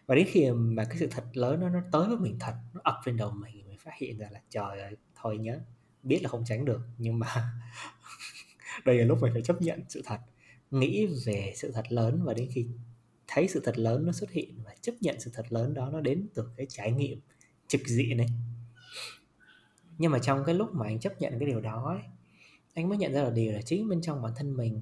Và 0.06 0.14
đến 0.14 0.26
khi 0.30 0.50
mà 0.50 0.84
cái 0.84 0.96
sự 0.98 1.06
thật 1.10 1.24
lớn 1.32 1.60
nó 1.60 1.68
nó 1.68 1.80
tới 1.92 2.08
với 2.08 2.16
mình 2.16 2.36
thật 2.40 2.54
nó 2.74 2.80
ập 2.84 2.96
lên 3.04 3.16
đầu 3.16 3.30
mình 3.30 3.68
mình 3.68 3.78
phát 3.78 3.94
hiện 3.98 4.18
ra 4.18 4.28
là 4.30 4.40
trời 4.48 4.80
ơi 4.80 4.96
thôi 5.14 5.38
nhớ 5.38 5.60
biết 6.02 6.20
là 6.22 6.28
không 6.28 6.44
tránh 6.46 6.64
được 6.64 6.80
nhưng 6.98 7.18
mà 7.18 7.26
đây 8.84 8.98
là 8.98 9.04
lúc 9.04 9.18
mình 9.22 9.32
phải 9.32 9.42
chấp 9.42 9.62
nhận 9.62 9.80
sự 9.88 10.02
thật 10.04 10.18
nghĩ 10.70 11.06
về 11.26 11.52
sự 11.56 11.72
thật 11.72 11.84
lớn 11.88 12.22
và 12.24 12.34
đến 12.34 12.48
khi 12.52 12.66
thấy 13.26 13.48
sự 13.48 13.60
thật 13.64 13.78
lớn 13.78 14.06
nó 14.06 14.12
xuất 14.12 14.30
hiện 14.30 14.62
và 14.64 14.74
chấp 14.80 14.92
nhận 15.00 15.20
sự 15.20 15.30
thật 15.34 15.46
lớn 15.52 15.74
đó 15.74 15.90
nó 15.90 16.00
đến 16.00 16.28
từ 16.34 16.48
cái 16.56 16.66
trải 16.70 16.92
nghiệm 16.92 17.20
trực 17.68 17.80
diện 17.86 18.16
này 18.16 18.28
nhưng 19.98 20.12
mà 20.12 20.18
trong 20.18 20.44
cái 20.44 20.54
lúc 20.54 20.74
mà 20.74 20.86
anh 20.86 21.00
chấp 21.00 21.20
nhận 21.20 21.38
cái 21.38 21.48
điều 21.48 21.60
đó 21.60 21.88
ấy, 21.88 22.02
anh 22.74 22.88
mới 22.88 22.98
nhận 22.98 23.12
ra 23.12 23.22
là 23.22 23.30
điều 23.30 23.52
là 23.52 23.62
chính 23.62 23.88
bên 23.88 24.00
trong 24.02 24.22
bản 24.22 24.32
thân 24.36 24.56
mình 24.56 24.80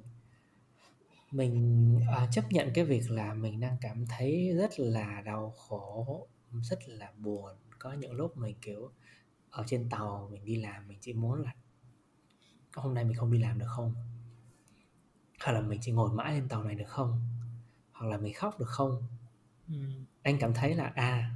mình 1.31 2.01
à, 2.11 2.29
chấp 2.33 2.53
nhận 2.53 2.71
cái 2.75 2.85
việc 2.85 3.11
là 3.11 3.35
mình 3.35 3.61
đang 3.61 3.77
cảm 3.81 4.07
thấy 4.07 4.53
rất 4.57 4.81
là 4.81 5.23
đau 5.25 5.51
khổ 5.51 6.27
rất 6.63 6.79
là 6.87 7.13
buồn. 7.19 7.51
Có 7.79 7.93
những 7.93 8.13
lúc 8.13 8.37
mình 8.37 8.57
kiểu 8.61 8.91
ở 9.51 9.65
trên 9.67 9.89
tàu 9.91 10.29
mình 10.33 10.45
đi 10.45 10.57
làm 10.57 10.89
mình 10.89 10.99
chỉ 11.01 11.13
muốn 11.13 11.43
là 11.43 11.55
hôm 12.75 12.95
nay 12.95 13.05
mình 13.05 13.17
không 13.17 13.33
đi 13.33 13.39
làm 13.39 13.59
được 13.59 13.69
không? 13.69 13.95
Hoặc 15.45 15.53
là 15.53 15.61
mình 15.61 15.81
chỉ 15.83 15.93
ngồi 15.93 16.13
mãi 16.13 16.35
lên 16.35 16.49
tàu 16.49 16.65
này 16.65 16.75
được 16.75 16.89
không? 16.89 17.21
Hoặc 17.93 18.07
là 18.07 18.19
mình 18.19 18.35
khóc 18.35 18.61
được 18.61 18.69
không? 18.69 19.03
Ừ. 19.69 19.75
anh 20.23 20.39
cảm 20.41 20.55
thấy 20.55 20.75
là 20.75 20.93
à 20.95 21.31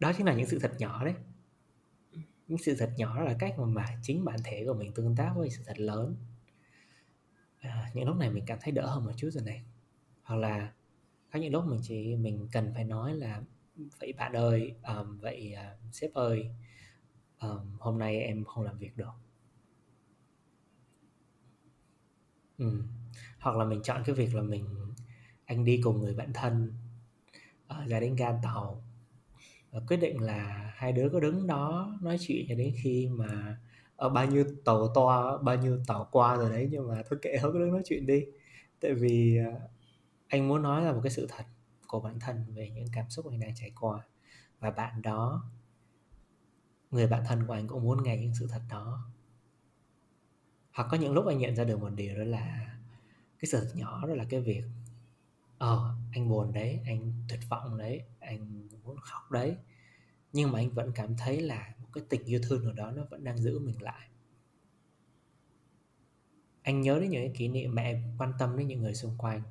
đó 0.00 0.12
chính 0.16 0.26
là 0.26 0.32
những 0.34 0.46
sự 0.46 0.58
thật 0.58 0.72
nhỏ 0.78 1.04
đấy 1.04 1.14
những 2.48 2.58
sự 2.58 2.76
thật 2.78 2.92
nhỏ 2.96 3.20
là 3.20 3.36
cách 3.38 3.58
mà, 3.58 3.64
mà 3.64 3.86
chính 4.02 4.24
bản 4.24 4.36
thể 4.44 4.64
của 4.66 4.74
mình 4.74 4.92
tương 4.94 5.16
tác 5.16 5.32
với 5.36 5.50
sự 5.50 5.62
thật 5.66 5.78
lớn. 5.78 6.16
À, 7.58 7.90
những 7.94 8.06
lúc 8.06 8.16
này 8.16 8.30
mình 8.30 8.44
cảm 8.46 8.58
thấy 8.62 8.72
đỡ 8.72 8.86
hơn 8.86 9.04
một 9.04 9.12
chút 9.16 9.30
rồi 9.32 9.44
này. 9.44 9.62
Hoặc 10.22 10.36
là 10.36 10.72
có 11.32 11.38
những 11.38 11.52
lúc 11.52 11.64
mình 11.66 11.80
chỉ 11.82 12.16
mình 12.16 12.48
cần 12.52 12.72
phải 12.74 12.84
nói 12.84 13.14
là 13.14 13.42
vậy 14.00 14.12
bạn 14.12 14.32
ơi 14.32 14.74
um, 14.82 15.18
vậy 15.18 15.54
uh, 15.54 15.94
sếp 15.94 16.14
ơi 16.14 16.50
um, 17.40 17.76
hôm 17.78 17.98
nay 17.98 18.20
em 18.20 18.44
không 18.44 18.64
làm 18.64 18.78
việc 18.78 18.96
được. 18.96 19.12
Ừ. 22.58 22.82
hoặc 23.38 23.56
là 23.56 23.64
mình 23.64 23.82
chọn 23.82 24.02
cái 24.06 24.14
việc 24.14 24.34
là 24.34 24.42
mình 24.42 24.64
anh 25.44 25.64
đi 25.64 25.80
cùng 25.84 26.00
người 26.00 26.14
bạn 26.14 26.32
thân 26.32 26.74
uh, 27.64 27.88
ra 27.88 28.00
đến 28.00 28.16
ga 28.16 28.32
tàu 28.42 28.82
và 29.70 29.80
quyết 29.88 29.96
định 29.96 30.22
là 30.22 30.72
hai 30.76 30.92
đứa 30.92 31.08
có 31.12 31.20
đứng 31.20 31.46
đó 31.46 31.98
nói 32.02 32.16
chuyện 32.20 32.46
cho 32.48 32.54
đến 32.54 32.74
khi 32.82 33.08
mà 33.12 33.58
ở 33.96 34.08
bao 34.08 34.26
nhiêu 34.26 34.44
tàu 34.64 34.88
to, 34.94 35.38
bao 35.42 35.56
nhiêu 35.56 35.78
tàu 35.86 36.08
qua 36.12 36.36
rồi 36.36 36.50
đấy, 36.50 36.68
nhưng 36.70 36.88
mà 36.88 37.02
thôi 37.10 37.18
kệ 37.22 37.38
hết 37.42 37.50
cứ 37.52 37.58
đứng 37.58 37.72
nói 37.72 37.82
chuyện 37.84 38.06
đi. 38.06 38.24
Tại 38.80 38.94
vì 38.94 39.38
ờ, 39.46 39.60
anh 40.28 40.48
muốn 40.48 40.62
nói 40.62 40.84
là 40.84 40.92
một 40.92 41.00
cái 41.02 41.10
sự 41.10 41.26
thật 41.30 41.44
của 41.86 42.00
bản 42.00 42.20
thân 42.20 42.44
về 42.54 42.70
những 42.70 42.86
cảm 42.92 43.10
xúc 43.10 43.26
anh 43.30 43.40
đang 43.40 43.54
trải 43.54 43.72
qua. 43.80 43.98
Và 44.60 44.70
bạn 44.70 45.02
đó, 45.02 45.50
người 46.90 47.06
bạn 47.06 47.22
thân 47.26 47.46
của 47.46 47.52
anh 47.52 47.66
cũng 47.66 47.82
muốn 47.82 48.02
nghe 48.02 48.16
những 48.16 48.34
sự 48.34 48.46
thật 48.50 48.62
đó. 48.70 49.04
Hoặc 50.72 50.88
có 50.90 50.96
những 50.96 51.12
lúc 51.12 51.26
anh 51.26 51.38
nhận 51.38 51.56
ra 51.56 51.64
được 51.64 51.80
một 51.80 51.90
điều 51.96 52.18
đó 52.18 52.24
là 52.24 52.76
cái 53.38 53.46
sự 53.46 53.60
thật 53.60 53.72
nhỏ 53.74 54.06
đó 54.06 54.14
là 54.14 54.24
cái 54.24 54.40
việc 54.40 54.62
ờ 55.58 55.94
anh 56.12 56.28
buồn 56.28 56.52
đấy, 56.52 56.80
anh 56.86 57.12
tuyệt 57.28 57.40
vọng 57.48 57.78
đấy 57.78 58.02
anh 58.28 58.68
muốn 58.84 58.96
khóc 59.00 59.30
đấy. 59.30 59.56
Nhưng 60.32 60.52
mà 60.52 60.58
anh 60.58 60.70
vẫn 60.70 60.92
cảm 60.94 61.16
thấy 61.16 61.40
là 61.40 61.74
một 61.82 61.88
cái 61.92 62.04
tình 62.08 62.24
yêu 62.24 62.40
thương 62.42 62.64
nào 62.64 62.72
đó 62.72 62.90
nó 62.90 63.04
vẫn 63.10 63.24
đang 63.24 63.38
giữ 63.38 63.58
mình 63.58 63.82
lại. 63.82 64.08
Anh 66.62 66.80
nhớ 66.80 66.98
đến 67.00 67.10
những 67.10 67.22
cái 67.22 67.32
kỷ 67.36 67.48
niệm 67.48 67.74
mẹ 67.74 68.02
quan 68.18 68.32
tâm 68.38 68.58
đến 68.58 68.66
những 68.66 68.80
người 68.80 68.94
xung 68.94 69.18
quanh. 69.18 69.42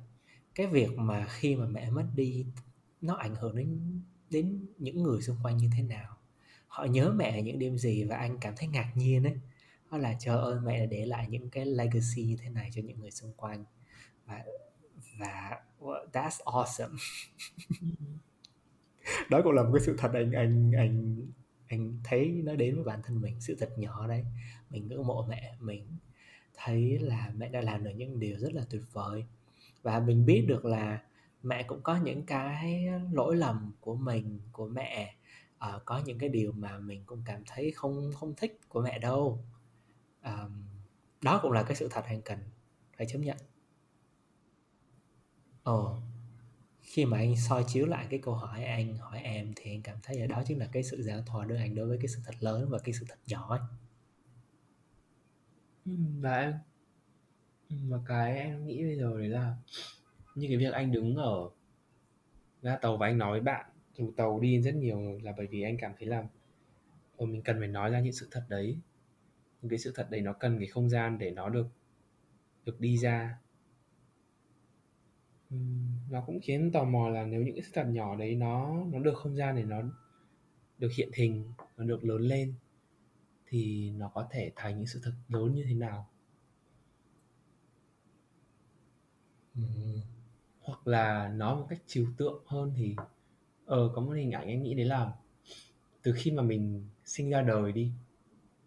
Cái 0.54 0.66
việc 0.66 0.98
mà 0.98 1.26
khi 1.28 1.56
mà 1.56 1.66
mẹ 1.66 1.90
mất 1.90 2.06
đi 2.14 2.46
nó 3.00 3.14
ảnh 3.14 3.34
hưởng 3.34 3.56
đến 3.56 4.00
đến 4.30 4.66
những 4.78 5.02
người 5.02 5.22
xung 5.22 5.36
quanh 5.42 5.56
như 5.56 5.70
thế 5.76 5.82
nào? 5.82 6.16
Họ 6.68 6.84
nhớ 6.84 7.12
mẹ 7.16 7.42
những 7.42 7.58
đêm 7.58 7.78
gì 7.78 8.04
và 8.04 8.16
anh 8.16 8.38
cảm 8.40 8.54
thấy 8.56 8.68
ngạc 8.68 8.92
nhiên 8.94 9.24
ấy? 9.24 9.40
Đó 9.90 9.98
là 9.98 10.16
trời 10.20 10.38
ơi 10.38 10.60
mẹ 10.60 10.80
đã 10.80 10.86
để 10.86 11.06
lại 11.06 11.26
những 11.28 11.50
cái 11.50 11.66
legacy 11.66 12.24
như 12.24 12.36
thế 12.36 12.50
này 12.50 12.70
cho 12.74 12.82
những 12.82 13.00
người 13.00 13.10
xung 13.10 13.32
quanh. 13.32 13.64
Và 14.26 14.44
và 15.18 15.62
well, 15.80 16.06
that's 16.12 16.38
awesome. 16.44 16.96
Ừ. 17.80 17.86
đó 19.30 19.40
cũng 19.44 19.52
là 19.52 19.62
một 19.62 19.70
cái 19.74 19.80
sự 19.86 19.94
thật 19.98 20.10
anh 20.14 20.32
anh 20.32 20.72
anh 20.72 21.16
anh 21.68 22.00
thấy 22.04 22.42
nó 22.44 22.54
đến 22.54 22.74
với 22.74 22.84
bản 22.84 23.00
thân 23.02 23.20
mình 23.20 23.40
sự 23.40 23.54
thật 23.54 23.78
nhỏ 23.78 24.06
đấy. 24.08 24.24
Mình 24.70 24.88
ngưỡng 24.88 25.06
mộ 25.06 25.26
mẹ 25.28 25.56
mình 25.60 25.86
thấy 26.54 26.98
là 26.98 27.32
mẹ 27.36 27.48
đã 27.48 27.60
làm 27.60 27.84
được 27.84 27.90
những 27.96 28.20
điều 28.20 28.38
rất 28.38 28.52
là 28.52 28.64
tuyệt 28.70 28.82
vời. 28.92 29.24
Và 29.82 30.00
mình 30.00 30.26
biết 30.26 30.44
được 30.48 30.64
là 30.64 31.02
mẹ 31.42 31.62
cũng 31.62 31.82
có 31.82 31.96
những 31.96 32.26
cái 32.26 32.88
lỗi 33.12 33.36
lầm 33.36 33.72
của 33.80 33.96
mình 33.96 34.40
của 34.52 34.68
mẹ. 34.68 35.14
Uh, 35.56 35.82
có 35.84 36.02
những 36.06 36.18
cái 36.18 36.28
điều 36.28 36.52
mà 36.52 36.78
mình 36.78 37.02
cũng 37.06 37.22
cảm 37.24 37.42
thấy 37.46 37.70
không 37.70 38.12
không 38.14 38.34
thích 38.36 38.60
của 38.68 38.82
mẹ 38.82 38.98
đâu. 38.98 39.44
Um, 40.24 40.64
đó 41.22 41.38
cũng 41.42 41.52
là 41.52 41.62
cái 41.62 41.76
sự 41.76 41.88
thật 41.90 42.04
anh 42.04 42.22
cần 42.22 42.38
phải 42.96 43.06
chấp 43.06 43.18
nhận. 43.18 43.36
Ồ. 45.62 45.96
oh, 45.96 46.07
khi 46.88 47.04
mà 47.04 47.18
anh 47.18 47.36
soi 47.36 47.64
chiếu 47.66 47.86
lại 47.86 48.06
cái 48.10 48.20
câu 48.22 48.34
hỏi 48.34 48.64
anh 48.64 48.96
hỏi 48.96 49.20
em 49.22 49.52
thì 49.56 49.70
anh 49.70 49.82
cảm 49.82 49.96
thấy 50.02 50.18
là 50.20 50.26
đó 50.26 50.42
chính 50.46 50.58
là 50.58 50.68
cái 50.72 50.82
sự 50.82 51.02
giao 51.02 51.22
thoa 51.26 51.44
đối 51.44 51.58
anh 51.58 51.74
đối 51.74 51.86
với 51.86 51.98
cái 51.98 52.08
sự 52.08 52.20
thật 52.24 52.34
lớn 52.40 52.68
và 52.68 52.78
cái 52.78 52.94
sự 52.94 53.06
thật 53.08 53.18
nhỏ 53.26 53.48
ấy. 53.48 53.60
Ừ, 55.86 55.92
và 56.20 56.38
em 56.38 56.54
và 57.70 57.98
cái 58.06 58.38
em 58.38 58.66
nghĩ 58.66 58.84
bây 58.84 58.96
giờ 58.96 59.18
đấy 59.18 59.28
là 59.28 59.56
như 60.34 60.48
cái 60.48 60.56
việc 60.56 60.72
anh 60.72 60.92
đứng 60.92 61.16
ở 61.16 61.50
ga 62.62 62.76
tàu 62.76 62.96
và 62.96 63.06
anh 63.06 63.18
nói 63.18 63.30
với 63.30 63.40
bạn 63.40 63.66
dù 63.94 64.12
tàu 64.16 64.40
đi 64.40 64.62
rất 64.62 64.74
nhiều 64.74 65.18
là 65.22 65.32
bởi 65.36 65.46
vì 65.46 65.62
anh 65.62 65.76
cảm 65.80 65.92
thấy 65.98 66.08
là 66.08 66.24
ừ, 67.16 67.26
mình 67.26 67.42
cần 67.42 67.58
phải 67.58 67.68
nói 67.68 67.90
ra 67.90 68.00
những 68.00 68.12
sự 68.12 68.28
thật 68.30 68.44
đấy 68.48 68.78
những 69.62 69.70
cái 69.70 69.78
sự 69.78 69.92
thật 69.94 70.10
đấy 70.10 70.20
nó 70.20 70.32
cần 70.32 70.58
cái 70.58 70.66
không 70.66 70.88
gian 70.88 71.18
để 71.18 71.30
nó 71.30 71.48
được 71.48 71.66
được 72.64 72.80
đi 72.80 72.98
ra 72.98 73.38
nó 76.10 76.20
cũng 76.26 76.40
khiến 76.42 76.72
tò 76.72 76.84
mò 76.84 77.08
là 77.08 77.24
nếu 77.24 77.42
những 77.42 77.54
cái 77.54 77.62
sự 77.62 77.70
thật 77.74 77.84
nhỏ 77.84 78.16
đấy 78.16 78.34
nó 78.34 78.84
nó 78.92 78.98
được 78.98 79.14
không 79.16 79.36
gian 79.36 79.56
để 79.56 79.62
nó 79.62 79.82
được 80.78 80.92
hiện 80.96 81.10
hình 81.14 81.52
nó 81.76 81.84
được 81.84 82.04
lớn 82.04 82.20
lên 82.22 82.54
thì 83.46 83.90
nó 83.90 84.08
có 84.14 84.28
thể 84.30 84.52
thành 84.56 84.78
những 84.78 84.86
sự 84.86 85.00
thật 85.02 85.12
lớn 85.28 85.54
như 85.54 85.64
thế 85.68 85.74
nào 85.74 86.08
ừ. 89.54 89.62
hoặc 90.60 90.86
là 90.86 91.28
nói 91.28 91.56
một 91.56 91.66
cách 91.70 91.82
trừu 91.86 92.06
tượng 92.16 92.42
hơn 92.46 92.72
thì 92.76 92.96
ờ 93.66 93.90
có 93.94 94.02
một 94.02 94.12
hình 94.12 94.30
ảnh 94.30 94.46
anh 94.46 94.62
nghĩ 94.62 94.74
đấy 94.74 94.86
là 94.86 95.12
từ 96.02 96.12
khi 96.16 96.30
mà 96.30 96.42
mình 96.42 96.88
sinh 97.04 97.30
ra 97.30 97.42
đời 97.42 97.72
đi 97.72 97.92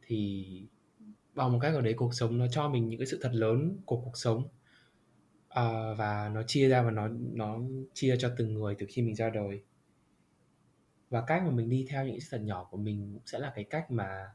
thì 0.02 0.46
bằng 1.36 1.54
một 1.54 1.60
cách 1.62 1.74
nào 1.74 1.82
đấy 1.82 1.94
cuộc 1.98 2.14
sống 2.14 2.38
nó 2.38 2.48
cho 2.48 2.70
mình 2.70 2.90
những 2.90 3.00
cái 3.00 3.08
sự 3.08 3.20
thật 3.22 3.32
lớn 3.34 3.78
của 3.86 4.02
cuộc 4.02 4.18
sống 4.18 4.48
uh, 5.52 5.98
và 5.98 6.32
nó 6.34 6.44
chia 6.44 6.70
ra 6.70 6.82
và 6.82 6.92
nó 6.92 7.08
nó 7.34 7.60
chia 7.94 8.16
cho 8.20 8.34
từng 8.38 8.54
người 8.54 8.76
từ 8.80 8.86
khi 8.90 9.02
mình 9.02 9.16
ra 9.16 9.30
đời. 9.30 9.64
Và 11.10 11.22
cách 11.22 11.44
mà 11.46 11.52
mình 11.52 11.70
đi 11.70 11.86
theo 11.90 12.06
những 12.06 12.20
sự 12.20 12.28
thật 12.32 12.44
nhỏ 12.44 12.68
của 12.72 12.78
mình 12.78 13.20
sẽ 13.26 13.40
là 13.40 13.52
cái 13.56 13.64
cách 13.64 13.92
mà 13.92 14.34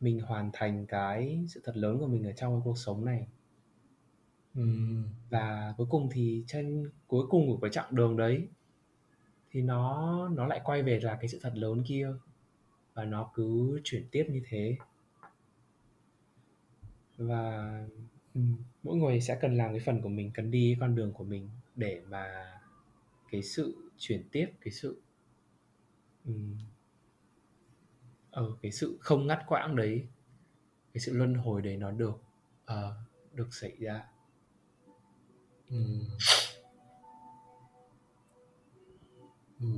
mình 0.00 0.20
hoàn 0.20 0.50
thành 0.52 0.86
cái 0.86 1.44
sự 1.48 1.60
thật 1.64 1.76
lớn 1.76 1.98
của 1.98 2.06
mình 2.06 2.24
ở 2.26 2.32
trong 2.32 2.54
cái 2.54 2.60
cuộc 2.64 2.78
sống 2.78 3.04
này. 3.04 3.28
Ừ. 4.54 4.62
và 5.30 5.74
cuối 5.76 5.86
cùng 5.90 6.08
thì 6.12 6.44
trên 6.46 6.90
cuối 7.06 7.26
cùng 7.30 7.46
của 7.46 7.56
cái 7.56 7.70
chặng 7.70 7.94
đường 7.94 8.16
đấy 8.16 8.48
thì 9.50 9.62
nó 9.62 10.28
nó 10.28 10.46
lại 10.46 10.60
quay 10.64 10.82
về 10.82 11.00
là 11.00 11.16
cái 11.20 11.28
sự 11.28 11.38
thật 11.42 11.52
lớn 11.54 11.82
kia 11.86 12.08
và 12.94 13.04
nó 13.04 13.30
cứ 13.34 13.80
chuyển 13.84 14.08
tiếp 14.10 14.26
như 14.30 14.42
thế. 14.48 14.76
Và 17.16 17.72
ừ, 18.34 18.40
mỗi 18.82 18.96
người 18.96 19.20
sẽ 19.20 19.38
cần 19.40 19.56
làm 19.56 19.70
cái 19.70 19.80
phần 19.80 20.02
của 20.02 20.08
mình 20.08 20.30
cần 20.34 20.50
đi 20.50 20.76
con 20.80 20.94
đường 20.94 21.12
của 21.12 21.24
mình 21.24 21.48
để 21.76 22.02
mà 22.08 22.52
cái 23.30 23.42
sự 23.42 23.90
chuyển 23.98 24.28
tiếp 24.32 24.46
cái 24.60 24.72
sự 24.72 25.02
um, 26.24 26.58
ừ, 28.30 28.56
cái 28.62 28.72
sự 28.72 28.96
không 29.00 29.26
ngắt 29.26 29.42
quãng 29.46 29.76
đấy 29.76 30.06
cái 30.94 31.00
sự 31.00 31.12
luân 31.12 31.34
hồi 31.34 31.62
đấy 31.62 31.76
nó 31.76 31.90
được 31.90 32.22
uh, 32.72 32.94
được 33.32 33.54
xảy 33.54 33.72
ra 33.78 34.04
ừ. 35.70 35.76
Ừ. 39.60 39.68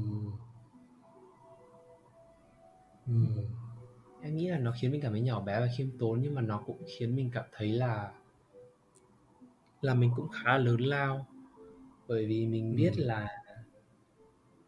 Ừ. 3.07 3.13
em 4.23 4.37
nghĩ 4.37 4.49
là 4.49 4.59
nó 4.59 4.73
khiến 4.81 4.91
mình 4.91 5.01
cảm 5.01 5.13
thấy 5.13 5.21
nhỏ 5.21 5.41
bé 5.41 5.61
và 5.61 5.69
khiêm 5.77 5.99
tốn 5.99 6.21
nhưng 6.23 6.35
mà 6.35 6.43
nó 6.43 6.63
cũng 6.67 6.83
khiến 6.99 7.17
mình 7.17 7.31
cảm 7.35 7.45
thấy 7.53 7.69
là 7.69 8.13
là 9.85 9.95
mình 9.95 10.11
cũng 10.17 10.29
khá 10.29 10.59
lớn 10.59 10.81
lao 10.81 11.27
bởi 12.09 12.27
vì 12.27 12.47
mình 12.47 12.71
Ừ. 12.71 12.77
biết 12.77 12.93
là 12.99 13.29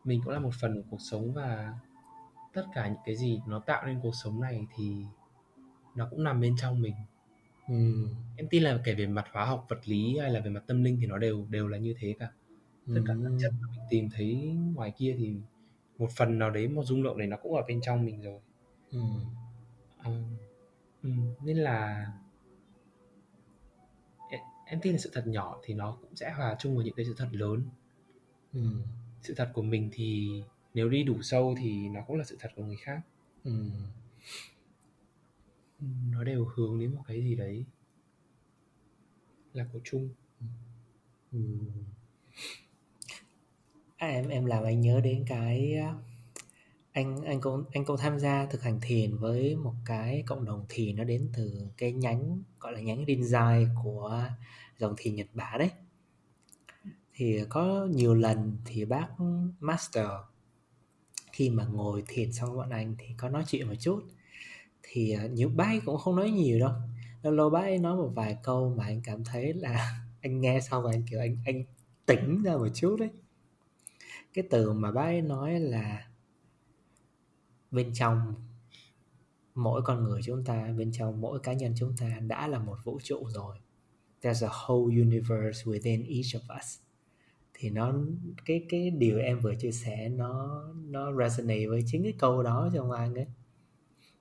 mình 0.05 0.21
cũng 0.25 0.33
là 0.33 0.39
một 0.39 0.51
phần 0.61 0.75
của 0.75 0.89
cuộc 0.91 1.01
sống 1.11 1.33
và 1.33 1.75
tất 2.55 2.65
cả 2.75 2.89
những 2.89 3.03
cái 3.07 3.17
gì 3.17 3.41
nó 3.47 3.59
tạo 3.61 3.87
nên 3.87 4.01
cuộc 4.03 4.15
sống 4.25 4.41
này 4.41 4.67
thì 4.77 4.97
nó 5.97 6.09
cũng 6.11 6.25
nằm 6.25 6.41
bên 6.41 6.55
trong 6.59 6.81
mình 6.83 6.95
Ừ. 7.69 7.75
em 8.37 8.47
tin 8.51 8.63
là 8.63 8.81
kể 8.85 8.95
về 8.95 9.07
mặt 9.07 9.27
hóa 9.33 9.45
học 9.45 9.67
vật 9.69 9.79
lý 9.89 10.19
hay 10.19 10.31
là 10.31 10.41
về 10.41 10.51
mặt 10.51 10.63
tâm 10.67 10.85
linh 10.85 10.99
thì 11.01 11.07
nó 11.07 11.19
đều 11.19 11.47
đều 11.51 11.69
là 11.69 11.79
như 11.79 11.95
thế 11.99 12.15
cả 12.19 12.29
tất 12.95 13.01
cả 13.07 13.15
các 13.25 13.33
chất 13.43 13.53
mà 13.61 13.69
mình 13.71 13.81
tìm 13.91 14.09
thấy 14.15 14.35
ngoài 14.75 14.93
kia 14.99 15.15
thì 15.19 15.37
một 15.99 16.09
phần 16.17 16.39
nào 16.39 16.51
đấy 16.51 16.69
một 16.69 16.85
dung 16.85 17.03
lượng 17.03 17.19
này 17.19 17.27
nó 17.27 17.37
cũng 17.43 17.55
ở 17.57 17.63
bên 17.69 17.81
trong 17.83 18.05
mình 18.07 18.23
rồi 18.23 18.41
Ừ. 18.93 18.99
Ờ, 19.99 20.13
ừ, 21.03 21.11
nên 21.45 21.57
là 21.57 22.07
em, 24.67 24.81
tin 24.83 24.93
là 24.93 24.99
sự 24.99 25.11
thật 25.15 25.27
nhỏ 25.27 25.61
thì 25.65 25.75
nó 25.75 25.99
cũng 26.01 26.17
sẽ 26.17 26.31
hòa 26.33 26.57
chung 26.59 26.77
với 26.77 26.85
những 26.85 26.95
cái 26.95 27.07
sự 27.07 27.15
thật 27.17 27.29
lớn 27.33 27.63
Ừ. 28.53 28.61
sự 29.23 29.35
thật 29.35 29.51
của 29.55 29.63
mình 29.63 29.91
thì 29.93 30.29
nếu 30.75 30.89
đi 30.89 31.03
đủ 31.03 31.23
sâu 31.23 31.55
thì 31.59 31.89
nó 31.89 32.01
cũng 32.07 32.17
là 32.17 32.25
sự 32.25 32.37
thật 32.41 32.49
của 32.57 32.65
người 32.65 32.77
khác 32.77 33.01
Ừ. 33.45 33.53
Nó 36.11 36.25
đều 36.25 36.45
hướng 36.55 36.81
đến 36.81 36.95
một 36.95 37.03
cái 37.07 37.23
gì 37.23 37.35
đấy 37.35 37.65
là 39.53 39.67
của 39.73 39.81
chung 39.85 40.09
Ừ. 41.33 41.39
À, 43.97 44.09
em 44.09 44.29
em 44.29 44.45
làm 44.47 44.65
anh 44.65 44.81
nhớ 44.81 45.01
đến 45.05 45.25
cái 45.29 45.75
anh 46.97 47.25
anh 47.25 47.41
cũng 47.41 47.65
anh 47.73 47.85
cũng 47.85 47.97
tham 47.97 48.19
gia 48.19 48.47
thực 48.47 48.63
hành 48.63 48.81
thiền 48.83 49.17
với 49.17 49.57
một 49.57 49.75
cái 49.85 50.23
cộng 50.27 50.45
đồng 50.45 50.67
thiền 50.69 50.97
nó 50.97 51.05
đến 51.05 51.29
từ 51.37 51.69
cái 51.77 51.93
nhánh, 51.93 52.43
gọi 52.61 52.73
là 52.73 52.81
nhánh 52.81 53.05
Rinzai 53.05 53.69
của 53.83 54.29
dòng 54.79 54.95
thiền 54.97 55.15
Nhật 55.15 55.27
Bản 55.35 55.59
đấy. 55.59 55.71
Thì 57.15 57.41
có 57.49 57.89
nhiều 57.91 58.15
lần 58.15 58.59
thì 58.65 58.85
bác 58.85 59.09
master, 59.61 60.07
khi 61.33 61.51
mà 61.51 61.67
ngồi 61.67 62.05
thiền 62.09 62.33
xong 62.33 62.51
với 62.51 62.59
bọn 62.59 62.71
anh 62.71 62.95
thì 62.99 63.07
có 63.17 63.29
nói 63.29 63.45
chuyện 63.47 63.69
một 63.69 63.75
chút. 63.81 64.03
Thì 64.83 65.13
à, 65.13 65.27
nhiều, 65.27 65.49
bác 65.49 65.67
ấy 65.67 65.81
cũng 65.85 65.99
không 65.99 66.17
nói 66.17 66.31
nhiều 66.31 66.59
đâu. 66.59 66.73
Lâu 67.23 67.33
lâu 67.33 67.51
bác 67.51 67.61
ấy 67.61 67.79
nói 67.79 67.97
một 67.97 68.11
vài 68.15 68.37
câu 68.43 68.75
mà 68.77 68.85
anh 68.85 69.01
cảm 69.05 69.25
thấy 69.25 69.53
là 69.53 70.01
anh 70.23 70.41
nghe 70.41 70.61
xong 70.61 70.85
và 70.85 70.91
anh 70.93 71.03
kiểu 71.11 71.21
anh 71.21 71.37
anh 71.47 71.65
tỉnh 72.07 72.43
ra 72.43 72.57
một 72.57 72.69
chút 72.75 72.97
đấy. 73.01 73.11
Cái 74.35 74.45
từ 74.51 74.73
mà 74.73 74.93
bác 74.93 75.05
ấy 75.05 75.23
nói 75.23 75.61
là 75.61 76.06
bên 77.71 77.91
trong 77.95 78.35
mỗi 79.55 79.83
con 79.83 80.05
người 80.05 80.21
chúng 80.25 80.45
ta, 80.45 80.73
bên 80.79 80.93
trong 80.93 81.21
mỗi 81.21 81.39
cá 81.41 81.53
nhân 81.53 81.73
chúng 81.77 81.97
ta 81.97 82.07
đã 82.27 82.49
là 82.49 82.59
một 82.59 82.79
vũ 82.85 83.01
trụ 83.03 83.29
rồi. 83.29 83.57
There's 84.23 84.47
a 84.47 84.51
whole 84.51 85.03
universe 85.03 85.65
within 85.65 86.05
each 86.07 86.43
of 86.43 86.59
us. 86.59 86.79
Thì 87.55 87.71
nó, 87.71 87.95
cái 88.45 88.67
cái 88.69 88.91
điều 88.91 89.19
em 89.19 89.41
vừa 89.41 89.55
chia 89.55 89.73
sẻ 89.73 90.09
nó 90.09 90.63
nó 90.75 91.13
resonate 91.19 91.67
với 91.67 91.83
chính 91.87 92.03
cái 92.03 92.15
câu 92.19 92.43
đó 92.43 92.71
trong 92.75 92.91
anh 92.91 93.15
ấy. 93.15 93.27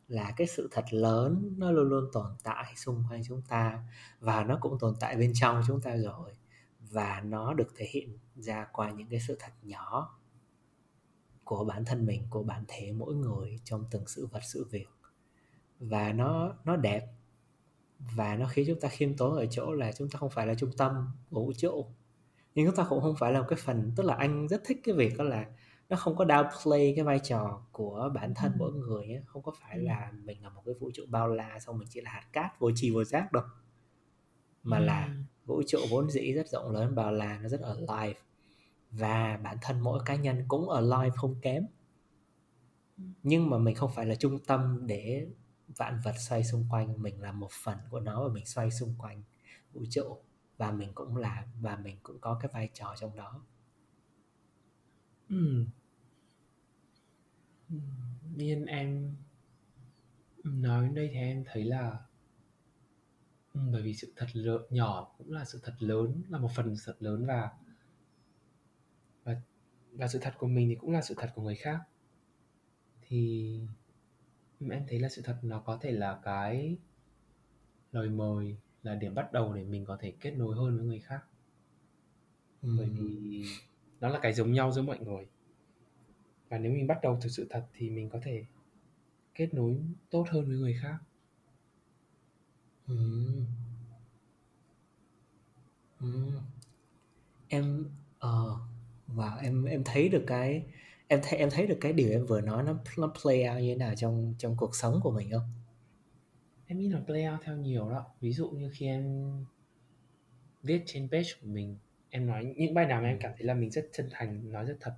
Là 0.08 0.34
cái 0.38 0.48
sự 0.48 0.68
thật 0.72 0.86
lớn 0.92 1.54
nó 1.58 1.72
luôn 1.72 1.90
luôn 1.90 2.10
tồn 2.14 2.32
tại 2.44 2.74
xung 2.76 3.04
quanh 3.10 3.22
chúng 3.28 3.42
ta 3.42 3.84
và 4.20 4.44
nó 4.44 4.58
cũng 4.62 4.80
tồn 4.80 4.96
tại 5.00 5.16
bên 5.16 5.32
trong 5.34 5.62
chúng 5.68 5.82
ta 5.82 5.98
rồi. 5.98 6.32
Và 6.80 7.22
nó 7.26 7.54
được 7.54 7.74
thể 7.76 7.86
hiện 7.90 8.18
ra 8.36 8.68
qua 8.74 8.92
những 8.92 9.08
cái 9.08 9.20
sự 9.28 9.38
thật 9.40 9.52
nhỏ 9.64 10.18
của 11.46 11.66
bản 11.66 11.86
thân 11.86 12.06
mình 12.06 12.24
của 12.30 12.44
bản 12.44 12.64
thể 12.68 12.92
mỗi 12.92 13.16
người 13.16 13.60
trong 13.64 13.86
từng 13.92 14.08
sự 14.08 14.26
vật 14.26 14.40
sự 14.44 14.68
việc. 14.72 14.88
Và 15.80 16.14
nó 16.14 16.54
nó 16.66 16.76
đẹp. 16.76 17.08
Và 18.00 18.36
nó 18.36 18.48
khiến 18.48 18.66
chúng 18.68 18.80
ta 18.80 18.88
khiêm 18.90 19.18
tốn 19.18 19.36
ở 19.36 19.46
chỗ 19.46 19.74
là 19.74 19.92
chúng 19.92 20.10
ta 20.10 20.20
không 20.20 20.30
phải 20.30 20.48
là 20.48 20.54
trung 20.56 20.72
tâm 20.78 21.10
của 21.30 21.46
vũ 21.46 21.54
trụ. 21.58 21.86
Nhưng 22.56 22.66
chúng 22.68 22.76
ta 22.76 22.86
cũng 22.90 23.02
không 23.02 23.16
phải 23.20 23.34
là 23.34 23.40
một 23.42 23.46
cái 23.50 23.60
phần 23.64 23.92
tức 23.96 24.04
là 24.06 24.16
anh 24.16 24.48
rất 24.48 24.62
thích 24.66 24.78
cái 24.84 24.96
việc 24.96 25.18
đó 25.18 25.24
là 25.24 25.46
nó 25.90 25.96
không 25.98 26.16
có 26.16 26.26
downplay 26.26 26.96
cái 26.96 27.04
vai 27.06 27.20
trò 27.20 27.62
của 27.72 28.12
bản 28.14 28.34
thân 28.36 28.52
mỗi 28.58 28.74
người 28.74 29.06
ấy. 29.06 29.22
không 29.26 29.44
có 29.44 29.52
phải 29.62 29.78
là 29.80 30.12
mình 30.24 30.44
là 30.44 30.50
một 30.50 30.62
cái 30.66 30.76
vũ 30.80 30.92
trụ 30.94 31.04
bao 31.10 31.28
la 31.28 31.60
xong 31.60 31.78
mình 31.78 31.88
chỉ 31.92 32.02
là 32.02 32.12
hạt 32.12 32.28
cát 32.34 32.60
vô 32.60 32.72
tri 32.76 32.92
vô 32.92 33.04
giác 33.04 33.32
đâu. 33.32 33.44
Mà 34.64 34.80
là 34.80 35.06
Ừ. 35.06 35.12
vũ 35.46 35.62
trụ 35.68 35.80
vốn 35.90 36.10
dĩ 36.10 36.34
rất 36.34 36.48
rộng 36.48 36.72
lớn 36.72 36.96
bao 36.96 37.12
la 37.12 37.40
nó 37.44 37.50
rất 37.50 37.62
alive 37.62 38.20
và 38.98 39.40
bản 39.44 39.58
thân 39.62 39.80
mỗi 39.80 40.00
cá 40.06 40.16
nhân 40.16 40.46
cũng 40.48 40.70
alive 40.70 41.16
không 41.16 41.36
kém. 41.42 41.66
Nhưng 43.24 43.50
mà 43.50 43.58
mình 43.58 43.76
không 43.76 43.92
phải 43.96 44.06
là 44.06 44.16
trung 44.16 44.40
tâm 44.48 44.88
để 44.88 45.28
vạn 45.68 46.00
vật 46.04 46.14
xoay 46.18 46.44
xung 46.44 46.66
quanh. 46.70 47.02
Mình 47.02 47.22
là 47.22 47.32
một 47.32 47.52
phần 47.52 47.78
của 47.90 48.00
nó 48.00 48.28
và 48.28 48.34
mình 48.34 48.46
xoay 48.46 48.72
xung 48.72 48.96
quanh 48.98 49.24
vũ 49.74 49.82
trụ. 49.90 50.18
Và 50.58 50.72
mình 50.72 50.92
cũng 50.96 51.16
là 51.16 51.48
và 51.62 51.76
mình 51.76 51.98
cũng 52.04 52.20
có 52.20 52.40
cái 52.42 52.52
vai 52.54 52.70
trò 52.74 52.96
trong 53.00 53.16
đó. 53.16 53.42
Ừ. 55.30 55.66
Ừ. 57.70 57.76
Nhiên 58.36 58.66
em 58.66 59.16
nói 60.44 60.90
đây 60.90 61.10
thì 61.14 61.20
em 61.20 61.44
thấy 61.48 61.64
là 61.64 62.00
ừ, 63.54 63.60
bởi 63.72 63.82
vì 63.82 63.94
sự 63.94 64.14
thật 64.16 64.28
lớn, 64.34 64.62
nhỏ 64.70 65.16
cũng 65.18 65.32
là 65.32 65.46
sự 65.46 65.60
thật 65.64 65.76
lớn 65.80 66.22
là 66.30 66.38
một 66.38 66.52
phần 66.56 66.76
sự 66.78 66.84
thật 66.86 66.98
lớn 67.00 67.26
và 67.26 67.50
và 69.96 70.08
sự 70.08 70.20
thật 70.22 70.34
của 70.38 70.48
mình 70.48 70.70
thì 70.70 70.76
cũng 70.76 70.92
là 70.92 71.02
sự 71.02 71.16
thật 71.18 71.32
của 71.36 71.42
người 71.42 71.56
khác. 71.56 71.80
Thì 73.02 73.60
ừ, 74.60 74.68
em 74.72 74.84
thấy 74.88 75.00
là 75.00 75.10
sự 75.10 75.22
thật 75.22 75.38
nó 75.42 75.60
có 75.60 75.78
thể 75.82 75.92
là 75.92 76.20
cái 76.24 76.78
lời 77.92 78.10
mời 78.10 78.58
là 78.84 78.96
điểm 78.96 79.16
bắt 79.16 79.34
đầu 79.34 79.54
để 79.54 79.64
mình 79.64 79.86
có 79.86 79.98
thể 80.02 80.14
kết 80.20 80.32
nối 80.32 80.56
hơn 80.56 80.78
với 80.78 80.86
người 80.86 81.00
khác. 81.00 81.24
Bởi 82.62 82.90
vì 82.90 83.46
nó 84.00 84.10
là 84.10 84.20
cái 84.20 84.34
giống 84.34 84.54
nhau 84.54 84.72
giữa 84.72 84.82
mọi 84.82 85.00
người. 85.00 85.26
Và 86.50 86.58
nếu 86.58 86.72
mình 86.72 86.88
bắt 86.88 87.00
đầu 87.04 87.18
từ 87.22 87.30
sự 87.30 87.48
thật 87.50 87.66
thì 87.74 87.90
mình 87.90 88.10
có 88.10 88.20
thể 88.24 88.46
kết 89.36 89.54
nối 89.54 89.82
tốt 90.10 90.26
hơn 90.30 90.48
với 90.48 90.58
người 90.58 90.76
khác. 90.82 90.98
Ừm. 92.88 93.46
Ừm. 96.00 96.32
em 97.50 97.86
ờ 98.20 98.60
wow 99.08 99.38
em 99.44 99.66
em 99.66 99.84
thấy 99.86 100.10
được 100.10 100.24
cái 100.28 100.66
em 101.08 101.20
thấy 101.24 101.40
em 101.40 101.50
thấy 101.52 101.68
được 101.68 101.78
cái 101.82 101.94
điều 101.94 102.12
em 102.12 102.26
vừa 102.26 102.42
nói 102.42 102.64
nó 102.64 102.80
nó 102.98 103.14
play 103.22 103.50
out 103.50 103.62
như 103.62 103.70
thế 103.74 103.76
nào 103.76 103.94
trong 103.96 104.36
trong 104.38 104.58
cuộc 104.58 104.76
sống 104.76 105.00
của 105.04 105.12
mình 105.12 105.32
không? 105.32 105.50
Em 106.68 106.80
nghĩ 106.80 106.90
là 106.90 107.00
play 107.06 107.26
out 107.28 107.40
theo 107.44 107.58
nhiều 107.58 107.90
đó. 107.90 108.06
Ví 108.22 108.32
dụ 108.34 108.50
như 108.50 108.70
khi 108.74 108.86
em 108.88 109.06
viết 110.64 110.84
trên 110.86 111.10
page 111.12 111.30
của 111.42 111.48
mình 111.48 111.78
em 112.10 112.26
nói 112.28 112.54
những 112.58 112.74
bài 112.74 112.86
nào 112.86 113.02
mà 113.02 113.08
em 113.08 113.18
cảm 113.22 113.32
thấy 113.38 113.48
là 113.48 113.54
mình 113.54 113.72
rất 113.72 113.90
chân 113.94 114.08
thành 114.12 114.52
nói 114.52 114.66
rất 114.66 114.78
thật 114.80 114.94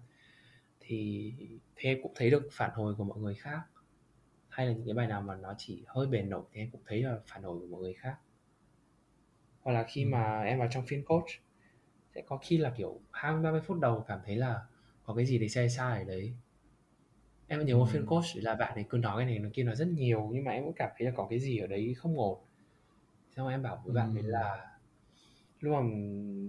thì 0.80 1.34
thì 1.76 1.89
em 1.89 1.99
cũng 2.03 2.12
thấy 2.16 2.30
được 2.32 2.49
phản 2.51 2.72
hồi 2.76 2.95
của 2.95 3.03
mọi 3.03 3.20
người 3.20 3.36
khác. 3.36 3.60
Hay 4.49 4.68
là 4.68 4.74
những 4.74 4.86
cái 4.86 4.93
bài 4.95 5.08
nào 5.08 5.22
mà 5.22 5.36
nó 5.36 5.55
chỉ 5.58 5.84
hơi 5.88 6.08
bề 6.08 6.22
nổi 6.22 6.43
thì 6.53 6.62
em 6.62 6.72
cũng 6.72 6.82
thấy 6.88 7.03
là 7.03 7.20
phản 7.28 7.43
hồi 7.43 7.60
của 7.60 7.68
mọi 7.68 7.82
người 7.82 7.93
khác. 7.93 8.16
Hoặc 9.62 9.72
là 9.72 9.86
khi 9.89 10.05
Ừ. 10.05 10.10
mà 10.12 10.41
em 10.43 10.60
vào 10.60 10.68
trong 10.72 10.86
phiên 10.88 11.05
coach 11.05 11.26
sẽ 12.18 12.24
có 12.28 12.38
khi 12.38 12.57
là 12.57 12.74
kiểu 12.78 12.99
20 13.11 13.43
30 13.43 13.61
phút 13.61 13.80
đầu 13.80 14.05
cảm 14.07 14.20
thấy 14.26 14.36
là 14.36 14.61
có 15.03 15.13
cái 15.13 15.26
gì 15.26 15.38
đấy 15.39 15.49
sai 15.49 15.70
sai 15.70 15.99
ở 15.99 16.03
đấy. 16.03 16.34
Em 17.47 17.65
nhớ 17.65 17.78
một 17.78 17.88
phiên 17.91 18.05
coach 18.05 18.26
là 18.36 18.55
bạn 18.55 18.74
ấy 18.76 18.86
cứ 18.89 18.97
nói 18.97 19.18
cái 19.18 19.26
này 19.26 19.39
nó 19.39 19.49
kia 19.53 19.63
nói 19.63 19.76
rất 19.76 19.88
nhiều 19.88 20.30
nhưng 20.34 20.43
mà 20.43 20.51
em 20.51 20.63
cũng 20.63 20.74
cảm 20.76 20.89
thấy 20.97 21.05
là 21.05 21.13
có 21.15 21.28
cái 21.30 21.39
gì 21.39 21.57
ở 21.57 21.68
đấy 21.68 21.93
không 21.97 22.20
ổn. 22.20 22.39
Xong 23.36 23.47
em 23.47 23.61
bảo 23.63 23.82
với 23.86 23.95
bạn 23.95 24.15
ấy 24.15 24.24
là 24.24 24.72
lúc 25.59 25.74
mà 25.74 25.82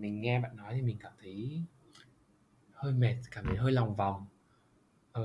mình 0.00 0.20
nghe 0.20 0.40
bạn 0.40 0.56
nói 0.56 0.74
thì 0.74 0.82
mình 0.82 0.96
cảm 1.00 1.12
thấy 1.22 1.62
hơi 2.72 2.92
mệt 2.92 3.16
cảm 3.30 3.46
thấy 3.46 3.56
hơi 3.56 3.72
lòng 3.72 3.96
vòng. 3.96 4.26
Ờ, 5.12 5.22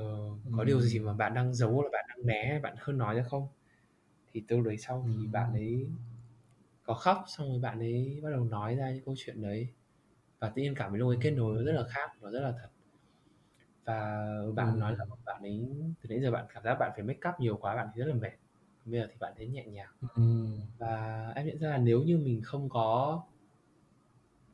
có 0.56 0.62
ừ. 0.62 0.66
điều 0.66 0.80
gì 0.80 0.98
mà 0.98 1.12
bạn 1.12 1.34
đang 1.34 1.54
giấu 1.54 1.82
là 1.82 1.88
bạn 1.92 2.04
đang 2.08 2.26
né 2.26 2.60
bạn 2.62 2.74
hơn 2.78 2.98
nói 2.98 3.14
ra 3.14 3.22
không? 3.22 3.48
Thì 4.32 4.44
từ 4.48 4.60
đấy 4.60 4.78
sau 4.78 5.04
thì 5.06 5.26
ừ. 5.26 5.30
bạn 5.32 5.52
ấy 5.52 5.90
có 6.82 6.94
khóc 6.94 7.24
xong 7.28 7.48
rồi 7.48 7.60
bạn 7.60 7.78
ấy 7.78 8.20
bắt 8.22 8.30
đầu 8.30 8.44
nói 8.44 8.76
ra 8.76 8.90
những 8.90 9.04
câu 9.04 9.14
chuyện 9.18 9.42
đấy 9.42 9.68
và 10.38 10.48
tự 10.48 10.62
nhiên 10.62 10.74
cảm 10.74 10.90
thấy 10.90 10.98
lúc 10.98 11.08
ấy 11.08 11.18
kết 11.20 11.30
nối 11.30 11.56
nó 11.56 11.62
rất 11.62 11.72
là 11.72 11.84
khác 11.88 12.10
nó 12.20 12.30
rất 12.30 12.40
là 12.40 12.52
thật. 12.62 12.68
Và 13.84 14.26
bạn 14.54 14.74
ừ. 14.74 14.78
nói 14.78 14.96
là 14.98 15.04
bạn 15.24 15.42
ấy 15.42 15.68
từ 16.02 16.08
nãy 16.08 16.20
giờ 16.20 16.30
bạn 16.30 16.46
cảm 16.54 16.62
giác 16.64 16.74
bạn 16.74 16.92
phải 16.94 17.04
make 17.04 17.28
up 17.28 17.40
nhiều 17.40 17.56
quá 17.56 17.76
bạn 17.76 17.88
thấy 17.94 18.04
rất 18.04 18.12
là 18.12 18.20
mệt. 18.20 18.32
Bây 18.84 19.00
giờ 19.00 19.06
thì 19.10 19.16
bạn 19.20 19.32
thấy 19.36 19.48
nhẹ 19.48 19.66
nhàng. 19.66 19.92
Ừ. 20.14 20.46
và 20.78 21.32
em 21.36 21.46
nhận 21.46 21.58
ra 21.58 21.68
là 21.68 21.78
nếu 21.78 22.02
như 22.02 22.18
mình 22.18 22.42
không 22.42 22.68
có 22.68 23.22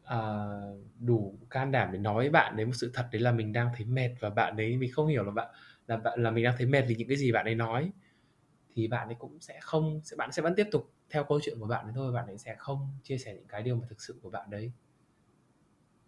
uh, 0.02 0.78
đủ 1.00 1.34
can 1.50 1.72
đảm 1.72 1.92
để 1.92 1.98
nói 1.98 2.14
với 2.14 2.30
bạn 2.30 2.56
đấy 2.56 2.66
một 2.66 2.72
sự 2.74 2.90
thật 2.94 3.08
đấy 3.12 3.22
là 3.22 3.32
mình 3.32 3.52
đang 3.52 3.70
thấy 3.76 3.86
mệt 3.86 4.10
và 4.20 4.30
bạn 4.30 4.56
đấy 4.56 4.76
mình 4.76 4.90
không 4.92 5.06
hiểu 5.06 5.24
là 5.24 5.30
bạn 5.30 5.54
là 5.86 5.96
bạn 5.96 6.22
là 6.22 6.30
mình 6.30 6.44
đang 6.44 6.54
thấy 6.58 6.66
mệt 6.66 6.84
vì 6.88 6.94
những 6.94 7.08
cái 7.08 7.16
gì 7.16 7.32
bạn 7.32 7.44
ấy 7.44 7.54
nói 7.54 7.92
thì 8.74 8.88
bạn 8.88 9.08
ấy 9.08 9.16
cũng 9.18 9.40
sẽ 9.40 9.58
không 9.60 10.00
sẽ 10.04 10.16
bạn 10.16 10.32
sẽ 10.32 10.42
vẫn 10.42 10.54
tiếp 10.56 10.68
tục 10.72 10.90
theo 11.10 11.24
câu 11.24 11.40
chuyện 11.42 11.60
của 11.60 11.66
bạn 11.66 11.84
ấy 11.84 11.92
thôi. 11.94 12.12
Bạn 12.12 12.26
ấy 12.26 12.38
sẽ 12.38 12.54
không 12.58 12.88
chia 13.02 13.18
sẻ 13.18 13.34
những 13.34 13.46
cái 13.48 13.62
điều 13.62 13.76
mà 13.76 13.86
thực 13.88 14.00
sự 14.00 14.18
của 14.22 14.30
bạn 14.30 14.50
đấy 14.50 14.72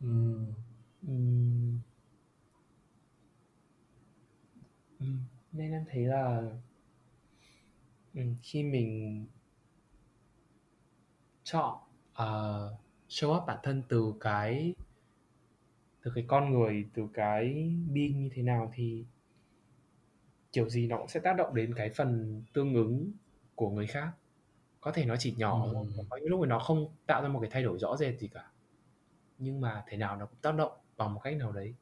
uhm. 0.07 0.53
Uhm. 1.07 1.79
Uhm. 5.05 5.19
nên 5.53 5.73
em 5.73 5.85
thấy 5.91 6.05
là 6.05 6.43
uhm, 8.19 8.35
khi 8.43 8.63
mình 8.63 9.27
chọn 11.45 11.79
uh, 12.13 12.73
show 13.09 13.37
up 13.37 13.47
bản 13.47 13.59
thân 13.63 13.83
từ 13.89 14.15
cái 14.21 14.75
từ 16.03 16.13
cái 16.15 16.25
con 16.29 16.51
người 16.51 16.89
từ 16.95 17.09
cái 17.15 17.45
being 17.93 18.23
như 18.23 18.31
thế 18.33 18.43
nào 18.43 18.73
thì 18.75 19.05
kiểu 20.53 20.69
gì 20.69 20.87
nó 20.87 20.99
cũng 20.99 21.09
sẽ 21.09 21.21
tác 21.21 21.37
động 21.37 21.55
đến 21.55 21.75
cái 21.75 21.91
phần 21.91 22.43
tương 22.53 22.75
ứng 22.75 23.13
của 23.55 23.71
người 23.71 23.87
khác 23.87 24.11
có 24.81 24.93
thể 24.93 25.05
nó 25.05 25.17
chỉ 25.17 25.35
nhỏ 25.39 25.67
ừ. 25.67 25.87
có 26.11 26.17
những 26.17 26.29
lúc 26.29 26.41
mà 26.41 26.47
nó 26.47 26.59
không 26.59 26.87
tạo 27.07 27.23
ra 27.23 27.29
một 27.29 27.41
cái 27.41 27.51
thay 27.51 27.63
đổi 27.63 27.79
rõ 27.79 27.97
rệt 27.97 28.19
gì 28.19 28.29
cả 28.29 28.52
nhưng 29.43 29.61
mà 29.61 29.83
thế 29.89 29.97
nào 29.97 30.17
nó 30.17 30.27
cũng 30.27 30.39
tác 30.43 30.55
động 30.55 30.73
bằng 30.97 31.15
một 31.15 31.21
cách 31.21 31.37
nào 31.37 31.53
đấy 31.53 31.75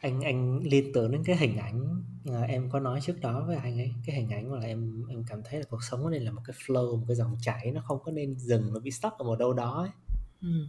anh 0.00 0.20
anh 0.20 0.60
liên 0.62 0.92
tưởng 0.92 1.12
đến 1.12 1.24
cái 1.24 1.36
hình 1.36 1.56
ảnh 1.56 2.02
à, 2.32 2.40
em 2.40 2.70
có 2.70 2.80
nói 2.80 3.00
trước 3.02 3.20
đó 3.20 3.44
với 3.46 3.56
anh 3.56 3.78
ấy 3.78 3.92
cái 4.06 4.16
hình 4.16 4.30
ảnh 4.30 4.50
mà 4.50 4.58
là 4.58 4.66
em 4.66 5.06
em 5.08 5.24
cảm 5.28 5.42
thấy 5.44 5.60
là 5.60 5.66
cuộc 5.70 5.82
sống 5.82 6.10
này 6.10 6.20
là 6.20 6.30
một 6.30 6.42
cái 6.44 6.56
flow 6.66 6.96
một 6.96 7.04
cái 7.08 7.16
dòng 7.16 7.36
chảy 7.40 7.72
nó 7.72 7.80
không 7.86 7.98
có 8.04 8.12
nên 8.12 8.38
dừng 8.38 8.72
nó 8.72 8.80
bị 8.80 8.90
stuck 8.90 9.18
ở 9.18 9.24
một 9.24 9.38
đâu 9.38 9.52
đó 9.52 9.80
ấy. 9.82 9.90
Ừ. 10.40 10.66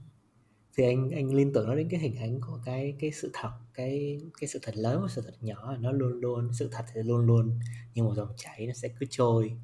thì 0.78 0.84
anh 0.84 1.10
anh 1.10 1.34
liên 1.34 1.54
tưởng 1.54 1.68
nó 1.68 1.76
đến 1.76 1.90
cái 1.90 2.00
hình 2.00 2.16
ảnh 2.16 2.42
của 2.42 2.60
cái 2.66 2.96
cái 3.00 3.12
sự 3.12 3.30
thật 3.34 3.52
cái 3.74 4.20
cái 4.40 4.48
sự 4.48 4.60
thật 4.64 4.78
lớn 4.78 5.02
và 5.02 5.08
sự 5.08 5.22
thật 5.22 5.36
nhỏ 5.42 5.78
nó 5.78 5.92
luôn 5.92 6.20
luôn 6.22 6.50
sự 6.54 6.70
thật 6.72 6.86
thì 6.94 7.04
luôn 7.04 7.26
luôn 7.26 7.60
như 7.94 8.04
một 8.04 8.14
dòng 8.16 8.34
chảy 8.38 8.68
nó 8.68 8.74
sẽ 8.74 8.88
cứ 9.00 9.06
trôi 9.10 9.58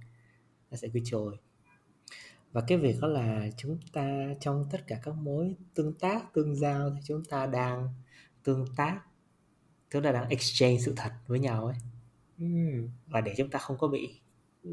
nó 0.72 0.78
sẽ 0.78 0.88
cứ 0.94 1.00
trôi 1.04 1.38
và 2.54 2.62
cái 2.68 2.78
việc 2.78 2.96
đó 3.02 3.08
là 3.08 3.50
chúng 3.58 3.78
ta 3.94 4.34
trong 4.40 4.68
tất 4.72 4.88
cả 4.88 5.00
các 5.04 5.16
mối 5.16 5.56
tương 5.74 5.94
tác 5.94 6.34
tương 6.34 6.56
giao 6.56 6.90
thì 6.90 7.02
chúng 7.04 7.26
ta 7.26 7.46
đang 7.46 7.90
tương 8.44 8.66
tác 8.76 9.02
chúng 9.90 10.04
ta 10.04 10.12
đang 10.12 10.30
exchange 10.30 10.78
sự 10.80 10.94
thật 10.98 11.12
với 11.28 11.40
nhau 11.40 11.66
ấy 11.66 11.76
ừ. 12.40 12.46
và 13.08 13.22
để 13.22 13.34
chúng 13.38 13.50
ta 13.50 13.60
không 13.60 13.78
có 13.78 13.88
bị 13.88 14.20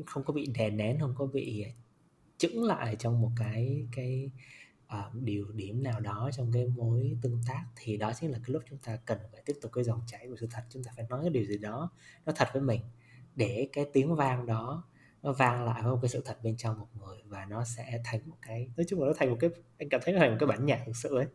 không 0.07 0.25
có 0.25 0.33
bị 0.33 0.47
đè 0.47 0.71
nén 0.71 1.01
không 1.01 1.15
có 1.19 1.27
bị 1.27 1.65
chững 2.39 2.65
lại 2.65 2.97
trong 2.99 3.21
một 3.21 3.31
cái 3.37 3.87
cái 3.93 4.31
uh, 4.87 5.15
điều 5.15 5.53
điểm 5.53 5.83
nào 5.83 6.01
đó 6.01 6.31
trong 6.33 6.53
cái 6.53 6.67
mối 6.67 7.17
tương 7.23 7.41
tác 7.49 7.65
thì 7.77 7.97
đó 7.97 8.13
chính 8.21 8.31
là 8.31 8.39
cái 8.39 8.51
lúc 8.53 8.63
chúng 8.71 8.79
ta 8.79 8.97
cần 8.97 9.19
phải 9.33 9.43
tiếp 9.47 9.55
tục 9.63 9.73
cái 9.75 9.85
dòng 9.85 10.01
chảy 10.07 10.29
của 10.29 10.37
sự 10.41 10.49
thật 10.51 10.63
chúng 10.71 10.85
ta 10.85 10.93
phải 10.97 11.07
nói 11.11 11.21
cái 11.23 11.31
điều 11.31 11.45
gì 11.45 11.59
đó 11.59 11.91
nó 12.27 12.33
thật 12.37 12.49
với 12.53 12.63
mình 12.63 12.81
để 13.37 13.69
cái 13.73 13.87
tiếng 13.93 14.15
vang 14.15 14.47
đó 14.47 14.85
nó 15.23 15.33
vang 15.33 15.65
lại 15.65 15.83
với 15.83 15.93
một 15.93 15.99
cái 16.03 16.09
sự 16.09 16.23
thật 16.25 16.39
bên 16.43 16.57
trong 16.57 16.79
một 16.79 16.89
người 17.01 17.19
và 17.27 17.45
nó 17.45 17.65
sẽ 17.65 18.01
thành 18.05 18.21
một 18.27 18.37
cái 18.43 18.69
nói 18.77 18.87
chung 18.89 19.01
là 19.01 19.07
nó 19.07 19.13
thành 19.19 19.31
một 19.31 19.37
cái 19.41 19.51
anh 19.79 19.89
cảm 19.89 20.01
thấy 20.05 20.15
nó 20.15 20.21
thành 20.21 20.31
một 20.31 20.37
cái 20.41 20.47
bản 20.47 20.67
nhạc 20.67 20.83
thực 20.87 20.97
sự 20.97 21.17
ấy. 21.17 21.27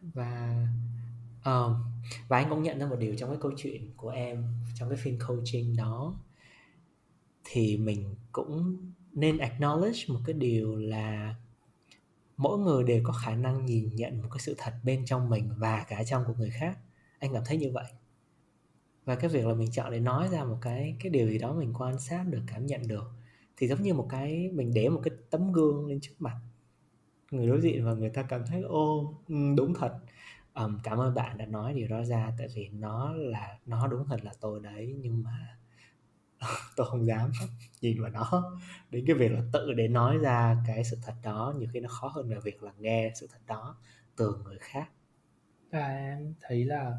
Và 0.00 0.66
um, 1.44 1.74
và 2.28 2.38
anh 2.38 2.50
cũng 2.50 2.62
nhận 2.62 2.78
ra 2.78 2.86
một 2.86 2.96
điều 2.98 3.16
trong 3.16 3.30
cái 3.30 3.38
câu 3.40 3.52
chuyện 3.56 3.92
của 3.96 4.08
em 4.08 4.44
trong 4.74 4.88
cái 4.88 4.98
phiên 4.98 5.18
coaching 5.28 5.76
đó 5.76 6.14
thì 7.44 7.76
mình 7.76 8.14
cũng 8.32 8.76
nên 9.12 9.36
acknowledge 9.36 10.14
một 10.14 10.20
cái 10.26 10.34
điều 10.34 10.76
là 10.76 11.34
mỗi 12.36 12.58
người 12.58 12.84
đều 12.84 13.00
có 13.04 13.12
khả 13.12 13.34
năng 13.34 13.66
nhìn 13.66 13.90
nhận 13.96 14.22
một 14.22 14.28
cái 14.30 14.38
sự 14.40 14.54
thật 14.58 14.72
bên 14.84 15.04
trong 15.04 15.30
mình 15.30 15.50
và 15.56 15.84
cả 15.88 16.04
trong 16.04 16.24
của 16.26 16.34
người 16.38 16.50
khác. 16.50 16.78
Anh 17.18 17.32
cảm 17.34 17.42
thấy 17.46 17.56
như 17.56 17.70
vậy 17.72 17.84
và 19.08 19.14
cái 19.14 19.30
việc 19.30 19.46
là 19.46 19.54
mình 19.54 19.70
chọn 19.70 19.90
để 19.90 20.00
nói 20.00 20.28
ra 20.28 20.44
một 20.44 20.58
cái 20.62 20.96
cái 21.00 21.10
điều 21.10 21.28
gì 21.28 21.38
đó 21.38 21.52
mình 21.52 21.74
quan 21.78 21.98
sát 21.98 22.24
được 22.28 22.42
cảm 22.46 22.66
nhận 22.66 22.88
được 22.88 23.10
thì 23.56 23.68
giống 23.68 23.82
như 23.82 23.94
một 23.94 24.06
cái 24.10 24.50
mình 24.52 24.74
để 24.74 24.88
một 24.88 25.00
cái 25.04 25.14
tấm 25.30 25.52
gương 25.52 25.86
lên 25.86 26.00
trước 26.00 26.14
mặt. 26.18 26.36
Người 27.30 27.46
đối 27.46 27.60
diện 27.60 27.84
và 27.86 27.94
người 27.94 28.10
ta 28.10 28.22
cảm 28.22 28.46
thấy 28.46 28.62
ô 28.62 29.14
ừ, 29.28 29.34
đúng 29.56 29.74
thật. 29.74 29.98
Um, 30.54 30.78
cảm 30.84 30.98
ơn 30.98 31.14
bạn 31.14 31.38
đã 31.38 31.46
nói 31.46 31.74
điều 31.74 31.88
đó 31.88 32.04
ra 32.04 32.32
tại 32.38 32.48
vì 32.54 32.68
nó 32.68 33.12
là 33.12 33.58
nó 33.66 33.86
đúng 33.86 34.06
thật 34.08 34.24
là 34.24 34.32
tôi 34.40 34.60
đấy 34.60 34.94
nhưng 35.00 35.22
mà 35.22 35.58
tôi 36.76 36.86
không 36.90 37.06
dám 37.06 37.30
nhìn 37.80 38.02
vào 38.02 38.10
nó. 38.10 38.58
Đến 38.90 39.04
cái 39.06 39.16
việc 39.16 39.32
là 39.32 39.42
tự 39.52 39.72
để 39.72 39.88
nói 39.88 40.18
ra 40.18 40.56
cái 40.66 40.84
sự 40.84 40.98
thật 41.02 41.14
đó 41.22 41.54
nhiều 41.58 41.68
khi 41.72 41.80
nó 41.80 41.88
khó 41.88 42.08
hơn 42.08 42.30
là 42.30 42.40
việc 42.40 42.62
là 42.62 42.72
nghe 42.78 43.12
sự 43.20 43.26
thật 43.32 43.40
đó 43.46 43.76
từ 44.16 44.36
người 44.44 44.58
khác. 44.60 44.90
Và 45.70 45.86
em 45.88 46.34
thấy 46.40 46.64
là 46.64 46.92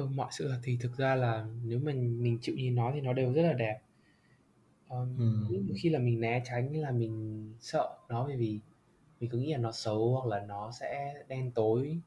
ừ, 0.00 0.06
mọi 0.14 0.28
sự 0.32 0.52
thì 0.62 0.76
thực 0.80 0.96
ra 0.96 1.14
là 1.14 1.46
nếu 1.64 1.78
mình 1.78 2.22
mình 2.22 2.38
chịu 2.42 2.54
nhìn 2.56 2.74
nó 2.74 2.90
thì 2.94 3.00
nó 3.00 3.12
đều 3.12 3.32
rất 3.32 3.42
là 3.42 3.52
đẹp. 3.52 3.80
Um, 4.88 5.18
ừ. 5.48 5.74
khi 5.76 5.88
là 5.90 5.98
mình 5.98 6.20
né 6.20 6.42
tránh 6.44 6.76
là 6.76 6.90
mình 6.90 7.54
sợ 7.60 7.88
nó 8.08 8.26
bởi 8.26 8.36
vì 8.36 8.60
mình 9.20 9.30
cứ 9.30 9.38
nghĩ 9.38 9.52
là 9.52 9.58
nó 9.58 9.72
xấu 9.72 10.14
hoặc 10.14 10.26
là 10.26 10.46
nó 10.46 10.72
sẽ 10.72 11.14
đen 11.28 11.50
tối 11.54 12.00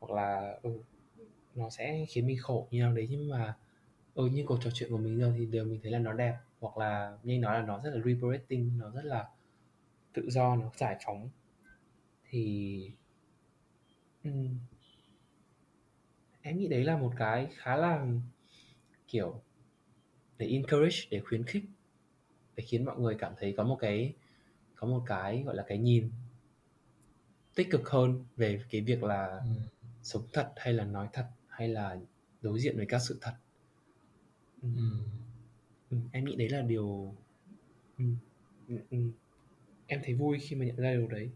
hoặc 0.00 0.12
là 0.12 0.58
ừ, 0.62 0.70
nó 1.54 1.70
sẽ 1.70 2.06
khiến 2.08 2.26
mình 2.26 2.38
khổ 2.40 2.68
như 2.70 2.80
nào 2.80 2.92
đấy. 2.92 3.06
Nhưng 3.10 3.28
mà 3.28 3.56
ừ, 4.14 4.26
như 4.26 4.44
cuộc 4.46 4.58
trò 4.64 4.70
chuyện 4.74 4.90
của 4.90 4.98
mình 4.98 5.18
giờ 5.18 5.32
thì 5.38 5.46
đều 5.46 5.64
mình 5.64 5.80
thấy 5.82 5.92
là 5.92 5.98
nó 5.98 6.12
đẹp 6.12 6.36
hoặc 6.60 6.78
là 6.78 7.18
như 7.22 7.38
nói 7.38 7.60
là 7.60 7.66
nó 7.66 7.80
rất 7.84 7.90
là 7.90 8.00
liberating 8.04 8.78
nó 8.78 8.90
rất 8.90 9.04
là 9.04 9.28
tự 10.12 10.30
do 10.30 10.56
nó 10.56 10.70
giải 10.76 10.96
phóng. 11.06 11.28
Thì 12.30 12.90
um, 14.24 14.58
em 16.44 16.58
nghĩ 16.58 16.68
đấy 16.68 16.84
là 16.84 16.96
một 16.96 17.12
cái 17.16 17.48
khá 17.56 17.76
là 17.76 18.06
kiểu 19.08 19.42
để 20.38 20.46
encourage 20.46 20.96
để 21.10 21.20
khuyến 21.20 21.44
khích 21.44 21.64
để 22.56 22.64
khiến 22.64 22.84
mọi 22.84 22.98
người 22.98 23.14
cảm 23.18 23.32
thấy 23.38 23.54
có 23.56 23.64
một 23.64 23.76
cái 23.80 24.14
có 24.76 24.86
một 24.86 25.02
cái 25.06 25.42
gọi 25.42 25.56
là 25.56 25.64
cái 25.68 25.78
nhìn 25.78 26.10
tích 27.54 27.70
cực 27.70 27.88
hơn 27.88 28.24
về 28.36 28.60
cái 28.70 28.80
việc 28.80 29.02
là 29.02 29.26
ừ. 29.26 29.50
sống 30.02 30.22
thật 30.32 30.52
hay 30.56 30.74
là 30.74 30.84
nói 30.84 31.08
thật 31.12 31.26
hay 31.48 31.68
là 31.68 31.96
đối 32.42 32.60
diện 32.60 32.76
với 32.76 32.86
các 32.86 32.98
sự 32.98 33.18
thật 33.20 33.34
ừ. 34.62 34.68
Ừ, 35.90 35.96
em 36.12 36.24
nghĩ 36.24 36.36
đấy 36.36 36.48
là 36.48 36.62
điều 36.62 37.14
ừ. 37.98 38.04
Ừ. 38.68 38.76
Ừ. 38.90 38.98
em 39.86 40.00
thấy 40.04 40.14
vui 40.14 40.38
khi 40.40 40.56
mà 40.56 40.64
nhận 40.64 40.76
ra 40.76 40.92
điều 40.92 41.06
đấy 41.08 41.30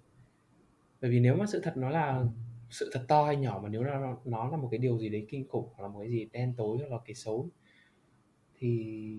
bởi 1.01 1.11
vì 1.11 1.21
nếu 1.21 1.37
mà 1.37 1.47
sự 1.47 1.61
thật 1.65 1.77
nó 1.77 1.91
là 1.91 2.19
ừ 2.19 2.29
sự 2.71 2.91
thật 2.93 3.05
to 3.09 3.25
hay 3.25 3.37
nhỏ 3.37 3.61
mà 3.63 3.69
nếu 3.69 3.83
nó 3.85 4.17
nó 4.25 4.49
là 4.49 4.57
một 4.57 4.69
cái 4.71 4.79
điều 4.79 4.99
gì 4.99 5.09
đấy 5.09 5.27
kinh 5.29 5.49
khủng 5.49 5.69
hoặc 5.75 5.83
là 5.83 5.89
một 5.89 6.01
cái 6.01 6.11
gì 6.11 6.29
đen 6.33 6.55
tối 6.57 6.79
hoặc 6.79 6.91
là 6.91 6.99
cái 7.05 7.15
xấu 7.15 7.49
thì 8.59 9.17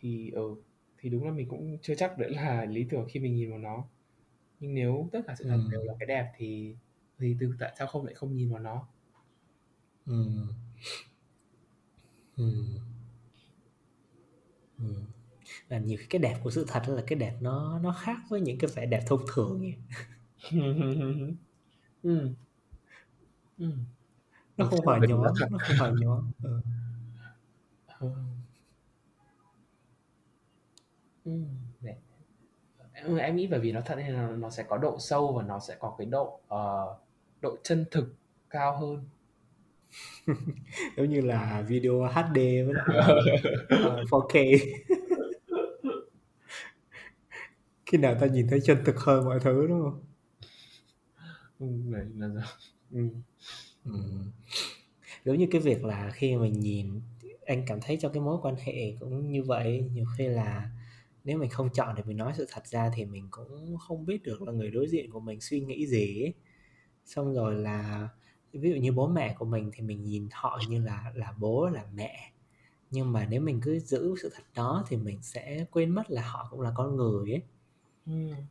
thì 0.00 0.30
ừ, 0.30 0.54
thì 0.98 1.10
đúng 1.10 1.24
là 1.24 1.32
mình 1.32 1.48
cũng 1.48 1.78
chưa 1.82 1.94
chắc 1.94 2.18
đấy 2.18 2.30
là 2.30 2.64
lý 2.70 2.86
tưởng 2.90 3.06
khi 3.08 3.20
mình 3.20 3.34
nhìn 3.34 3.50
vào 3.50 3.58
nó 3.58 3.84
nhưng 4.60 4.74
nếu 4.74 5.08
tất 5.12 5.20
cả 5.26 5.34
sự 5.38 5.44
thật 5.44 5.60
ừ. 5.64 5.68
đều 5.70 5.82
là 5.82 5.94
cái 6.00 6.06
đẹp 6.06 6.32
thì 6.36 6.74
thì 7.18 7.36
từ 7.40 7.54
tại 7.58 7.74
sao 7.78 7.86
không 7.86 8.04
lại 8.04 8.14
không 8.14 8.34
nhìn 8.34 8.50
vào 8.50 8.60
nó 8.60 8.88
ừ. 10.06 10.24
Ừ. 12.36 12.64
Ừ. 14.78 14.94
Và 15.68 15.78
nhiều 15.78 15.98
cái 16.10 16.18
đẹp 16.18 16.36
của 16.42 16.50
sự 16.50 16.64
thật 16.68 16.82
là 16.88 17.02
cái 17.06 17.18
đẹp 17.18 17.36
nó 17.40 17.78
nó 17.78 17.92
khác 17.92 18.16
với 18.28 18.40
những 18.40 18.58
cái 18.58 18.70
vẻ 18.74 18.86
đẹp 18.86 19.02
thông 19.06 19.20
thường 19.34 19.60
nhỉ 19.60 19.74
Ừm. 22.02 22.34
Ừm. 23.58 23.84
Nó 24.56 24.66
không 24.66 24.80
phải 24.86 25.00
nhón, 25.08 25.22
nó 25.22 25.32
không 25.58 25.76
phải. 25.78 25.92
Ừ. 26.42 26.60
Ờ. 27.86 28.08
Ừm, 31.24 31.44
Em 32.92 33.16
em 33.16 33.36
nghĩ 33.36 33.46
bởi 33.46 33.60
vì 33.60 33.72
nó 33.72 33.80
thật 33.86 33.94
nên 33.96 34.14
là 34.14 34.28
nó 34.38 34.50
sẽ 34.50 34.62
có 34.62 34.78
độ 34.78 34.96
sâu 35.00 35.32
và 35.32 35.42
nó 35.42 35.58
sẽ 35.60 35.76
có 35.78 35.94
cái 35.98 36.06
độ, 36.06 36.40
ờ, 36.48 36.96
độ 37.40 37.56
chân 37.62 37.84
thực 37.90 38.14
cao 38.50 38.78
hơn. 38.78 39.04
giống 40.96 41.08
như 41.10 41.20
là 41.20 41.64
video 41.68 42.02
HD 42.02 42.34
với 42.34 42.74
lại 42.74 42.86
uh, 43.86 44.10
4K 44.10 44.34
khi 47.86 47.98
nào 47.98 48.14
ta 48.20 48.26
nhìn 48.26 48.48
thấy 48.48 48.60
chân 48.60 48.78
thực 48.84 48.96
hơn 48.98 49.24
mọi 49.24 49.40
thứ 49.40 49.66
đúng 49.66 49.82
không 49.82 50.00
ừ, 50.00 50.04
đấy 51.60 52.06
là 52.16 52.28
do 52.28 52.40
ừ. 52.92 53.08
Ừ. 53.84 53.92
giống 55.24 55.38
như 55.38 55.46
cái 55.50 55.60
việc 55.60 55.84
là 55.84 56.10
khi 56.14 56.36
mình 56.36 56.60
nhìn, 56.60 57.00
anh 57.46 57.62
cảm 57.66 57.80
thấy 57.80 57.96
trong 58.00 58.12
cái 58.12 58.20
mối 58.22 58.38
quan 58.42 58.54
hệ 58.56 58.96
cũng 59.00 59.32
như 59.32 59.42
vậy, 59.42 59.84
nhiều 59.94 60.04
khi 60.18 60.28
là 60.28 60.70
nếu 61.24 61.38
mình 61.38 61.50
không 61.50 61.70
chọn 61.74 61.94
để 61.96 62.02
mình 62.06 62.16
nói 62.16 62.32
sự 62.36 62.46
thật 62.50 62.66
ra 62.66 62.90
thì 62.96 63.04
mình 63.04 63.28
cũng 63.30 63.76
không 63.78 64.06
biết 64.06 64.22
được 64.22 64.42
là 64.42 64.52
người 64.52 64.70
đối 64.70 64.88
diện 64.88 65.10
của 65.10 65.20
mình 65.20 65.40
suy 65.40 65.60
nghĩ 65.60 65.86
gì 65.86 66.22
ấy. 66.22 66.34
xong 67.06 67.34
rồi 67.34 67.54
là 67.54 68.08
ví 68.52 68.70
dụ 68.70 68.76
như 68.76 68.92
bố 68.92 69.08
mẹ 69.08 69.34
của 69.38 69.44
mình 69.46 69.70
thì 69.74 69.82
mình 69.82 70.04
nhìn 70.04 70.28
họ 70.32 70.60
như 70.70 70.82
là 70.84 71.12
là 71.16 71.34
bố, 71.38 71.68
là 71.68 71.84
mẹ 71.94 72.32
nhưng 72.90 73.12
mà 73.12 73.26
nếu 73.30 73.40
mình 73.40 73.60
cứ 73.64 73.78
giữ 73.80 74.14
sự 74.22 74.30
thật 74.34 74.42
đó 74.56 74.84
thì 74.88 74.96
mình 74.96 75.18
sẽ 75.22 75.66
quên 75.72 75.90
mất 75.90 76.10
là 76.10 76.22
họ 76.22 76.48
cũng 76.50 76.60
là 76.60 76.72
con 76.76 76.96
người 76.96 77.32
ấy 77.32 77.42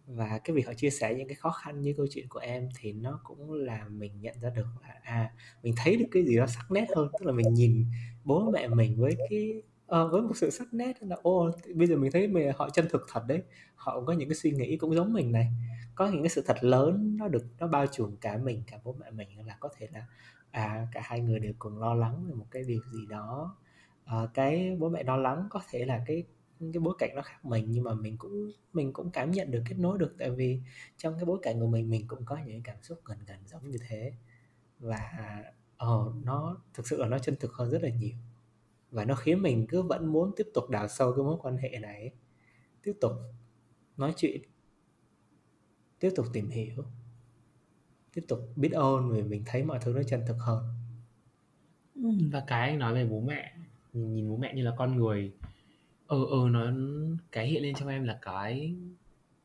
và 0.08 0.40
cái 0.44 0.56
việc 0.56 0.68
họ 0.68 0.74
chia 0.74 0.90
sẻ 0.90 1.14
những 1.14 1.28
cái 1.28 1.36
khó 1.36 1.52
khăn 1.52 1.82
như 1.82 1.94
câu 1.98 2.06
chuyện 2.12 2.26
của 2.30 2.40
em 2.40 2.70
thì 2.80 2.94
nó 2.94 3.20
cũng 3.24 3.54
là 3.54 3.86
mình 3.90 4.22
nhận 4.22 4.40
ra 4.42 4.50
được 4.50 4.66
là 4.82 4.96
à 5.04 5.34
mình 5.64 5.74
thấy 5.78 5.98
được 5.98 6.06
cái 6.12 6.26
gì 6.26 6.38
đó 6.38 6.48
sắc 6.48 6.72
nét 6.72 6.88
hơn. 6.96 7.10
Tức 7.20 7.26
là 7.26 7.32
mình 7.32 7.54
nhìn 7.54 7.86
bố 8.24 8.52
mẹ 8.52 8.68
mình 8.68 8.96
với 8.98 9.16
cái 9.30 9.62
uh, 9.86 10.12
với 10.12 10.22
một 10.22 10.34
sự 10.36 10.50
sắc 10.50 10.74
nét 10.74 11.04
là 11.04 11.16
ô 11.22 11.52
bây 11.76 11.88
giờ 11.88 11.96
mình 11.96 12.12
thấy 12.12 12.28
mình 12.28 12.52
họ 12.56 12.70
chân 12.70 12.86
thực 12.90 13.06
thật 13.12 13.24
đấy. 13.28 13.44
Họ 13.76 14.02
có 14.02 14.14
những 14.14 14.30
cái 14.30 14.36
suy 14.36 14.52
nghĩ 14.52 14.78
cũng 14.78 14.96
giống 14.96 15.14
mình 15.14 15.32
này. 15.32 15.48
Có 15.96 16.08
những 16.08 16.22
cái 16.22 16.30
sự 16.30 16.44
thật 16.46 16.58
lớn 16.62 17.18
nó 17.20 17.28
được 17.28 17.46
nó 17.60 17.68
bao 17.68 17.88
trùm 17.88 18.16
cả 18.16 18.38
mình 18.38 18.64
cả 18.68 18.80
bố 18.84 18.96
mẹ 19.00 19.12
mình 19.12 19.48
là 19.48 19.58
có 19.60 19.70
thể 19.78 19.88
là 19.94 20.06
à 20.52 20.88
cả 20.94 21.02
hai 21.04 21.20
người 21.20 21.40
đều 21.40 21.54
cùng 21.60 21.80
lo 21.80 21.94
lắng 21.94 22.26
về 22.28 22.34
một 22.34 22.46
cái 22.52 22.64
điều 22.68 22.82
gì 22.92 23.06
đó. 23.10 23.58
À, 24.06 24.28
cái 24.34 24.76
bố 24.80 24.90
mẹ 24.90 25.04
lo 25.04 25.18
lắng 25.18 25.48
có 25.50 25.62
thể 25.70 25.86
là 25.86 26.04
cái 26.08 26.24
cái 26.60 26.80
bối 26.80 26.96
cảnh 27.00 27.16
nó 27.16 27.22
khác 27.22 27.46
mình 27.46 27.66
nhưng 27.70 27.84
mà 27.84 27.94
mình 27.94 28.18
cũng 28.18 28.52
mình 28.74 28.94
cũng 28.94 29.12
cảm 29.12 29.32
nhận 29.32 29.52
được 29.52 29.64
kết 29.70 29.76
nối 29.80 29.98
được. 29.98 30.16
Tại 30.20 30.32
vì 30.32 30.62
trong 30.98 31.16
cái 31.16 31.26
bối 31.26 31.40
cảnh 31.42 31.60
của 31.60 31.68
mình 31.68 31.90
mình 31.90 32.08
cũng 32.08 32.26
có 32.26 32.38
những 32.46 32.64
cảm 32.64 32.78
xúc 32.82 33.00
gần 33.06 33.18
gần 33.28 33.38
giống 33.46 33.70
như 33.70 33.78
thế. 33.88 34.14
Và 34.80 35.12
ờ 35.78 36.06
uh, 36.08 36.26
nó 36.26 36.58
thực 36.74 36.88
sự 36.88 36.98
là 36.98 37.08
nó 37.08 37.20
chân 37.20 37.36
thực 37.40 37.54
hơn 37.54 37.70
rất 37.70 37.84
là 37.84 37.90
nhiều. 37.90 38.16
Và 38.92 39.06
nó 39.06 39.16
khiến 39.16 39.42
mình 39.42 39.68
cứ 39.68 39.82
vẫn 39.82 40.06
muốn 40.12 40.32
tiếp 40.36 40.48
tục 40.54 40.70
đào 40.70 40.88
sâu 40.88 41.14
cái 41.14 41.24
mối 41.24 41.38
quan 41.42 41.58
hệ 41.58 41.70
này 41.82 42.12
tiếp 42.84 42.94
tục 43.02 43.12
nói 43.98 44.14
chuyện 44.18 44.42
tiếp 46.00 46.12
tục 46.16 46.26
tìm 46.34 46.50
hiểu 46.50 46.84
tiếp 48.14 48.26
tục 48.28 48.40
biết 48.56 48.72
ơn 48.72 49.10
vì 49.12 49.24
mình 49.24 49.44
thấy 49.46 49.64
mọi 49.64 49.80
thứ 49.82 49.94
nó 49.94 50.04
chân 50.04 50.24
thực 50.28 50.38
hơn. 50.40 50.64
Ừ, 51.96 52.10
và 52.32 52.44
cái 52.48 52.70
anh 52.70 52.80
nói 52.80 52.94
về 52.94 53.06
bố 53.06 53.22
mẹ 53.22 53.54
nhìn 53.94 54.30
bố 54.30 54.38
mẹ 54.38 54.54
như 54.54 54.64
là 54.64 54.74
con 54.78 54.96
người 54.96 55.32
ờ 56.08 56.26
ờ 56.30 56.50
nó 56.50 56.72
cái 57.32 57.48
hiện 57.48 57.64
lên 57.64 57.76
trong 57.76 57.88
em 57.88 58.04
là 58.04 58.20
cái 58.22 58.76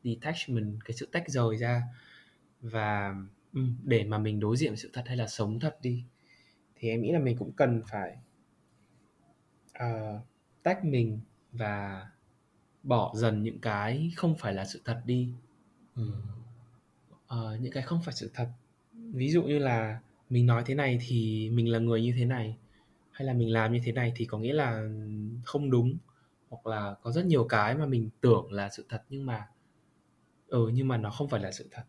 detachment 0.03 0.79
cái 0.85 0.93
sự 0.93 1.09
tách 1.11 1.29
rời 1.29 1.57
ra. 1.57 1.83
Và 2.61 3.15
để 3.83 4.03
mà 4.03 4.17
mình 4.17 4.39
đối 4.39 4.57
diện 4.57 4.69
với 4.69 4.77
sự 4.77 4.89
thật 4.93 5.03
hay 5.05 5.17
là 5.17 5.27
sống 5.27 5.59
thật 5.59 5.77
đi 5.81 6.03
thì 6.75 6.89
em 6.89 7.01
nghĩ 7.01 7.11
là 7.11 7.19
mình 7.19 7.37
cũng 7.37 7.51
cần 7.51 7.81
phải 7.87 8.17
uh, 9.83 10.21
tách 10.63 10.85
mình 10.85 11.19
và 11.51 12.07
bỏ 12.83 13.13
dần 13.15 13.43
những 13.43 13.59
cái 13.59 14.11
không 14.15 14.35
phải 14.35 14.53
là 14.53 14.65
sự 14.65 14.81
thật 14.85 15.01
đi. 15.05 15.33
Ừ. 15.95 16.11
uh, 17.11 17.61
những 17.61 17.71
cái 17.71 17.83
không 17.83 18.01
phải 18.03 18.13
sự 18.13 18.31
thật. 18.33 18.49
Ví 18.93 19.29
dụ 19.29 19.43
như 19.43 19.59
là 19.59 19.99
mình 20.29 20.45
nói 20.45 20.63
thế 20.65 20.75
này 20.75 20.99
thì 21.07 21.49
mình 21.49 21.71
là 21.71 21.79
người 21.79 22.01
như 22.01 22.13
thế 22.17 22.25
này 22.25 22.57
hay 23.11 23.25
là 23.25 23.33
mình 23.33 23.53
làm 23.53 23.73
như 23.73 23.79
thế 23.83 23.91
này 23.91 24.13
thì 24.15 24.25
có 24.25 24.37
nghĩa 24.37 24.53
là 24.53 24.89
không 25.43 25.71
đúng 25.71 25.97
hoặc 26.53 26.75
là 26.75 26.95
có 27.01 27.11
rất 27.11 27.25
nhiều 27.25 27.43
cái 27.49 27.75
mà 27.75 27.85
mình 27.85 28.09
tưởng 28.21 28.51
là 28.51 28.69
sự 28.69 28.85
thật 28.89 29.03
nhưng 29.09 29.25
mà 29.25 29.47
ừ 30.47 30.71
nhưng 30.73 30.87
mà 30.87 30.97
nó 30.97 31.09
không 31.09 31.29
phải 31.29 31.41
là 31.41 31.51
sự 31.51 31.67
thật. 31.71 31.83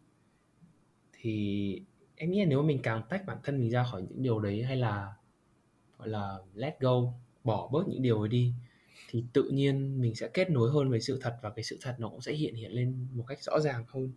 Thì 1.13 1.83
em 2.17 2.31
nghĩ 2.31 2.41
là 2.41 2.47
nếu 2.47 2.63
mà 2.63 2.67
mình 2.67 2.81
càng 2.83 3.03
tách 3.09 3.27
bản 3.27 3.39
thân 3.43 3.59
mình 3.61 3.71
ra 3.71 3.85
khỏi 3.85 4.03
những 4.03 4.23
điều 4.23 4.41
đấy 4.41 4.63
hay 4.63 4.77
là 4.77 5.15
gọi 5.99 6.09
là 6.09 6.39
let 6.55 6.81
go 6.81 7.03
bỏ 7.45 7.69
bớt 7.73 7.89
những 7.89 8.03
điều 8.03 8.21
ấy 8.21 8.29
đi 8.29 8.55
thì 9.11 9.25
tự 9.33 9.43
nhiên 9.53 10.01
mình 10.01 10.15
sẽ 10.15 10.29
kết 10.29 10.51
nối 10.51 10.71
hơn 10.71 10.91
với 10.91 11.01
sự 11.01 11.19
thật 11.23 11.39
và 11.43 11.51
cái 11.51 11.65
sự 11.65 11.79
thật 11.83 11.97
nó 11.99 12.09
cũng 12.09 12.21
sẽ 12.21 12.33
hiện 12.33 12.55
hiện 12.55 12.73
lên 12.73 13.07
một 13.13 13.25
cách 13.29 13.43
rõ 13.43 13.61
ràng 13.61 13.85
hơn. 13.89 14.13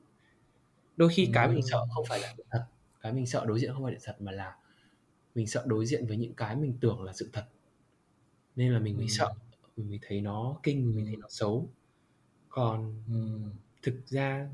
Đôi 0.97 1.09
khi 1.09 1.29
cái 1.33 1.47
mình 1.47 1.61
sợ 1.71 1.85
không 1.95 2.05
phải 2.09 2.19
là 2.19 2.33
sự 2.37 2.43
thật 2.51 2.65
cái 3.01 3.13
mình 3.13 3.25
sợ 3.25 3.45
đối 3.45 3.59
diện 3.59 3.73
không 3.73 3.83
phải 3.83 3.93
là 3.93 3.99
thật 4.03 4.15
mà 4.19 4.31
là 4.31 4.55
mình 5.35 5.47
sợ 5.47 5.63
đối 5.67 5.85
diện 5.85 6.07
với 6.07 6.17
những 6.17 6.33
cái 6.33 6.55
mình 6.55 6.73
tưởng 6.81 7.03
là 7.03 7.13
sự 7.13 7.29
thật. 7.33 7.45
Nên 8.55 8.73
là 8.73 8.79
mình 8.79 8.97
mới 8.97 9.07
sợ 9.09 9.33
mình 9.77 9.89
mới 9.89 9.99
thấy 10.07 10.21
nó 10.21 10.59
kinh 10.63 10.95
mình 10.95 11.05
thấy 11.05 11.15
nó 11.17 11.27
xấu 11.29 11.69
còn 12.49 13.03
thực 13.83 14.07
ra 14.07 14.49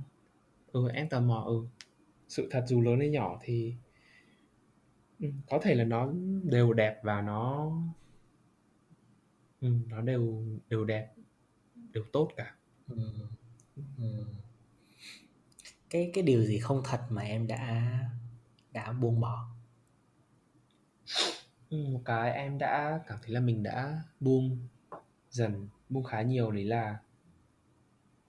ừ 0.71 0.89
em 0.89 1.09
tò 1.09 1.19
mò 1.19 1.43
ừ 1.47 1.65
sự 2.27 2.47
thật 2.51 2.65
dù 2.67 2.81
lớn 2.81 2.99
hay 2.99 3.09
nhỏ 3.09 3.39
thì 3.41 3.75
ừ, 5.19 5.27
có 5.49 5.59
thể 5.63 5.75
là 5.75 5.83
nó 5.83 6.13
đều 6.43 6.73
đẹp 6.73 6.99
và 7.03 7.21
nó 7.21 7.71
ừ, 9.61 9.67
nó 9.87 10.01
đều 10.01 10.43
đều 10.69 10.85
đẹp 10.85 11.13
đều 11.93 12.03
tốt 12.11 12.29
cả 12.37 12.55
ừ. 12.87 13.11
Ừ. 13.97 14.25
cái 15.89 16.11
cái 16.13 16.23
điều 16.23 16.43
gì 16.43 16.59
không 16.59 16.81
thật 16.85 17.01
mà 17.09 17.21
em 17.21 17.47
đã 17.47 17.91
đã 18.71 18.91
buông 18.91 19.19
bỏ 19.19 19.47
ừ, 21.69 21.77
một 21.89 22.01
cái 22.05 22.31
em 22.31 22.57
đã 22.57 22.99
cảm 23.07 23.19
thấy 23.23 23.31
là 23.31 23.39
mình 23.39 23.63
đã 23.63 24.01
buông 24.19 24.67
dần 25.33 25.67
buông 25.89 26.03
khá 26.03 26.21
nhiều 26.21 26.51
đấy 26.51 26.63
là 26.63 26.97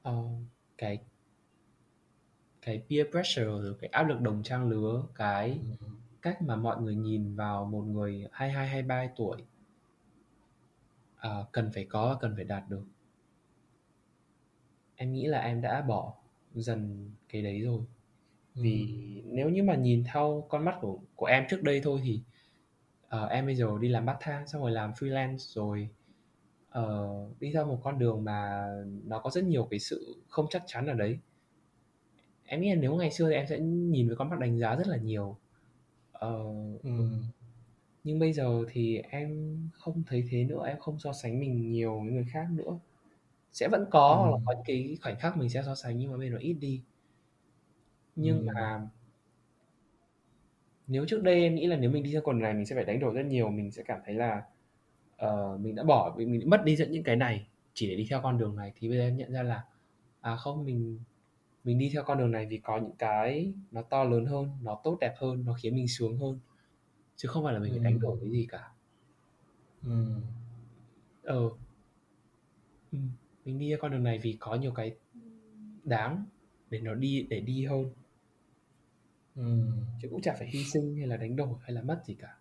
uh, 0.08 0.30
cái 0.78 0.98
cái 2.62 2.82
peer 2.90 3.06
pressure 3.10 3.44
rồi 3.44 3.74
cái 3.80 3.90
áp 3.92 4.02
lực 4.02 4.20
đồng 4.20 4.42
trang 4.42 4.68
lứa 4.68 5.02
cái 5.14 5.60
ừ. 5.80 5.86
cách 6.22 6.42
mà 6.42 6.56
mọi 6.56 6.82
người 6.82 6.94
nhìn 6.94 7.36
vào 7.36 7.64
một 7.64 7.82
người 7.82 8.26
22 8.32 8.68
23 8.68 9.06
tuổi 9.16 9.42
uh, 11.26 11.52
cần 11.52 11.70
phải 11.74 11.84
có 11.84 12.18
cần 12.20 12.32
phải 12.36 12.44
đạt 12.44 12.68
được 12.68 12.84
em 14.96 15.12
nghĩ 15.12 15.26
là 15.26 15.38
em 15.38 15.60
đã 15.60 15.82
bỏ 15.82 16.14
dần 16.54 17.10
cái 17.28 17.42
đấy 17.42 17.60
rồi 17.60 17.80
vì 18.54 18.86
ừ. 19.24 19.28
nếu 19.32 19.48
như 19.48 19.62
mà 19.62 19.74
nhìn 19.74 20.04
theo 20.12 20.46
con 20.48 20.64
mắt 20.64 20.78
của 20.80 20.98
của 21.16 21.26
em 21.26 21.44
trước 21.50 21.62
đây 21.62 21.80
thôi 21.84 22.00
thì 22.04 22.20
uh, 23.06 23.30
em 23.30 23.46
bây 23.46 23.54
giờ 23.54 23.66
đi 23.80 23.88
làm 23.88 24.06
part 24.06 24.18
time 24.26 24.46
xong 24.46 24.62
rồi 24.62 24.70
làm 24.70 24.92
freelance 24.92 25.36
rồi 25.38 25.88
uh, 26.78 27.40
đi 27.40 27.50
theo 27.52 27.66
một 27.66 27.80
con 27.82 27.98
đường 27.98 28.24
mà 28.24 28.66
nó 29.04 29.18
có 29.18 29.30
rất 29.30 29.44
nhiều 29.44 29.68
cái 29.70 29.80
sự 29.80 30.16
không 30.28 30.46
chắc 30.50 30.62
chắn 30.66 30.86
ở 30.86 30.94
đấy 30.94 31.18
em 32.44 32.60
nghĩ 32.60 32.70
là 32.70 32.80
nếu 32.80 32.94
ngày 32.94 33.10
xưa 33.10 33.28
thì 33.28 33.34
em 33.34 33.46
sẽ 33.46 33.58
nhìn 33.58 34.06
với 34.06 34.16
con 34.16 34.30
mắt 34.30 34.38
đánh 34.38 34.58
giá 34.58 34.76
rất 34.76 34.86
là 34.88 34.96
nhiều 34.96 35.36
uh, 36.10 36.82
ừ. 36.82 37.08
nhưng 38.04 38.18
bây 38.18 38.32
giờ 38.32 38.64
thì 38.72 38.98
em 38.98 39.58
không 39.72 40.02
thấy 40.06 40.24
thế 40.30 40.44
nữa 40.44 40.66
em 40.66 40.78
không 40.78 40.98
so 40.98 41.12
sánh 41.12 41.40
mình 41.40 41.70
nhiều 41.70 42.00
với 42.00 42.12
người 42.12 42.26
khác 42.32 42.46
nữa 42.50 42.78
sẽ 43.52 43.68
vẫn 43.68 43.86
có 43.90 44.08
ừ. 44.08 44.16
hoặc 44.20 44.30
là 44.30 44.38
có 44.44 44.52
những 44.52 44.64
cái 44.64 44.98
khoảnh 45.02 45.16
khắc 45.16 45.36
mình 45.36 45.48
sẽ 45.48 45.62
so 45.62 45.74
sánh 45.74 45.98
nhưng 45.98 46.10
mà 46.10 46.16
bây 46.16 46.30
giờ 46.30 46.36
ít 46.40 46.52
đi 46.52 46.82
nhưng 48.16 48.38
ừ. 48.38 48.52
mà 48.54 48.88
nếu 50.86 51.04
trước 51.06 51.22
đây 51.22 51.42
em 51.42 51.54
nghĩ 51.54 51.66
là 51.66 51.76
nếu 51.76 51.90
mình 51.90 52.02
đi 52.02 52.12
theo 52.12 52.22
con 52.24 52.38
này 52.38 52.54
mình 52.54 52.66
sẽ 52.66 52.74
phải 52.76 52.84
đánh 52.84 53.00
đổi 53.00 53.14
rất 53.14 53.26
nhiều 53.26 53.50
mình 53.50 53.70
sẽ 53.70 53.82
cảm 53.82 54.00
thấy 54.04 54.14
là 54.14 54.42
uh, 55.26 55.60
mình 55.60 55.74
đã 55.74 55.84
bỏ 55.84 56.14
mình 56.16 56.40
đã 56.40 56.46
mất 56.46 56.64
đi 56.64 56.76
dẫn 56.76 56.90
những 56.90 57.02
cái 57.02 57.16
này 57.16 57.46
chỉ 57.74 57.88
để 57.88 57.96
đi 57.96 58.06
theo 58.10 58.20
con 58.22 58.38
đường 58.38 58.56
này. 58.56 58.72
Thì 58.76 58.88
bây 58.88 58.98
giờ 58.98 59.04
em 59.04 59.16
nhận 59.16 59.32
ra 59.32 59.42
là 59.42 59.64
à 60.20 60.36
không 60.36 60.64
mình 60.64 60.98
mình 61.64 61.78
đi 61.78 61.90
theo 61.92 62.02
con 62.04 62.18
đường 62.18 62.30
này 62.30 62.46
vì 62.46 62.58
có 62.58 62.78
những 62.78 62.96
cái 62.98 63.52
nó 63.70 63.82
to 63.82 64.04
lớn 64.04 64.26
hơn 64.26 64.50
nó 64.62 64.80
tốt 64.84 64.98
đẹp 65.00 65.14
hơn 65.18 65.44
nó 65.44 65.54
khiến 65.54 65.74
mình 65.74 65.88
sướng 65.88 66.18
hơn. 66.18 66.38
Chứ 67.16 67.28
không 67.28 67.44
phải 67.44 67.54
là 67.54 67.60
mình 67.60 67.70
phải 67.70 67.84
đánh 67.84 68.00
đổi 68.00 68.18
cái 68.20 68.30
gì 68.30 68.46
cả. 68.50 68.70
Ừ. 69.84 70.06
Ờ. 71.22 71.50
Ừ. 72.92 72.98
mình 73.44 73.58
đi 73.58 73.68
theo 73.68 73.78
con 73.80 73.90
đường 73.90 74.04
này 74.04 74.18
vì 74.18 74.36
có 74.40 74.54
nhiều 74.54 74.72
cái 74.72 74.96
đáng 75.84 76.24
để 76.70 76.80
nó 76.80 76.94
đi 76.94 77.26
để 77.30 77.40
đi 77.40 77.64
hơn. 77.64 77.90
Ừ. 79.36 79.66
chứ 80.02 80.08
cũng 80.10 80.20
chả 80.20 80.34
phải 80.38 80.48
hy 80.48 80.64
sinh 80.64 80.96
hay 80.96 81.06
là 81.06 81.16
đánh 81.16 81.36
đổi 81.36 81.54
hay 81.62 81.72
là 81.72 81.82
mất 81.82 82.02
gì 82.06 82.14
cả. 82.14 82.36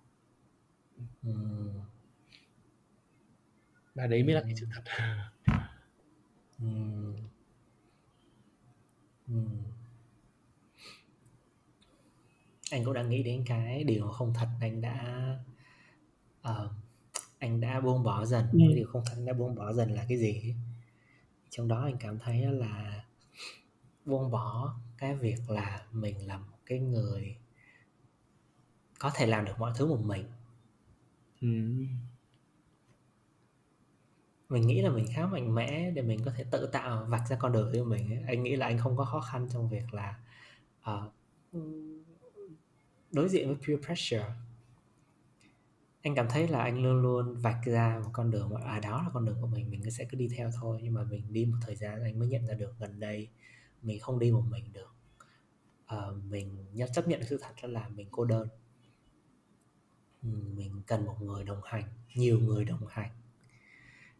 Ừ 1.24 1.34
và 3.96 4.08
đấy 4.08 4.24
mới 4.24 4.34
là 4.36 4.42
cái 4.42 4.56
sự 4.56 4.68
thật 4.74 4.84
ừ. 6.60 6.66
Ừ. 9.28 9.34
anh 12.72 12.84
cũng 12.86 12.94
đã 12.94 13.04
nghĩ 13.04 13.24
đến 13.24 13.44
cái 13.48 13.84
điều 13.84 14.08
không 14.08 14.34
thật 14.34 14.48
anh 14.62 14.82
đã 14.82 15.28
uh, 16.50 16.72
anh 17.40 17.62
đã 17.62 17.82
buông 17.82 18.04
bỏ 18.04 18.26
dần 18.26 18.46
ừ. 18.52 18.60
cái 18.60 18.76
điều 18.76 18.88
không 18.88 19.04
thật 19.06 19.14
anh 19.18 19.26
đã 19.26 19.34
buông 19.34 19.56
bỏ 19.56 19.74
dần 19.74 19.92
là 19.92 20.06
cái 20.10 20.18
gì 20.18 20.56
trong 21.50 21.68
đó 21.68 21.84
anh 21.84 21.98
cảm 22.00 22.20
thấy 22.20 22.42
là 22.42 23.06
buông 24.06 24.32
bỏ 24.32 24.76
cái 24.98 25.16
việc 25.16 25.50
là 25.50 25.86
mình 25.92 26.28
là 26.28 26.38
một 26.38 26.58
cái 26.66 26.80
người 26.80 27.38
có 29.00 29.12
thể 29.16 29.26
làm 29.28 29.46
được 29.46 29.60
mọi 29.60 29.74
thứ 29.76 29.88
một 29.88 30.00
mình 30.04 30.26
Ừm. 31.42 31.88
Mình 34.54 34.68
nghĩ 34.68 34.82
là 34.82 34.90
mình 34.90 35.06
khá 35.14 35.26
mạnh 35.26 35.56
mẽ 35.56 35.92
để 35.92 36.02
mình 36.02 36.20
có 36.26 36.32
thể 36.36 36.46
tự 36.52 36.68
tạo 36.68 37.06
vạch 37.06 37.30
ra 37.30 37.36
con 37.36 37.52
đường 37.52 37.72
của 37.74 37.84
mình 37.84 38.12
ấy. 38.12 38.24
Anh 38.28 38.44
nghĩ 38.44 38.56
là 38.56 38.66
anh 38.66 38.78
không 38.78 38.98
có 38.98 39.06
khó 39.06 39.22
khăn 39.22 39.48
trong 39.54 39.70
việc 39.70 39.94
là, 39.94 40.20
uh, 40.92 41.14
đối 43.12 43.30
diện 43.30 43.48
với 43.48 43.58
peer 43.68 43.86
pressure. 43.86 44.34
Anh 46.02 46.16
cảm 46.16 46.28
thấy 46.30 46.48
là 46.48 46.62
anh 46.62 46.84
luôn 46.84 47.02
luôn 47.02 47.36
vạch 47.36 47.66
ra 47.66 48.00
một 48.04 48.10
con 48.14 48.32
đường 48.32 48.56
à, 48.56 48.80
đó 48.80 49.04
là 49.04 49.10
con 49.14 49.26
đường 49.26 49.38
của 49.42 49.48
mình, 49.48 49.72
mình 49.72 49.92
sẽ 49.92 50.06
cứ 50.06 50.18
đi 50.18 50.28
theo 50.28 50.52
thôi. 50.62 50.80
Nhưng 50.84 50.94
mà 50.94 51.04
mình 51.04 51.24
đi 51.30 51.46
một 51.46 51.58
thời 51.62 51.76
gian 51.76 52.04
anh 52.04 52.20
mới 52.20 52.28
nhận 52.28 52.48
ra 52.48 52.54
được 52.54 52.74
gần 52.80 53.00
đây 53.00 53.30
mình 53.82 54.00
không 54.00 54.20
đi 54.20 54.32
một 54.32 54.44
mình 54.50 54.74
được. 54.74 54.94
Ờ, 55.86 56.16
mình 56.30 56.66
chấp 56.94 57.08
nhận 57.08 57.24
sự 57.24 57.40
thật 57.42 57.70
là 57.70 57.88
mình 57.90 58.08
cô 58.12 58.26
đơn. 58.26 58.48
mình 60.56 60.82
cần 60.88 61.06
một 61.06 61.22
người 61.22 61.44
đồng 61.44 61.62
hành, 61.64 61.84
nhiều 62.16 62.40
người 62.40 62.66
đồng 62.66 62.88
hành 62.88 63.10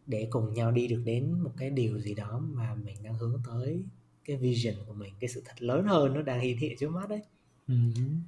để 0.06 0.28
cùng 0.30 0.54
nhau 0.54 0.70
đi 0.70 0.88
được 0.88 1.02
đến 1.04 1.32
một 1.32 1.50
cái 1.56 1.70
điều 1.70 1.98
gì 1.98 2.14
đó 2.14 2.42
mà 2.44 2.74
mình 2.74 2.96
đang 3.02 3.14
hướng 3.14 3.40
tới 3.46 3.84
cái 4.24 4.36
vision 4.36 4.74
của 4.86 4.92
mình 4.92 5.14
cái 5.20 5.28
sự 5.28 5.42
thật 5.44 5.62
lớn 5.62 5.86
hơn 5.86 6.14
nó 6.14 6.22
đang 6.22 6.40
hiện 6.40 6.58
hiện 6.58 6.76
trước 6.78 6.90
mắt 6.90 7.08
đấy. 7.08 7.22
Ừm. 7.68 8.22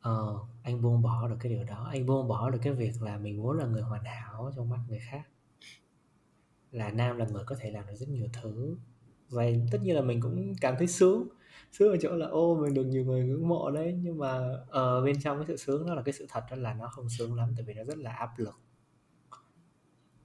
ờ 0.00 0.38
anh 0.62 0.82
buông 0.82 1.02
bỏ 1.02 1.28
được 1.28 1.36
cái 1.40 1.52
điều 1.52 1.64
đó 1.64 1.88
anh 1.92 2.06
buông 2.06 2.28
bỏ 2.28 2.50
được 2.50 2.58
cái 2.62 2.72
việc 2.72 3.02
là 3.02 3.18
mình 3.18 3.42
muốn 3.42 3.58
là 3.58 3.66
người 3.66 3.82
hoàn 3.82 4.04
hảo 4.04 4.52
trong 4.56 4.68
mắt 4.68 4.78
người 4.88 5.00
khác. 5.10 5.22
Là 6.72 6.90
nam 6.90 7.16
là 7.16 7.26
người 7.26 7.44
có 7.46 7.56
thể 7.60 7.70
làm 7.70 7.86
được 7.86 7.94
rất 7.94 8.08
nhiều 8.08 8.28
thứ. 8.32 8.76
Và 9.28 9.44
tất 9.70 9.78
nhiên 9.82 9.94
là 9.94 10.02
mình 10.02 10.20
cũng 10.20 10.54
cảm 10.60 10.74
thấy 10.78 10.86
sướng. 10.86 11.28
Sướng 11.72 11.90
ở 11.90 11.96
chỗ 12.00 12.10
là 12.16 12.26
ô 12.26 12.54
mình 12.62 12.74
được 12.74 12.84
nhiều 12.84 13.04
người 13.04 13.24
ngưỡng 13.24 13.48
mộ 13.48 13.70
đấy. 13.70 13.98
Nhưng 14.02 14.18
mà 14.18 14.28
ở 14.68 14.98
uh, 14.98 15.04
bên 15.04 15.20
trong 15.20 15.38
cái 15.38 15.46
sự 15.46 15.56
sướng 15.56 15.86
đó 15.86 15.94
là 15.94 16.02
cái 16.02 16.12
sự 16.12 16.26
thật 16.28 16.44
đó 16.50 16.56
là 16.56 16.74
nó 16.74 16.88
không 16.88 17.08
sướng 17.08 17.34
lắm 17.34 17.52
tại 17.56 17.64
vì 17.64 17.74
nó 17.74 17.84
rất 17.84 17.98
là 17.98 18.12
áp 18.12 18.38
lực 18.38 18.54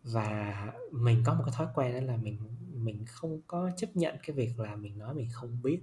và 0.04 0.74
mình 0.92 1.24
có 1.26 1.34
một 1.34 1.44
cái 1.46 1.54
thói 1.58 1.68
quen 1.76 1.94
đó 1.94 2.00
là 2.02 2.18
mình 2.18 2.38
mình 2.74 3.06
không 3.08 3.42
có 3.48 3.72
chấp 3.78 3.96
nhận 3.96 4.18
cái 4.24 4.36
việc 4.36 4.60
là 4.60 4.76
mình 4.76 4.98
nói 4.98 5.14
mình 5.16 5.30
không 5.34 5.62
biết. 5.64 5.82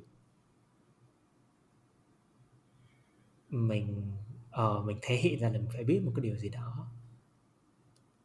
Mình 3.50 4.12
ờ 4.50 4.82
mình 4.82 4.98
thể 5.02 5.16
hiện 5.16 5.38
ra 5.40 5.48
là 5.48 5.58
mình 5.58 5.68
phải 5.72 5.84
biết 5.84 6.00
một 6.04 6.12
cái 6.16 6.22
điều 6.22 6.36
gì 6.36 6.48
đó. 6.48 6.86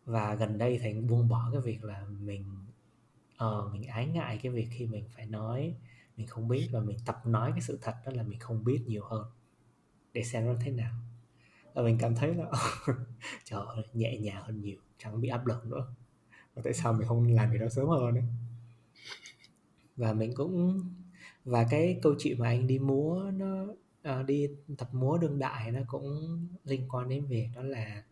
Và 0.06 0.36
gần 0.36 0.58
đây 0.58 0.80
thì 0.84 0.94
buông 0.94 1.28
bỏ 1.30 1.50
cái 1.52 1.62
việc 1.62 1.84
là 1.84 2.06
mình 2.20 2.46
ờ 3.38 3.70
mình 3.74 3.84
ái 3.84 4.08
ngại 4.08 4.39
cái 4.44 4.52
việc 4.52 4.68
khi 4.72 4.88
mình 4.88 5.06
phải 5.16 5.26
nói 5.26 5.76
mình 6.18 6.28
không 6.28 6.48
biết 6.48 6.70
và 6.74 6.80
mình 6.80 6.98
tập 7.06 7.22
nói 7.26 7.52
cái 7.52 7.62
sự 7.62 7.80
thật 7.82 7.96
đó 8.06 8.12
là 8.16 8.24
mình 8.24 8.39
không 8.39 8.64
biết 8.64 8.84
nhiều 8.88 9.04
hơn. 9.06 9.26
Để 10.14 10.24
xem 10.24 10.46
nó 10.48 10.56
thế 10.62 10.72
nào. 10.72 10.94
Và 11.74 11.84
mình 11.84 11.98
cảm 12.02 12.16
thấy 12.16 12.36
là 12.36 12.46
trời 13.46 13.62
ơi, 13.68 13.86
nhẹ 13.94 14.18
nhàng 14.20 14.44
hơn 14.44 14.62
nhiều 14.62 14.78
chẳng 15.04 15.22
bị 15.22 15.30
áp 15.30 15.45
lực 15.45 15.66
nữa. 15.66 15.95
Và 16.54 16.62
tại 16.66 16.74
sao 16.74 16.93
mình 16.93 17.08
không 17.08 17.34
làm 17.34 17.51
việc 17.51 17.58
đó 17.58 17.70
sớm 17.70 17.88
hơn 17.88 18.16
ấy? 18.16 18.24
Và 19.95 20.14
mình 20.14 20.32
cũng 20.36 20.84
và 21.45 21.68
cái 21.70 21.99
câu 22.01 22.16
chuyện 22.20 22.39
mà 22.39 22.47
anh 22.47 22.68
đi 22.68 22.80
múa 22.80 23.32
nó 23.34 23.64
uh, 24.20 24.26
đi 24.26 24.47
tập 24.78 24.89
múa 24.93 25.18
đương 25.18 25.39
đại 25.39 25.72
nó 25.72 25.80
cũng 25.88 26.39
liên 26.64 26.88
quan 26.89 27.10
đến 27.10 27.26
việc 27.26 27.47
đó 27.56 27.62
là 27.62 28.04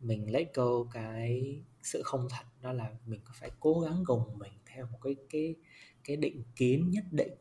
mình 0.00 0.32
lấy 0.32 0.44
câu 0.44 0.88
cái 0.92 1.62
sự 1.82 2.02
không 2.04 2.28
thật 2.30 2.44
đó 2.60 2.72
là 2.72 2.92
mình 3.06 3.20
phải 3.34 3.50
cố 3.60 3.80
gắng 3.80 4.04
gồng 4.04 4.38
mình 4.38 4.52
theo 4.66 4.86
một 4.86 4.98
cái 5.02 5.16
cái 5.30 5.54
cái 6.04 6.16
định 6.16 6.42
kiến 6.56 6.90
nhất 6.90 7.04
định 7.10 7.32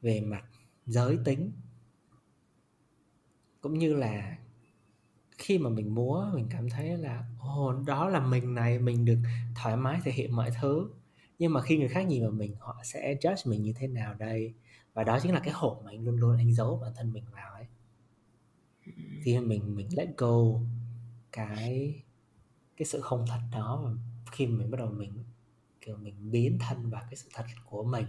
về 0.00 0.20
mặt 0.20 0.44
giới 0.86 1.18
tính. 1.24 1.52
Cũng 3.60 3.78
như 3.78 3.94
là 3.94 4.38
khi 5.38 5.58
mà 5.58 5.70
mình 5.70 5.94
múa, 5.94 6.30
mình 6.34 6.46
cảm 6.50 6.68
thấy 6.70 6.98
là, 6.98 7.24
ồ, 7.40 7.72
đó 7.72 8.08
là 8.08 8.20
mình 8.20 8.54
này, 8.54 8.78
mình 8.78 9.04
được 9.04 9.18
thoải 9.54 9.76
mái, 9.76 10.00
thể 10.04 10.12
hiện 10.12 10.36
mọi 10.36 10.50
thứ. 10.60 10.90
Nhưng 11.38 11.52
mà 11.52 11.62
khi 11.62 11.78
người 11.78 11.88
khác 11.88 12.06
nhìn 12.06 12.22
vào 12.22 12.30
mình, 12.30 12.54
họ 12.58 12.80
sẽ 12.84 13.14
judge 13.20 13.50
mình 13.50 13.62
như 13.62 13.72
thế 13.76 13.86
nào 13.86 14.14
đây? 14.14 14.54
Và 14.94 15.04
đó 15.04 15.18
chính 15.22 15.32
là 15.34 15.40
cái 15.40 15.52
hộp 15.54 15.80
mà 15.84 15.90
anh 15.90 16.04
luôn 16.04 16.16
luôn 16.16 16.36
anh 16.36 16.54
giấu 16.54 16.78
bản 16.82 16.92
thân 16.96 17.12
mình 17.12 17.24
vào 17.32 17.52
ấy. 17.52 17.66
Khi 19.22 19.38
mình 19.38 19.76
mình 19.76 19.88
let 19.96 20.08
go 20.16 20.60
cái 21.32 22.02
cái 22.76 22.86
sự 22.86 23.00
không 23.00 23.24
thật 23.28 23.40
đó, 23.52 23.82
và 23.84 23.90
khi 24.32 24.46
mình 24.46 24.70
bắt 24.70 24.78
đầu 24.78 24.90
mình, 24.90 25.24
kiểu, 25.80 25.96
mình 25.96 26.30
biến 26.30 26.58
thân 26.60 26.90
vào 26.90 27.02
cái 27.02 27.16
sự 27.16 27.28
thật 27.34 27.44
của 27.66 27.84
mình, 27.84 28.06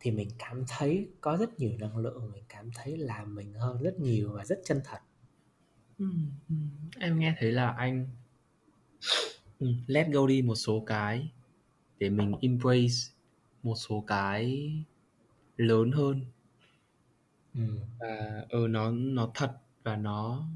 thì 0.00 0.10
mình 0.10 0.28
cảm 0.38 0.64
thấy 0.68 1.08
có 1.20 1.36
rất 1.36 1.58
nhiều 1.58 1.72
năng 1.78 1.96
lượng, 1.96 2.32
mình 2.32 2.44
cảm 2.48 2.70
thấy 2.74 2.96
là 2.96 3.24
mình 3.24 3.54
hơn 3.54 3.82
rất 3.82 4.00
nhiều 4.00 4.32
và 4.32 4.44
rất 4.44 4.58
chân 4.64 4.80
thật. 4.84 4.98
Em 7.00 7.18
nghe 7.18 7.34
thấy 7.40 7.52
là 7.52 7.70
anh, 7.70 8.06
let 9.86 10.06
go 10.12 10.26
đi 10.26 10.42
một 10.42 10.54
số 10.54 10.82
cái 10.86 11.32
để 11.98 12.10
mình 12.10 12.32
embrace 12.42 12.94
một 13.62 13.74
số 13.76 14.04
cái 14.06 14.72
lớn 15.56 15.92
hơn. 15.92 16.20
Ừm. 17.54 17.78
Và, 17.98 18.44
ờ, 18.50 18.68
nó 18.68 18.90
nó 18.90 19.30
thật 19.34 19.52
và 19.84 19.96
nó 19.96 20.48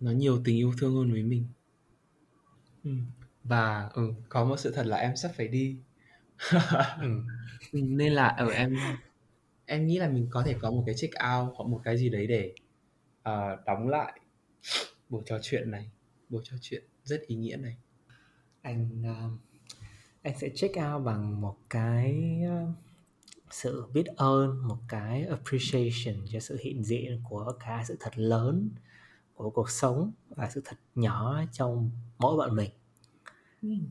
nó 0.00 0.10
nhiều 0.10 0.40
tình 0.44 0.56
yêu 0.56 0.72
thương 0.78 0.94
hơn 0.94 1.12
với 1.12 1.22
mình. 1.22 1.46
Ừm, 2.84 3.06
và, 3.44 3.88
ừ, 3.94 4.12
có 4.28 4.44
một 4.44 4.56
sự 4.56 4.72
thật 4.72 4.86
là 4.86 4.96
em 4.96 5.16
sắp 5.16 5.30
phải 5.36 5.48
đi. 5.48 5.76
Ừm. 7.00 7.26
nên 7.72 8.12
là, 8.12 8.28
ở 8.28 8.46
ờ, 8.48 8.52
em 8.54 8.76
em 9.66 9.86
nghĩ 9.86 9.98
là 9.98 10.08
mình 10.08 10.26
có 10.30 10.42
thể 10.42 10.54
có 10.60 10.70
một 10.70 10.82
cái 10.86 10.94
check 10.98 11.14
out 11.14 11.54
hoặc 11.56 11.64
một 11.68 11.80
cái 11.84 11.96
gì 11.98 12.08
đấy 12.08 12.26
để 12.26 12.54
uh, 13.28 13.64
đóng 13.66 13.88
lại 13.88 14.20
buổi 15.08 15.22
trò 15.26 15.38
chuyện 15.42 15.70
này. 15.70 15.90
Buổi 16.28 16.42
trò 16.44 16.56
chuyện 16.60 16.84
rất 17.04 17.20
ý 17.26 17.36
nghĩa 17.36 17.56
này. 17.56 17.76
Anh 18.62 19.02
uh, 19.02 19.40
anh 20.22 20.38
sẽ 20.38 20.48
check 20.54 20.76
out 20.76 21.04
bằng 21.04 21.40
một 21.40 21.56
cái 21.70 22.40
uh, 22.46 22.74
sự 23.50 23.86
biết 23.94 24.06
ơn 24.06 24.68
một 24.68 24.78
cái 24.88 25.26
appreciation 25.26 26.24
cho 26.28 26.40
sự 26.40 26.58
hiện 26.60 26.84
diện 26.84 27.22
của 27.28 27.52
cả 27.60 27.84
sự 27.88 27.96
thật 28.00 28.18
lớn 28.18 28.70
của 29.34 29.50
cuộc 29.50 29.70
sống 29.70 30.12
và 30.28 30.50
sự 30.50 30.62
thật 30.64 30.76
nhỏ 30.94 31.40
trong 31.52 31.90
mỗi 32.18 32.36
bọn 32.36 32.56
mình. 32.56 32.70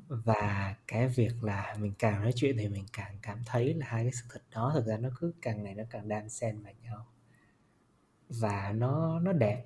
Và 0.08 0.76
cái 0.88 1.08
việc 1.08 1.44
là 1.44 1.76
mình 1.80 1.94
càng 2.00 2.22
nói 2.22 2.32
chuyện 2.36 2.58
thì 2.58 2.70
mình 2.70 2.86
càng 2.94 3.18
cảm 3.22 3.40
thấy 3.46 3.74
là 3.74 3.86
hai 3.90 4.04
cái 4.04 4.12
sự 4.12 4.26
thật 4.30 4.44
đó 4.52 4.72
thực 4.74 4.86
ra 4.86 4.98
nó 4.98 5.10
cứ 5.20 5.34
càng 5.42 5.64
ngày 5.64 5.76
nó 5.76 5.84
càng 5.90 6.08
đan 6.08 6.30
xen 6.30 6.64
vào 6.64 6.74
nhau 6.82 7.08
và 8.40 8.74
nó 8.76 9.20
nó 9.20 9.34
đẹp. 9.34 9.66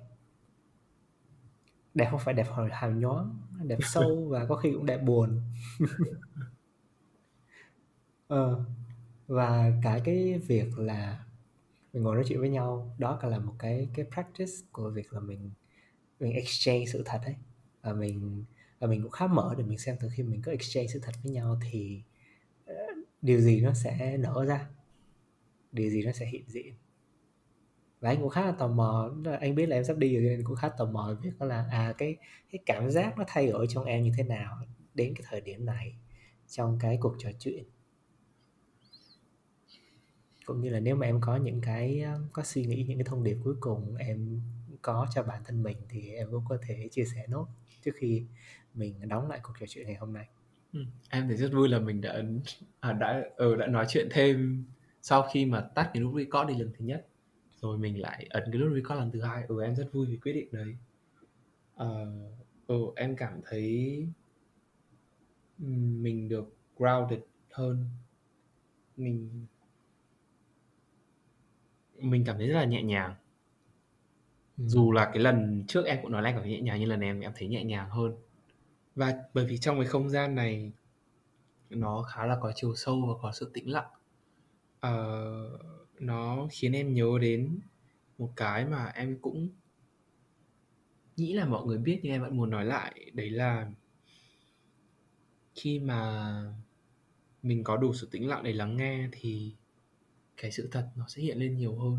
Đẹp 1.94 2.08
không 2.10 2.20
phải 2.24 2.34
đẹp 2.34 2.46
hồi 2.48 2.68
hào 2.72 2.90
nhoáng 2.90 3.36
đẹp 3.62 3.78
sâu 3.84 4.26
và 4.30 4.46
có 4.46 4.56
khi 4.56 4.72
cũng 4.72 4.86
đẹp 4.86 4.98
buồn. 4.98 5.40
Ờ, 8.28 8.64
và 9.26 9.72
cả 9.82 10.00
cái 10.04 10.38
việc 10.38 10.78
là 10.78 11.24
mình 11.92 12.02
ngồi 12.02 12.14
nói 12.14 12.24
chuyện 12.28 12.40
với 12.40 12.48
nhau 12.48 12.94
đó 12.98 13.18
cả 13.22 13.28
là 13.28 13.38
một 13.38 13.54
cái 13.58 13.88
cái 13.94 14.06
practice 14.12 14.52
của 14.72 14.90
việc 14.90 15.12
là 15.12 15.20
mình 15.20 15.50
mình 16.20 16.32
exchange 16.32 16.86
sự 16.86 17.02
thật 17.06 17.20
ấy. 17.24 17.36
Và 17.82 17.92
mình 17.92 18.44
và 18.78 18.86
mình 18.86 19.02
cũng 19.02 19.10
khá 19.10 19.26
mở 19.26 19.54
để 19.58 19.64
mình 19.64 19.78
xem 19.78 19.96
từ 20.00 20.08
khi 20.12 20.22
mình 20.22 20.42
có 20.42 20.52
exchange 20.52 20.88
sự 20.88 21.00
thật 21.02 21.12
với 21.22 21.32
nhau 21.32 21.60
thì 21.70 22.02
uh, 22.70 22.76
điều 23.22 23.40
gì 23.40 23.60
nó 23.60 23.74
sẽ 23.74 24.16
nở 24.16 24.44
ra 24.44 24.68
điều 25.72 25.90
gì 25.90 26.02
nó 26.02 26.12
sẽ 26.12 26.26
hiện 26.26 26.44
diện 26.48 26.74
và 28.00 28.10
anh 28.10 28.20
cũng 28.20 28.28
khá 28.28 28.46
là 28.46 28.52
tò 28.52 28.68
mò 28.68 29.10
anh 29.40 29.54
biết 29.54 29.66
là 29.66 29.76
em 29.76 29.84
sắp 29.84 29.96
đi 29.96 30.14
rồi 30.14 30.22
nên 30.22 30.44
cũng 30.44 30.56
khá 30.56 30.68
tò 30.68 30.84
mò 30.84 31.16
việc 31.22 31.30
đó 31.38 31.46
là 31.46 31.66
à 31.70 31.94
cái 31.98 32.16
cái 32.50 32.58
cảm 32.66 32.90
giác 32.90 33.18
nó 33.18 33.24
thay 33.26 33.46
đổi 33.46 33.66
trong 33.68 33.84
em 33.84 34.04
như 34.04 34.12
thế 34.16 34.22
nào 34.22 34.58
đến 34.94 35.14
cái 35.14 35.24
thời 35.30 35.40
điểm 35.40 35.64
này 35.64 35.94
trong 36.48 36.78
cái 36.80 36.98
cuộc 37.00 37.14
trò 37.18 37.30
chuyện 37.38 37.64
cũng 40.48 40.60
như 40.60 40.70
là 40.70 40.80
nếu 40.80 40.96
mà 40.96 41.06
em 41.06 41.20
có 41.20 41.36
những 41.36 41.60
cái 41.60 42.00
ờ, 42.00 42.20
có 42.32 42.42
suy 42.42 42.64
nghĩ 42.64 42.84
những 42.88 42.98
cái 42.98 43.04
thông 43.04 43.24
điệp 43.24 43.36
cuối 43.44 43.54
cùng 43.60 43.96
em 43.96 44.40
có 44.82 45.06
cho 45.14 45.22
bản 45.22 45.42
thân 45.44 45.62
mình 45.62 45.76
thì 45.88 46.12
em 46.12 46.28
cũng 46.30 46.44
có 46.48 46.58
thể 46.66 46.88
chia 46.90 47.04
sẻ 47.04 47.26
nốt 47.28 47.46
trước 47.84 47.92
khi 47.94 48.22
mình 48.74 49.08
đóng 49.08 49.30
lại 49.30 49.40
cuộc 49.42 49.52
trò 49.60 49.66
chuyện 49.68 49.86
ngày 49.86 49.96
hôm 49.96 50.12
nay 50.12 50.28
ừ. 50.72 50.80
em 51.10 51.28
thấy 51.28 51.36
rất 51.36 51.52
vui 51.52 51.68
là 51.68 51.78
mình 51.78 52.00
đã 52.00 52.22
à, 52.80 52.92
đã 52.92 53.22
ừ, 53.36 53.56
đã 53.56 53.66
nói 53.66 53.86
chuyện 53.88 54.08
thêm 54.10 54.64
sau 55.02 55.28
khi 55.32 55.46
mà 55.46 55.60
tắt 55.60 55.90
cái 55.94 56.02
nút 56.02 56.14
record 56.16 56.48
đi 56.48 56.54
lần 56.58 56.72
thứ 56.78 56.84
nhất 56.84 57.06
rồi 57.60 57.78
mình 57.78 58.00
lại 58.00 58.26
ấn 58.30 58.42
cái 58.52 58.60
nút 58.60 58.72
record 58.74 58.98
lần 58.98 59.10
thứ 59.10 59.20
hai. 59.20 59.44
Ừ 59.48 59.62
em 59.62 59.76
rất 59.76 59.88
vui 59.92 60.06
vì 60.06 60.16
quyết 60.16 60.32
định 60.32 60.48
đấy. 60.52 60.76
Ờ 61.74 62.12
ừ, 62.66 62.76
em 62.96 63.16
cảm 63.16 63.40
thấy 63.44 64.06
mình 65.58 66.28
được 66.28 66.56
grounded 66.76 67.20
hơn. 67.50 67.84
Mình 68.96 69.46
mình 71.98 72.24
cảm 72.24 72.36
thấy 72.38 72.48
rất 72.48 72.54
là 72.54 72.64
nhẹ 72.64 72.82
nhàng. 72.82 73.14
Ừ. 74.58 74.64
dù 74.66 74.92
là 74.92 75.04
cái 75.04 75.18
lần 75.18 75.64
trước 75.68 75.86
em 75.86 75.98
cũng 76.02 76.12
nói 76.12 76.22
là 76.22 76.28
em 76.28 76.36
cảm 76.36 76.42
thấy 76.42 76.52
nhẹ 76.52 76.60
nhàng 76.60 76.80
nhưng 76.80 76.88
lần 76.88 77.00
này 77.00 77.08
em 77.08 77.20
em 77.20 77.32
thấy 77.36 77.48
nhẹ 77.48 77.64
nhàng 77.64 77.90
hơn. 77.90 78.16
Và 78.94 79.14
bởi 79.34 79.44
vì 79.46 79.58
trong 79.58 79.76
cái 79.76 79.86
không 79.86 80.10
gian 80.10 80.34
này 80.34 80.72
nó 81.70 82.02
khá 82.02 82.26
là 82.26 82.38
có 82.40 82.52
chiều 82.54 82.74
sâu 82.74 83.06
và 83.06 83.14
có 83.22 83.32
sự 83.32 83.50
tĩnh 83.54 83.70
lặng. 83.70 83.88
Uh, 84.86 85.77
nó 86.00 86.48
khiến 86.50 86.72
em 86.72 86.94
nhớ 86.94 87.18
đến 87.20 87.60
một 88.18 88.32
cái 88.36 88.66
mà 88.66 88.86
em 88.86 89.18
cũng 89.22 89.48
nghĩ 91.16 91.32
là 91.32 91.46
mọi 91.46 91.66
người 91.66 91.78
biết 91.78 92.00
nhưng 92.02 92.12
em 92.12 92.22
vẫn 92.22 92.36
muốn 92.36 92.50
nói 92.50 92.64
lại. 92.64 93.10
Đấy 93.14 93.30
là 93.30 93.70
khi 95.54 95.78
mà 95.78 96.32
mình 97.42 97.64
có 97.64 97.76
đủ 97.76 97.94
sự 97.94 98.08
tĩnh 98.10 98.28
lặng 98.28 98.42
để 98.42 98.52
lắng 98.52 98.76
nghe 98.76 99.08
thì 99.12 99.52
cái 100.36 100.52
sự 100.52 100.68
thật 100.72 100.90
nó 100.96 101.04
sẽ 101.08 101.22
hiện 101.22 101.38
lên 101.38 101.56
nhiều 101.56 101.76
hơn. 101.78 101.98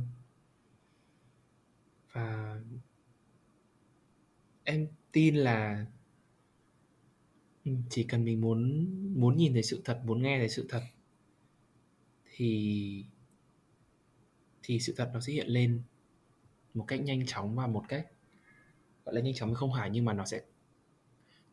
Và 2.11 2.59
em 4.63 4.87
tin 5.11 5.35
là 5.35 5.85
chỉ 7.89 8.03
cần 8.03 8.25
mình 8.25 8.41
muốn 8.41 8.87
muốn 9.21 9.37
nhìn 9.37 9.53
thấy 9.53 9.63
sự 9.63 9.81
thật, 9.85 10.01
muốn 10.05 10.21
nghe 10.21 10.39
thấy 10.39 10.49
sự 10.49 10.65
thật 10.69 10.81
thì 12.25 13.05
thì 14.69 14.79
sự 14.79 14.93
thật 14.97 15.09
nó 15.13 15.19
sẽ 15.19 15.33
hiện 15.33 15.47
lên 15.47 15.81
một 16.73 16.85
cách 16.87 17.01
nhanh 17.01 17.25
chóng 17.25 17.55
và 17.55 17.67
một 17.67 17.83
cách 17.87 18.07
gọi 19.05 19.15
là 19.15 19.21
nhanh 19.21 19.33
chóng 19.33 19.53
không 19.53 19.71
phải 19.77 19.89
nhưng 19.89 20.05
mà 20.05 20.13
nó 20.13 20.25
sẽ 20.25 20.41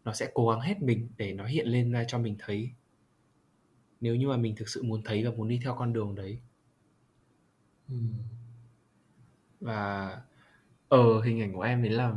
nó 0.04 0.12
sẽ 0.12 0.30
cố 0.34 0.48
gắng 0.50 0.60
hết 0.60 0.82
mình 0.82 1.08
để 1.16 1.32
nó 1.32 1.46
hiện 1.46 1.66
lên 1.68 1.92
ra 1.92 2.04
cho 2.08 2.18
mình 2.18 2.36
thấy. 2.38 2.70
Nếu 4.00 4.16
như 4.16 4.28
mà 4.28 4.36
mình 4.36 4.56
thực 4.56 4.68
sự 4.68 4.82
muốn 4.82 5.02
thấy 5.02 5.24
và 5.24 5.30
muốn 5.30 5.48
đi 5.48 5.60
theo 5.64 5.74
con 5.78 5.92
đường 5.92 6.14
đấy. 6.14 6.38
Ừ. 7.88 7.96
và 9.60 10.10
ở 10.88 11.20
hình 11.22 11.40
ảnh 11.40 11.54
của 11.54 11.62
em 11.62 11.82
đấy 11.82 11.92
là 11.92 12.14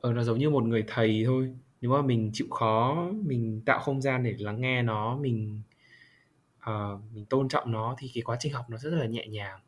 ờ 0.00 0.12
nó 0.12 0.22
giống 0.22 0.38
như 0.38 0.50
một 0.50 0.64
người 0.64 0.84
thầy 0.86 1.22
thôi. 1.26 1.54
Nếu 1.80 1.90
mà 1.90 2.02
mình 2.02 2.30
chịu 2.32 2.46
khó 2.50 3.08
mình 3.24 3.62
tạo 3.66 3.80
không 3.80 4.02
gian 4.02 4.22
để 4.22 4.36
lắng 4.38 4.60
nghe 4.60 4.82
nó 4.82 5.16
mình 5.16 5.62
uh, 6.70 7.00
mình 7.14 7.24
tôn 7.26 7.48
trọng 7.48 7.72
nó 7.72 7.96
thì 7.98 8.10
cái 8.14 8.22
quá 8.22 8.36
trình 8.40 8.52
học 8.52 8.70
nó 8.70 8.78
rất 8.78 8.90
là 8.90 9.06
nhẹ 9.06 9.26
nhàng 9.26 9.60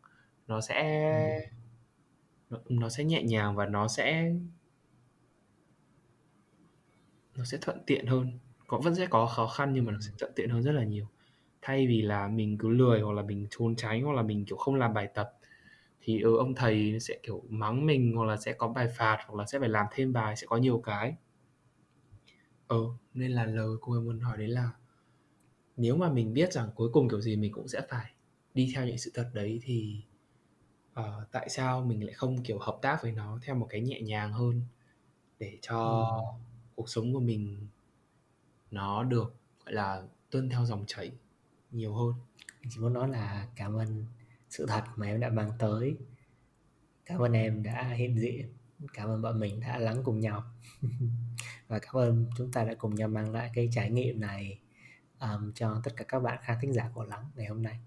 nó 0.48 0.60
sẽ 0.60 0.82
ừ. 1.40 1.50
nó, 2.50 2.58
nó 2.68 2.88
sẽ 2.88 3.04
nhẹ 3.04 3.22
nhàng 3.22 3.56
và 3.56 3.66
nó 3.66 3.88
sẽ 3.88 4.32
nó 7.36 7.44
sẽ 7.44 7.58
thuận 7.60 7.78
tiện 7.86 8.06
hơn. 8.06 8.38
Có 8.66 8.78
vẫn 8.78 8.94
sẽ 8.94 9.06
có 9.06 9.26
khó 9.26 9.46
khăn 9.46 9.72
nhưng 9.74 9.84
mà 9.84 9.92
nó 9.92 10.00
sẽ 10.00 10.10
thuận 10.18 10.32
tiện 10.36 10.50
hơn 10.50 10.62
rất 10.62 10.72
là 10.72 10.84
nhiều. 10.84 11.06
Thay 11.62 11.86
vì 11.86 12.02
là 12.02 12.28
mình 12.28 12.58
cứ 12.58 12.68
lười 12.68 13.00
hoặc 13.00 13.12
là 13.12 13.22
mình 13.22 13.46
trốn 13.50 13.76
tránh 13.76 14.02
hoặc 14.02 14.12
là 14.12 14.22
mình 14.22 14.44
kiểu 14.44 14.56
không 14.56 14.74
làm 14.74 14.94
bài 14.94 15.08
tập 15.14 15.32
thì 16.00 16.20
ừ, 16.20 16.36
ông 16.36 16.54
thầy 16.54 17.00
sẽ 17.00 17.18
kiểu 17.22 17.42
mắng 17.48 17.86
mình 17.86 18.12
hoặc 18.16 18.24
là 18.24 18.36
sẽ 18.36 18.52
có 18.52 18.68
bài 18.68 18.88
phạt 18.96 19.18
hoặc 19.26 19.38
là 19.38 19.46
sẽ 19.46 19.58
phải 19.58 19.68
làm 19.68 19.86
thêm 19.92 20.12
bài 20.12 20.36
sẽ 20.36 20.46
có 20.46 20.56
nhiều 20.56 20.78
cái. 20.78 21.16
Ờ 22.66 22.78
nên 23.14 23.32
là 23.32 23.46
lời 23.46 23.76
cô 23.80 23.94
em 23.94 24.04
muốn 24.04 24.20
hỏi 24.20 24.38
đấy 24.38 24.48
là 24.48 24.70
nếu 25.76 25.96
mà 25.96 26.12
mình 26.12 26.34
biết 26.34 26.52
rằng 26.52 26.70
cuối 26.74 26.88
cùng 26.92 27.08
kiểu 27.08 27.20
gì 27.20 27.36
mình 27.36 27.52
cũng 27.52 27.68
sẽ 27.68 27.80
phải 27.88 28.14
đi 28.54 28.72
theo 28.74 28.86
những 28.86 28.98
sự 28.98 29.10
thật 29.14 29.30
đấy 29.34 29.60
thì 29.62 30.02
uh, 31.00 31.06
tại 31.32 31.48
sao 31.48 31.84
mình 31.84 32.04
lại 32.04 32.14
không 32.14 32.42
kiểu 32.42 32.58
hợp 32.58 32.78
tác 32.82 33.02
với 33.02 33.12
nó 33.12 33.38
theo 33.42 33.54
một 33.54 33.66
cái 33.70 33.80
nhẹ 33.80 34.00
nhàng 34.00 34.32
hơn 34.32 34.62
để 35.38 35.58
cho 35.62 36.04
ừ. 36.16 36.44
cuộc 36.74 36.88
sống 36.88 37.12
của 37.12 37.20
mình 37.20 37.68
nó 38.70 39.04
được 39.04 39.34
gọi 39.64 39.74
là 39.74 40.02
tuân 40.30 40.48
theo 40.48 40.64
dòng 40.64 40.84
chảy 40.86 41.12
nhiều 41.70 41.94
hơn? 41.94 42.14
Mình 42.60 42.70
chỉ 42.70 42.80
muốn 42.80 42.92
nói 42.92 43.08
là 43.08 43.48
cảm 43.56 43.74
ơn 43.76 44.06
sự 44.50 44.66
thật 44.66 44.84
mà 44.96 45.06
em 45.06 45.20
đã 45.20 45.28
mang 45.28 45.52
tới. 45.58 45.96
Cảm 47.06 47.20
ơn 47.20 47.32
em 47.32 47.62
đã 47.62 47.88
hiện 47.88 48.18
diện. 48.18 48.52
Cảm 48.92 49.08
ơn 49.08 49.22
bọn 49.22 49.40
mình 49.40 49.60
đã 49.60 49.78
lắng 49.78 50.02
cùng 50.04 50.20
nhau. 50.20 50.44
Và 51.68 51.78
cảm 51.78 51.96
ơn 51.96 52.26
chúng 52.36 52.52
ta 52.52 52.64
đã 52.64 52.74
cùng 52.74 52.94
nhau 52.94 53.08
mang 53.08 53.32
lại 53.32 53.50
cái 53.54 53.68
trải 53.72 53.90
nghiệm 53.90 54.20
này 54.20 54.58
um, 55.20 55.52
cho 55.52 55.80
tất 55.84 55.90
cả 55.96 56.04
các 56.08 56.20
bạn 56.20 56.38
khán 56.42 56.58
thính 56.62 56.72
giả 56.72 56.90
của 56.94 57.04
lắng 57.04 57.30
ngày 57.34 57.46
hôm 57.46 57.62
nay 57.62 57.80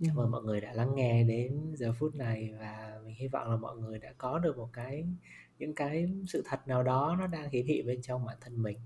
cảm 0.00 0.16
ơn 0.16 0.30
mọi 0.30 0.42
người 0.42 0.60
đã 0.60 0.72
lắng 0.72 0.94
nghe 0.94 1.24
đến 1.24 1.74
giờ 1.76 1.92
phút 1.92 2.14
này 2.14 2.52
và 2.60 3.00
mình 3.04 3.14
hy 3.14 3.28
vọng 3.28 3.50
là 3.50 3.56
mọi 3.56 3.76
người 3.76 3.98
đã 3.98 4.12
có 4.18 4.38
được 4.38 4.56
một 4.56 4.68
cái 4.72 5.06
những 5.58 5.74
cái 5.74 6.08
sự 6.28 6.42
thật 6.46 6.68
nào 6.68 6.82
đó 6.82 7.16
nó 7.18 7.26
đang 7.26 7.50
hiển 7.50 7.66
thị 7.66 7.82
bên 7.82 8.02
trong 8.02 8.24
bản 8.24 8.36
thân 8.40 8.62
mình. 8.62 8.78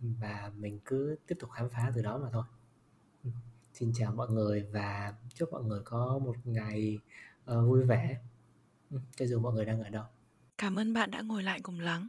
Và 0.00 0.52
mình 0.56 0.80
cứ 0.84 1.16
tiếp 1.26 1.34
tục 1.40 1.50
khám 1.50 1.68
phá 1.70 1.92
từ 1.94 2.02
đó 2.02 2.18
mà 2.18 2.28
thôi. 2.32 2.44
Xin 3.72 3.92
chào 3.94 4.12
mọi 4.12 4.28
người 4.28 4.66
và 4.72 5.14
chúc 5.34 5.52
mọi 5.52 5.62
người 5.62 5.80
có 5.84 6.18
một 6.18 6.36
ngày 6.44 6.98
uh, 7.50 7.68
vui 7.68 7.84
vẻ. 7.84 8.16
Cho 9.16 9.26
dù 9.26 9.40
mọi 9.40 9.52
người 9.52 9.64
đang 9.64 9.82
ở 9.82 9.88
đâu. 9.88 10.04
Cảm 10.58 10.76
ơn 10.76 10.92
bạn 10.92 11.10
đã 11.10 11.20
ngồi 11.20 11.42
lại 11.42 11.60
cùng 11.62 11.80
lắng. 11.80 12.08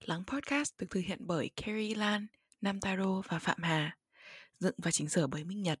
Lắng 0.00 0.22
podcast 0.26 0.72
được 0.78 0.86
thực 0.90 1.00
hiện 1.00 1.18
bởi 1.26 1.50
Carrie 1.56 1.94
Lan 1.94 2.26
Nam 2.60 2.80
Taro 2.80 3.20
và 3.28 3.38
Phạm 3.38 3.62
Hà. 3.62 3.96
Dựng 4.58 4.74
và 4.78 4.90
chỉnh 4.90 5.08
sửa 5.08 5.26
bởi 5.26 5.44
Minh 5.44 5.62
Nhật 5.62 5.80